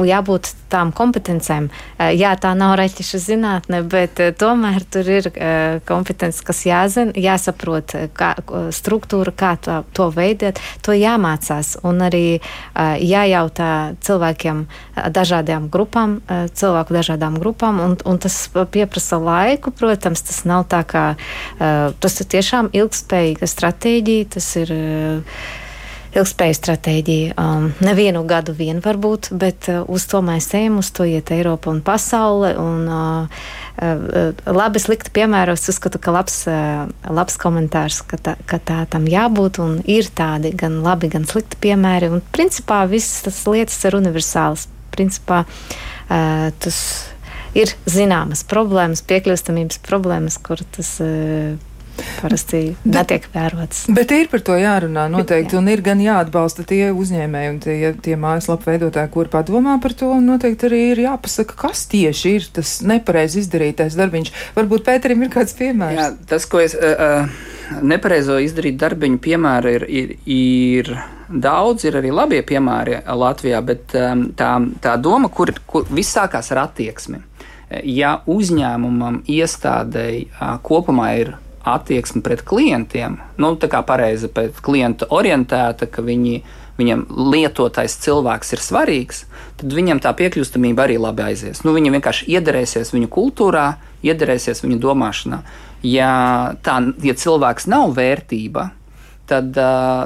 jābūt 0.06 0.50
tām 0.72 0.90
kompetencēm. 0.96 1.68
Jā, 2.18 2.32
tā 2.40 2.52
nav 2.58 2.74
reķiša 2.80 3.20
zinātne, 3.22 3.82
bet 3.88 4.20
tomēr 4.40 4.84
tur 4.92 5.08
ir 5.12 5.28
kompetences, 5.88 6.42
kas 6.44 6.64
jāzina, 6.66 7.14
jāsaprot, 7.22 7.94
kā, 8.16 8.32
struktūra, 8.74 9.32
kā 9.34 9.54
to, 9.62 9.82
to 9.96 10.08
veidot, 10.14 10.60
to 10.84 10.94
jāmācās. 10.96 11.76
Un 11.86 12.02
arī 12.06 12.40
jājautā 12.74 13.94
cilvēkiem, 14.02 14.64
dažādām 15.14 15.68
grupām, 15.72 16.20
cilvēku 16.28 16.98
dažādām 16.98 17.38
grupām, 17.42 17.80
un, 17.84 17.96
un 18.04 18.22
tas 18.22 18.36
pieprasa 18.74 19.18
laiku, 19.22 19.74
protams, 19.74 20.24
tas 20.28 20.44
nav 20.48 20.66
tā 20.72 20.82
kā, 20.88 21.06
tas 21.58 22.20
ir 22.20 22.30
tiešām 22.36 22.72
ilgspējīga 22.76 23.50
stratēģija, 23.50 24.30
tas 24.36 24.54
ir. 24.62 24.74
Ilgspējas 26.12 26.58
stratēģija. 26.60 27.34
Um, 27.40 27.70
nevienu 27.80 28.20
gadu 28.28 28.52
vien 28.56 28.82
varbūt, 28.84 29.30
bet 29.40 29.68
uh, 29.72 29.80
uz 29.88 30.04
to 30.10 30.20
mēs 30.24 30.50
ejam, 30.58 30.76
uz 30.82 30.90
to 30.92 31.06
iet 31.08 31.32
Eiropa 31.32 31.70
un 31.72 31.80
pasaule. 31.84 32.50
Un, 32.60 32.82
uh, 32.84 33.38
uh, 33.80 34.42
labi, 34.52 34.82
slikti 34.82 35.14
piemēros, 35.16 35.64
uzskatu, 35.72 36.00
ka 36.02 36.12
labs, 36.12 36.42
uh, 36.52 36.84
labs 37.08 37.38
komentārs, 37.40 38.02
ka 38.04 38.20
tā, 38.20 38.36
ka 38.44 38.60
tā 38.60 38.82
tam 38.92 39.08
jābūt, 39.08 39.62
ir 39.88 40.12
tādi 40.12 40.52
gan 40.52 40.82
labi, 40.84 41.08
gan 41.12 41.24
slikti 41.28 41.56
piemēri. 41.64 42.12
Un 42.12 42.20
principā 42.36 42.82
visas 42.90 43.24
tas 43.24 43.40
lietas 43.48 43.80
ir 43.88 43.96
universālas. 44.02 44.68
Principā 44.92 45.46
uh, 45.48 46.52
tas 46.60 46.78
ir 47.56 47.72
zināmas 47.88 48.44
problēmas, 48.44 49.00
piekļūstamības 49.08 49.80
problēmas, 49.88 50.36
kur 50.44 50.60
tas. 50.76 50.98
Uh, 51.00 51.56
parasti 52.20 52.62
netiek 52.88 53.26
vērots. 53.34 53.84
Bet 53.92 54.12
ir 54.14 54.28
par 54.32 54.42
to 54.46 54.56
jārunā 54.58 55.06
noteikti, 55.12 55.56
Jā. 55.56 55.60
un 55.60 55.70
ir 55.72 55.82
gan 55.84 56.02
jāatbalsta 56.02 56.64
tie 56.68 56.90
uzņēmēji 56.90 57.52
un 57.52 57.60
tie, 57.62 57.76
tie 58.04 58.18
mājaslapu 58.20 58.70
veidotāji, 58.70 59.12
kur 59.14 59.30
padomā 59.32 59.78
par 59.82 59.96
to, 59.98 60.10
un 60.16 60.28
noteikti 60.32 60.68
arī 60.68 60.82
ir 60.92 61.04
jāpasaka, 61.06 61.58
kas 61.64 61.86
tieši 61.92 62.36
ir 62.38 62.50
tas 62.60 62.78
nepareizi 62.86 63.42
izdarītais 63.42 63.98
darbiņš. 63.98 64.34
Varbūt 64.58 64.86
Pēterim 64.86 65.24
ir 65.26 65.32
kāds 65.32 65.56
piemērs. 65.58 65.98
Jā, 65.98 66.12
tas, 66.34 66.48
ko 66.50 66.62
es. 66.62 66.76
Uh, 66.78 67.28
Nepareizo 67.80 68.36
izdarīt 68.42 68.76
darbiņu 68.76 69.18
piemēri 69.22 69.70
ir, 69.72 69.84
ir, 69.88 70.10
ir 70.28 70.90
daudz, 71.32 71.86
ir 71.88 71.96
arī 72.00 72.10
labie 72.12 72.42
piemēri 72.44 72.98
Latvijā, 73.06 73.62
bet 73.64 73.94
um, 73.96 74.26
tā, 74.36 74.50
tā 74.82 74.96
doma, 75.00 75.30
kur, 75.32 75.54
kur 75.66 75.86
viss 75.88 76.12
sākās 76.16 76.52
ar 76.52 76.66
attieksmi. 76.66 77.22
Ja 77.88 78.18
uzņēmumam, 78.28 79.22
iestādēji 79.32 80.26
uh, 80.28 80.58
kopumā 80.66 81.08
ir 81.22 81.32
attieksme 81.64 82.22
pret 82.22 82.42
klientiem, 82.46 83.18
nu, 83.40 83.54
tā 83.60 83.70
kā 83.70 83.82
pareizi 83.86 84.30
pret 84.32 84.58
klientu 84.64 85.06
orientēta, 85.14 85.86
ka 85.90 86.04
viņi, 86.04 86.42
viņam 86.78 87.06
lietotais 87.32 87.96
cilvēks 88.02 88.54
ir 88.56 88.64
svarīgs, 88.64 89.24
tad 89.60 89.74
viņam 89.74 90.02
tā 90.02 90.14
piekļūstamība 90.18 90.86
arī 90.86 90.98
labi 91.02 91.26
aizies. 91.30 91.62
Nu, 91.66 91.74
viņi 91.76 91.94
vienkārši 91.94 92.28
iederēsies 92.34 92.92
viņu 92.94 93.10
kultūrā, 93.12 93.66
iederēsies 94.02 94.64
viņu 94.64 94.80
domāšanā. 94.82 95.42
Ja, 95.86 96.12
tā, 96.62 96.78
ja 97.02 97.16
cilvēks 97.18 97.66
nav 97.70 97.94
vērtība, 97.98 98.70
tad 99.30 99.56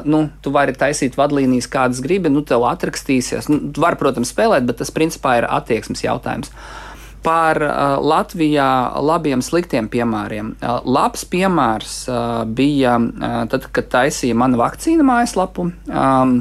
nu, 0.07 0.27
tu 0.45 0.53
vari 0.55 0.77
taisīt 0.77 1.17
vadlīnijas, 1.19 1.69
kādas 1.73 2.01
gribi, 2.05 2.31
nu, 2.33 2.45
tev 2.47 2.65
atrakstīsies. 2.69 3.49
Nu, 3.53 3.61
tu 3.73 3.83
vari, 3.83 3.99
protams, 4.01 4.33
spēlēt, 4.33 4.69
bet 4.69 4.81
tas 4.81 4.93
principā 4.95 5.41
ir 5.41 5.49
attieksmes 5.51 6.05
jautājums. 6.05 6.53
Uh, 6.53 6.86
par 7.27 7.59
uh, 7.62 7.72
Latvijā 8.07 8.68
labiem, 9.03 9.43
sliktiem 9.43 9.89
piemēriem. 9.91 10.53
Uh, 10.61 10.79
labs 10.87 11.27
piemērs 11.29 11.97
uh, 12.11 12.45
bija 12.47 12.95
uh, 13.01 13.41
tad, 13.51 13.66
kad 13.74 13.91
taisīja 13.97 14.37
mana 14.39 14.61
vakcīna 14.61 15.07
mājaslapu. 15.07 15.66
Um, 15.91 16.37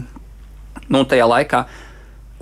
nu, 0.86 1.02
tajā 1.10 1.26
laikā, 1.32 1.64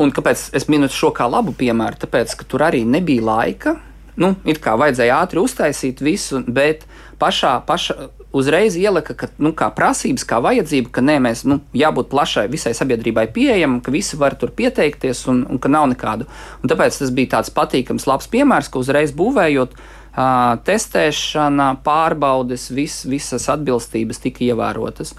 un 0.03 0.11
kāpēc 0.15 0.49
es 0.59 0.67
minu 0.71 0.91
šo 0.91 1.13
kā 1.15 1.29
labu 1.31 1.55
piemēru? 1.55 2.01
Tāpēc, 2.03 2.35
ka 2.39 2.47
tur 2.49 2.65
arī 2.67 2.83
nebija 2.83 3.23
laika. 3.29 3.77
Nu, 4.19 4.35
it 4.45 4.59
kā 4.61 4.75
vajadzēja 4.77 5.23
ātri 5.23 5.41
uztaisīt 5.41 6.03
visu, 6.05 6.43
bet 6.45 6.83
pašā, 7.21 7.55
pašā 7.65 8.11
uzreiz 8.33 8.75
ielika, 8.77 9.13
ka, 9.13 9.29
nu, 9.37 9.53
kā 9.57 9.69
prasības, 9.75 10.25
kā 10.27 10.39
vajadzība, 10.43 10.89
ka 10.93 11.03
nē, 11.05 11.19
mēs 11.23 11.43
nu, 11.45 11.59
jābūt 11.77 12.09
plašai 12.11 12.47
visai 12.51 12.73
sabiedrībai 12.75 13.27
pieejamam, 13.33 13.79
ka 13.85 13.93
visi 13.93 14.17
var 14.19 14.35
tur 14.41 14.51
pieteikties 14.57 15.27
un, 15.31 15.43
un 15.53 15.61
ka 15.61 15.71
nav 15.71 15.85
nekādu. 15.91 16.27
Un 16.63 16.71
tāpēc 16.71 16.97
tas 17.03 17.13
bija 17.13 17.35
tāds 17.37 17.53
patīkams, 17.53 18.07
labs 18.09 18.29
piemērs, 18.33 18.71
ka 18.73 18.81
uzreiz 18.81 19.13
būvējot. 19.15 19.77
Uh, 20.13 20.59
testēšana, 20.61 21.71
pārbaudes, 21.81 22.67
vis, 22.69 22.99
visas 23.09 23.47
atbilstības 23.49 24.21
tika 24.21 24.43
ievērotas. 24.45 25.15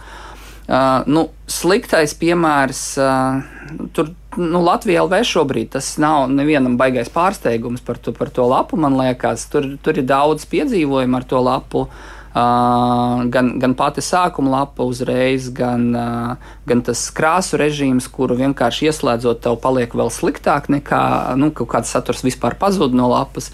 Uh, 0.64 1.02
nu, 1.10 1.24
sliktais 1.50 2.14
piemērs, 2.14 2.82
uh, 3.02 3.88
tur 3.94 4.12
nu, 4.38 4.62
Latvijā 4.62 5.02
LV 5.02 5.18
šobrīd 5.26 5.72
tas 5.74 5.90
nav 6.02 6.28
nevienam 6.30 6.78
baigais 6.78 7.10
pārsteigums 7.10 7.82
par 7.84 7.98
to, 7.98 8.14
par 8.14 8.30
to 8.30 8.46
lapu. 8.46 8.78
Man 8.78 8.94
liekas, 9.00 9.48
tur, 9.50 9.66
tur 9.82 9.98
ir 9.98 10.06
daudz 10.06 10.46
piedzīvojumu 10.50 11.18
ar 11.18 11.26
to 11.26 11.42
lapu. 11.42 11.84
Uh, 11.88 12.13
gan, 12.34 13.50
gan 13.62 13.74
pati 13.78 14.02
sākuma 14.02 14.50
lapa 14.58 14.82
uzreiz, 14.82 15.48
gan, 15.54 15.88
uh, 15.94 16.54
gan 16.66 16.82
tas 16.86 17.06
krāsu 17.14 17.60
režīms, 17.60 18.10
kuru 18.10 18.38
vienkārši 18.40 18.90
ieslēdzot, 18.90 19.42
tev 19.46 19.60
paliek 19.62 19.94
vēl 19.94 20.10
sliktāk 20.10 20.66
nekā 20.72 21.02
nu, 21.38 21.52
kaut 21.54 21.70
kāds 21.76 21.94
saturs 21.94 22.24
vispār 22.26 22.58
pazūd 22.58 22.96
no 22.96 23.10
lapas. 23.12 23.52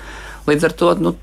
Līdz 0.49 0.71
ar 0.71 0.77
to 0.81 0.95
nu, 1.01 1.17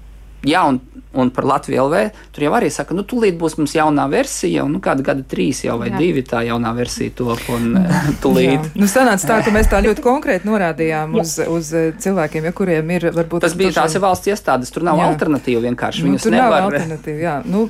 Jā, 0.46 0.62
un, 0.70 0.78
un 1.18 1.32
par 1.34 1.48
Latviju 1.50 1.88
LV 1.88 2.04
tur 2.36 2.46
jau 2.48 2.54
arī 2.58 2.70
saka, 2.74 2.96
nu, 2.98 3.04
tūlīt 3.08 3.38
būs 3.40 3.58
mums 3.60 3.74
jaunā 3.76 4.08
versija, 4.12 4.66
un 4.66 4.76
nu, 4.78 4.82
kāda 4.84 5.06
gada 5.06 5.24
trīs 5.28 5.64
jau 5.66 5.78
vai 5.82 5.90
jā. 5.92 5.98
divi 6.02 6.24
tā 6.28 6.44
jaunā 6.48 6.74
versija 6.78 7.14
top, 7.18 7.42
un 7.54 7.74
tūlīt. 8.24 8.72
Nu, 8.78 8.90
sanāca 8.92 9.32
tā, 9.32 9.40
ka 9.46 9.54
mēs 9.56 9.70
tā 9.72 9.82
ļoti 9.86 10.04
konkrēti 10.10 10.50
norādījām 10.50 11.16
jā. 11.18 11.24
uz, 11.24 11.36
uz 11.58 11.72
eh, 11.78 11.90
cilvēkiem, 12.04 12.50
ja 12.50 12.54
kuriem 12.56 12.94
ir 12.98 13.10
varbūt. 13.16 13.46
Tas 13.48 13.58
bija 13.58 13.74
tās 13.80 13.98
ir 13.98 14.04
valsts 14.04 14.32
iestādes, 14.32 14.72
tur 14.74 14.86
nav 14.88 15.02
jā. 15.02 15.10
alternatīva 15.12 15.64
vienkārši. 15.68 16.06
Nu, 16.08 16.22
tur 16.22 16.36
nevar... 16.36 16.68
nav 16.68 16.70
alternatīva, 16.72 17.20
jā. 17.24 17.36
Nu, 17.48 17.66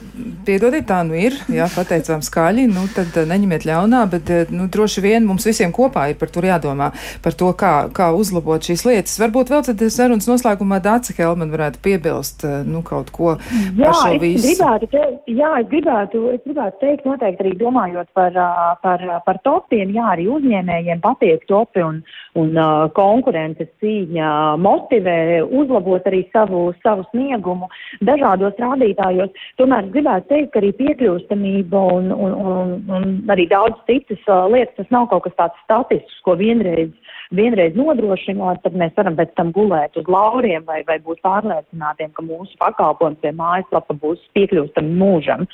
piedodiet, 0.48 0.88
tā 0.90 1.02
nu 1.08 1.18
ir, 1.18 1.38
jā, 1.54 1.70
pateicām 1.74 2.24
skaļi, 2.26 2.68
nu, 2.74 2.88
tad 2.96 3.16
eh, 3.16 3.30
neņemiet 3.30 3.68
ļaunā, 3.70 4.04
bet, 4.12 4.34
eh, 4.34 4.54
nu, 4.54 4.68
droši 4.72 5.06
vien 5.06 5.28
mums 5.28 5.48
visiem 5.48 5.74
kopā 5.76 6.10
ir 6.12 6.20
par 6.20 6.34
to 6.34 6.44
jādomā, 6.46 6.92
par 7.24 7.38
to, 7.38 7.52
kā, 7.58 7.74
kā 7.96 8.12
uzlabot 8.18 8.64
šīs 8.64 8.86
lietas. 8.88 9.18
Varbūt 9.22 9.54
vēl 9.54 9.66
tad 9.70 9.88
sarunas 9.94 10.30
noslēgumā 10.30 10.82
Dāca 10.84 11.16
Helman 11.18 11.54
varētu 11.54 11.82
piebilst 11.84 12.46
nu, 12.68 12.84
kaut 12.86 13.12
ko 13.16 13.37
jā, 13.78 13.88
par 13.88 13.98
šo 14.02 14.14
visu? 14.22 14.44
Gribētu 14.48 14.90
te, 14.92 15.04
jā, 15.32 15.52
es 15.62 15.70
gribētu, 15.72 16.24
es 16.34 16.42
gribētu 16.46 16.82
teikt, 16.84 17.08
noteikti 17.08 17.46
arī 17.46 17.54
domājot 17.60 18.12
par, 18.18 18.38
par, 18.84 19.06
par 19.26 19.40
topiem, 19.48 19.94
jā, 19.96 20.06
arī 20.16 20.28
uzņēmējiem 20.38 21.02
patiek 21.04 21.46
topi 21.50 21.84
un, 21.86 22.02
un 22.40 22.62
konkurences 22.98 23.70
cīņa 23.84 24.32
motivē 24.62 25.18
uzlabot 25.46 26.08
arī 26.10 26.24
savu, 26.34 26.70
savu 26.84 27.06
sniegumu 27.12 27.70
dažādos 28.08 28.58
rādītājos. 28.62 29.34
Tomēr 29.62 29.92
gribētu 29.94 30.32
teikt, 30.34 30.52
ka 30.54 30.62
arī 30.62 30.74
piekļūstamība 30.82 31.84
un, 31.98 32.12
un, 32.14 32.38
un, 32.54 32.74
un 32.98 33.08
arī 33.34 33.48
daudz 33.52 33.80
citas 33.90 34.24
lietas, 34.52 34.76
tas 34.78 34.94
nav 34.94 35.10
kaut 35.12 35.28
kas 35.28 35.38
tāds 35.40 35.64
statisks, 35.66 36.22
ko 36.26 36.38
vienreiz 36.40 36.92
vienreiz 37.36 37.76
nodrošināt, 37.78 38.62
tad 38.64 38.76
mēs 38.80 38.94
varam 38.98 39.18
pēc 39.18 39.34
tam 39.40 39.52
gulēt 39.56 39.98
uz 40.00 40.08
lauriem 40.12 40.66
vai, 40.68 40.82
vai 40.88 40.98
būt 41.04 41.22
pārliecinātiem, 41.26 42.14
ka 42.16 42.26
mūsu 42.26 42.56
pakalpojums 42.62 43.24
vai 43.26 43.34
mājaslapa 43.42 43.98
būs 44.02 44.22
piekļūstama 44.38 44.94
mūžam, 45.02 45.48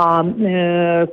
um, 0.00 0.32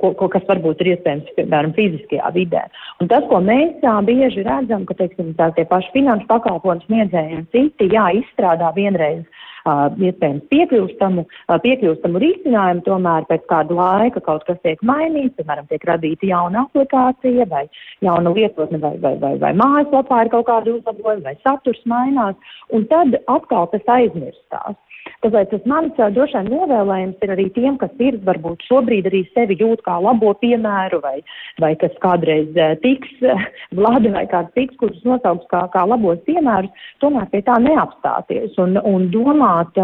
ko, 0.00 0.12
ko, 0.20 0.30
kas 0.32 0.46
varbūt 0.48 0.84
ir 0.84 0.94
iespējams, 0.94 1.32
piemēram, 1.38 1.74
fiziskajā 1.76 2.32
vidē. 2.36 2.66
Un 3.00 3.10
tas, 3.12 3.26
ko 3.30 3.42
mēs 3.44 3.76
tā, 3.82 3.96
bieži 4.06 4.46
redzam, 4.46 4.86
ka, 4.88 4.96
teiksim, 5.00 5.34
tā 5.38 5.50
tie 5.56 5.66
paši 5.68 5.92
finanšu 5.98 6.28
pakalpojumu 6.30 6.86
sniedzēji 6.86 7.42
un 7.42 7.50
citi, 7.54 7.90
jā, 7.92 8.08
izstrādā 8.22 8.72
vienreiz 8.76 9.24
iespējams 9.66 10.46
piekļūstamu, 10.52 11.24
piekļūstamu 11.64 12.22
risinājumu, 12.22 12.84
tomēr 12.86 13.26
pēc 13.30 13.44
kāda 13.50 13.76
laika 13.76 14.22
kaut 14.24 14.46
kas 14.48 14.58
tiek 14.62 14.82
mainīts, 14.86 15.36
piemēram, 15.38 15.68
tiek 15.70 15.84
radīta 15.88 16.30
jauna 16.30 16.66
aplikācija 16.66 17.48
vai 17.50 17.66
jauna 18.04 18.32
lietotne 18.36 18.80
vai, 18.82 18.94
vai, 19.02 19.14
vai, 19.22 19.34
vai 19.42 19.52
mājaslapā 19.58 20.24
ir 20.24 20.32
kaut 20.34 20.48
kādi 20.50 20.76
uzlabojumi 20.76 21.26
vai 21.26 21.36
saturs 21.42 21.82
mainās, 21.84 22.36
un 22.72 22.86
tad 22.90 23.18
atkal 23.26 23.70
tas 23.72 23.94
aizmirstās. 23.98 24.76
Tāpēc 25.24 25.50
tas 25.52 25.64
mans 25.70 25.96
droši 25.96 26.36
vien 26.36 26.50
novēlējums 26.52 27.24
ir 27.24 27.32
arī 27.34 27.46
tiem, 27.56 27.78
kas 27.80 27.92
ir 28.02 28.18
varbūt 28.26 28.66
šobrīd 28.68 29.08
arī 29.10 29.22
sevi 29.32 29.56
jūt 29.60 29.82
kā 29.86 29.96
labo 30.02 30.32
piemēru 30.42 31.00
vai, 31.04 31.16
vai 31.62 31.72
kas 31.80 31.94
kādreiz 32.02 32.52
tiks, 32.82 33.12
vlada 33.78 34.12
vai 34.14 34.26
kāds 34.30 34.52
tiks, 34.58 34.76
kurus 34.80 35.00
nosauks 35.08 35.48
kā, 35.52 35.64
kā 35.72 35.86
labos 35.88 36.20
piemērus, 36.28 36.86
tomēr 37.04 37.28
pie 37.32 37.42
tā 37.46 37.56
neapstāties 37.62 38.56
un, 38.62 38.76
un 38.84 39.08
domāt 39.14 39.78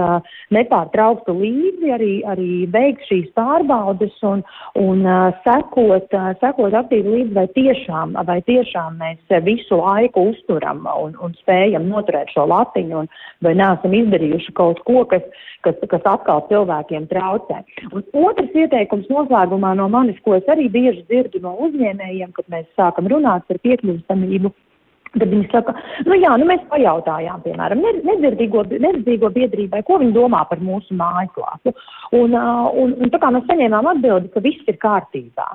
nepārtrauktu 0.55 1.35
līdzi, 1.39 1.93
arī, 1.97 2.13
arī 2.29 2.51
veikt 2.73 3.09
šīs 3.09 3.31
pārbaudes 3.39 4.19
un, 4.29 4.45
un 4.81 5.05
sekot, 5.47 6.13
sekot 6.43 6.79
aktīvi 6.83 7.17
līdzi, 7.17 7.37
vai 7.37 7.47
tiešām, 7.57 8.17
vai 8.29 8.41
tiešām 8.47 9.01
mēs 9.01 9.37
visu 9.47 9.81
laiku 9.81 10.29
uzturam 10.33 10.85
un, 10.93 11.17
un 11.23 11.35
spējam 11.41 11.89
noturēt 11.91 12.33
šo 12.35 12.47
latiņu 12.51 13.03
un 13.03 13.11
vai 13.45 13.55
neesam 13.59 13.95
izdarījuši 13.97 14.55
kaut 14.59 14.83
ko, 14.87 15.03
kas, 15.09 15.22
kas, 15.67 15.79
kas 15.91 16.09
atkal 16.09 16.43
cilvēkiem 16.51 17.07
traucē. 17.11 17.63
Un 17.93 18.05
otrs 18.25 18.59
ieteikums 18.65 19.09
noslēgumā 19.13 19.75
no 19.79 19.89
manis, 19.93 20.19
ko 20.25 20.37
es 20.39 20.49
arī 20.53 20.69
bieži 20.73 21.05
dzirdu 21.09 21.43
no 21.45 21.55
uzņēmējiem, 21.69 22.35
kad 22.37 22.53
mēs 22.53 22.69
sākam 22.79 23.11
runāt 23.13 23.49
par 23.49 23.63
piekļuvstamību. 23.67 24.53
Tad 25.13 25.29
viņi 25.29 25.49
saka, 25.53 25.75
nu 26.09 26.17
jā, 26.17 26.31
nu 26.41 26.47
mēs 26.49 26.63
pajautājām, 26.71 27.43
piemēram, 27.45 27.83
nedzirdīgo, 28.09 28.63
nedzirdīgo 28.73 29.29
biedrībai, 29.35 29.83
ko 29.85 29.99
viņi 30.01 30.15
domā 30.17 30.41
par 30.49 30.63
mūsu 30.65 30.97
mājaslapu. 30.97 31.75
Un, 32.13 32.35
un, 32.37 32.91
un 33.01 33.13
tā 33.13 33.21
kā 33.21 33.31
mēs 33.33 33.47
saņēmām 33.49 33.87
atbildi, 33.95 34.33
ka 34.35 34.43
viss 34.45 34.69
ir 34.69 34.77
kārtībā. 34.83 35.47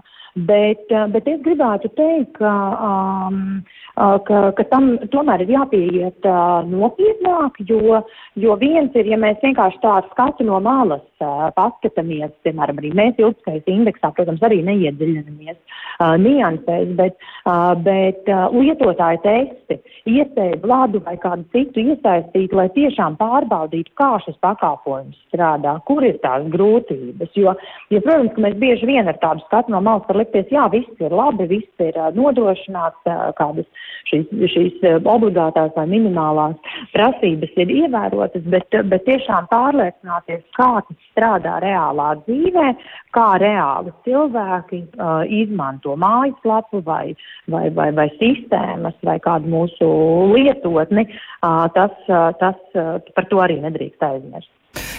Bet, 0.45 0.85
bet 1.13 1.27
es 1.29 1.39
gribētu 1.41 1.89
teikt, 1.97 2.35
ka, 2.37 2.51
um, 2.85 3.37
ka, 4.27 4.41
ka 4.53 4.65
tam 4.69 4.91
tomēr 5.09 5.41
ir 5.45 5.53
jāpieiet 5.55 6.27
uh, 6.29 6.59
nopietnāk, 6.69 7.57
jo, 7.65 8.03
jo 8.37 8.57
viens 8.61 8.93
ir, 8.93 9.09
ja 9.09 9.17
mēs 9.17 9.41
vienkārši 9.41 9.81
tā 9.81 9.95
skatu 10.11 10.45
no 10.45 10.59
malas 10.61 11.01
uh, 11.25 11.47
paskatāmies, 11.57 12.35
piemēram, 12.45 12.77
arī 12.81 12.91
mēs 12.99 13.17
ilgspējas 13.21 13.71
indeksā, 13.73 14.11
protams, 14.13 14.43
arī 14.45 14.59
neiedziļinamies 14.67 15.57
uh, 15.57 16.13
niansēs, 16.21 16.93
bet, 16.99 17.17
uh, 17.47 17.73
bet 17.87 18.29
uh, 18.29 18.45
lietotāji 18.53 19.23
testi, 19.25 19.79
iespēja 20.13 20.61
vladu 20.61 21.01
vai 21.07 21.17
kādu 21.23 21.47
citu 21.55 21.81
iesaistīt, 21.95 22.53
lai 22.53 22.67
tiešām 22.77 23.17
pārbaudītu, 23.17 23.95
kā 23.97 24.13
šis 24.27 24.37
pakalpojums 24.45 25.17
strādā, 25.31 25.79
kur 25.89 26.05
ir 26.05 26.21
tās 26.21 26.45
grūtības. 26.53 27.31
Jo, 27.37 27.53
jo 27.93 28.01
protams, 28.05 28.33
ka 28.35 28.45
mēs 28.47 28.57
bieži 28.61 28.89
vien 28.89 29.09
ar 29.09 29.19
tādu 29.21 29.43
skatu 29.45 29.73
no 29.73 29.81
malas 29.83 30.07
var 30.09 30.21
likties, 30.21 30.49
jā, 30.53 30.67
viss 30.73 31.03
ir 31.03 31.15
labi, 31.15 31.49
viss 31.51 31.83
ir 31.83 31.97
nodrošināts, 32.17 33.11
kādas 33.39 33.67
šīs, 34.09 34.27
šīs 34.53 34.85
obligātās 35.03 35.73
vai 35.75 35.85
minimālās 35.89 36.57
prasības 36.93 37.53
ir 37.59 37.73
ievērotas, 37.81 38.45
bet, 38.51 38.79
bet 38.91 39.05
tiešām 39.07 39.49
pārliecināties, 39.51 40.43
kā 40.57 40.71
tas 40.87 41.07
strādā 41.11 41.57
reālā 41.63 42.09
dzīvē, 42.25 42.67
kā 43.15 43.27
reāli 43.41 43.93
cilvēki 44.05 44.83
uh, 44.83 45.23
izmanto 45.39 45.95
mājaslapu 45.99 46.83
vai, 46.85 47.15
vai, 47.51 47.67
vai, 47.73 47.89
vai 47.97 48.07
sistēmas 48.17 48.97
vai 49.07 49.17
kādu 49.23 49.49
mūsu 49.51 49.89
lietotni, 50.35 51.07
uh, 51.07 51.65
tas, 51.75 51.97
uh, 52.11 52.29
tas 52.41 52.77
uh, 52.77 52.97
par 53.15 53.29
to 53.31 53.41
arī 53.43 53.59
nedrīkst 53.63 54.07
aizmirst. 54.11 54.56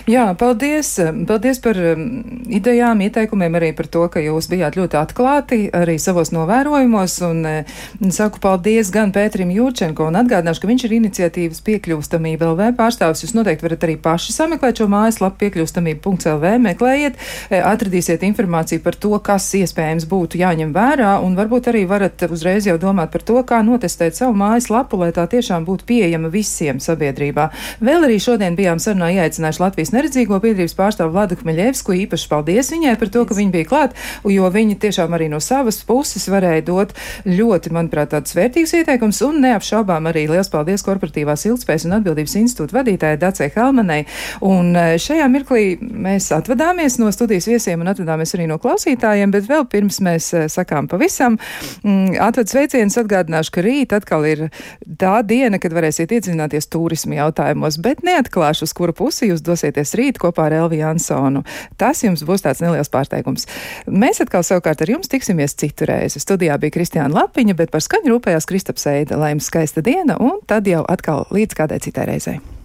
Jā, 0.08 0.30
paldies. 0.40 0.94
Paldies 1.28 1.58
par 1.60 1.76
um, 1.76 2.04
idejām, 2.48 3.02
ieteikumiem, 3.04 3.58
arī 3.58 3.74
par 3.76 3.90
to, 3.92 4.06
ka 4.08 4.22
jūs 4.24 4.46
bijāt 4.48 4.78
ļoti 4.78 4.96
atklāti 4.96 5.58
arī 5.76 5.98
savos 6.00 6.30
novērojumos. 6.32 7.16
Un 7.26 7.42
eh, 7.44 7.74
saku 8.16 8.40
paldies 8.40 8.88
gan 8.94 9.12
Pēterim 9.12 9.52
Jūrčenko 9.52 10.06
un 10.08 10.16
atgādināšu, 10.16 10.62
ka 10.62 10.70
viņš 10.70 10.86
ir 10.88 10.94
iniciatīvas 10.96 11.60
piekļūstamība 11.66 12.48
LV 12.54 12.70
pārstāvis. 12.78 13.26
Jūs 13.26 13.34
noteikti 13.36 13.66
varat 13.66 13.84
arī 13.84 13.98
paši 14.00 14.32
sameklēt 14.32 14.80
šo 14.80 14.86
mājaslapu 14.94 15.42
piekļūstamība.lv, 15.42 16.54
meklējiet, 16.70 17.20
eh, 17.50 17.60
atradīsiet 17.60 18.24
informāciju 18.30 18.80
par 18.86 18.96
to, 18.96 19.12
kas 19.20 19.50
iespējams 19.60 20.08
būtu 20.08 20.40
jāņem 20.40 20.72
vērā, 20.72 21.18
un 21.20 21.36
varbūt 21.36 21.68
arī 21.74 21.84
varat 21.92 22.24
uzreiz 22.30 22.70
jau 22.70 22.78
domāt 22.80 23.12
par 23.12 23.26
to, 23.28 23.36
kā 23.44 23.60
notestēt 23.60 24.16
savu 24.16 24.32
mājaslapu, 24.40 25.04
lai 25.04 25.12
tā 25.12 25.28
tiešām 25.28 25.68
būtu 25.68 25.84
pieejama 25.92 26.32
visiem 26.32 26.80
sabiedrībā. 26.80 27.50
Vēl 27.84 28.08
arī 28.08 28.16
šodien 28.16 28.56
bijām 28.56 28.80
sarunā 28.80 29.12
ieaicinājuši 29.18 29.66
Latvijas 29.66 29.96
neredzīgo 29.98 30.38
biedrības 30.42 30.76
pārstāvu 30.78 31.12
Vladu 31.14 31.38
Kmeļevsku. 31.40 31.96
Īpaši 32.04 32.30
paldies 32.30 32.72
viņai 32.72 32.94
par 33.00 33.12
to, 33.12 33.24
ka 33.28 33.36
viņa 33.36 33.54
bija 33.54 33.68
klāt, 33.68 33.96
jo 34.28 34.48
viņa 34.54 34.78
tiešām 34.82 35.14
arī 35.16 35.28
no 35.32 35.40
savas 35.44 35.80
puses 35.86 36.28
varēja 36.30 36.64
dot 36.68 36.94
ļoti, 37.26 37.72
manuprāt, 37.74 38.12
tādus 38.14 38.36
vērtīgus 38.38 38.74
ieteikumus 38.80 39.20
un 39.26 39.40
neapšaubām 39.44 40.08
arī 40.10 40.26
liels 40.30 40.50
paldies 40.52 40.84
korporatīvās 40.86 41.46
ilgspējas 41.50 41.88
un 41.88 41.98
atbildības 41.98 42.36
institūta 42.42 42.78
vadītājai 42.78 43.20
Dacei 43.20 43.50
Helmanai. 43.54 44.00
Un 44.46 44.72
e, 44.76 44.86
šajā 45.02 45.28
mirklī 45.32 45.78
mēs 45.80 46.30
atvadāmies 46.36 46.98
no 47.02 47.10
studijas 47.14 47.48
viesiem 47.50 47.82
un 47.82 47.92
atvadāmies 47.92 48.34
arī 48.36 48.48
no 48.50 48.58
klausītājiem, 48.62 49.32
bet 49.34 49.48
vēl 49.50 49.66
pirms 49.70 50.00
mēs 50.04 50.30
e, 50.34 50.44
sakām 50.52 50.88
pavisam, 50.90 51.38
mm, 51.82 52.18
atved 52.28 52.52
sveicienus 52.52 52.98
atgādināšu, 53.02 53.54
ka 53.54 53.64
rīt 53.64 53.94
atkal 53.96 54.26
ir 54.28 54.48
tā 55.00 55.18
diena, 55.26 55.60
kad 55.62 55.74
varēsiet 55.76 56.12
iedziļināties 56.14 56.70
turismu 56.72 57.18
jautājumos, 57.18 57.78
bet 57.84 58.02
neatklāšu, 58.06 58.68
uz 58.68 58.74
kuru 58.76 58.94
pusi 58.96 59.30
jūs 59.30 59.44
dosieties 59.44 59.77
tiekamies 59.78 59.94
rīt 59.94 60.18
kopā 60.18 60.48
ar 60.48 60.56
Elvi 60.64 60.80
Jansonu. 60.82 61.44
Tas 61.78 62.02
jums 62.02 62.24
būs 62.26 62.42
tāds 62.42 62.60
neliels 62.60 62.90
pārsteigums. 62.90 63.46
Mēs 63.86 64.20
atkal 64.20 64.42
savukārt 64.42 64.82
ar 64.82 64.90
jums 64.90 65.08
tiksimies 65.08 65.54
citu 65.54 65.86
reizi. 65.86 66.20
Studijā 66.20 66.58
bija 66.58 66.74
Kristiāna 66.74 67.14
Lapiņa, 67.14 67.54
bet 67.54 67.70
par 67.70 67.82
skaņu 67.82 68.16
rūpējās 68.16 68.48
Kristaps 68.48 68.86
Eida. 68.86 69.18
Lai 69.18 69.34
jums 69.34 69.48
skaista 69.48 69.82
diena 69.82 70.18
un 70.18 70.40
tad 70.46 70.66
jau 70.66 70.84
atkal 70.88 71.26
līdz 71.30 71.54
kādai 71.54 71.80
citai 71.80 72.08
reizei. 72.10 72.57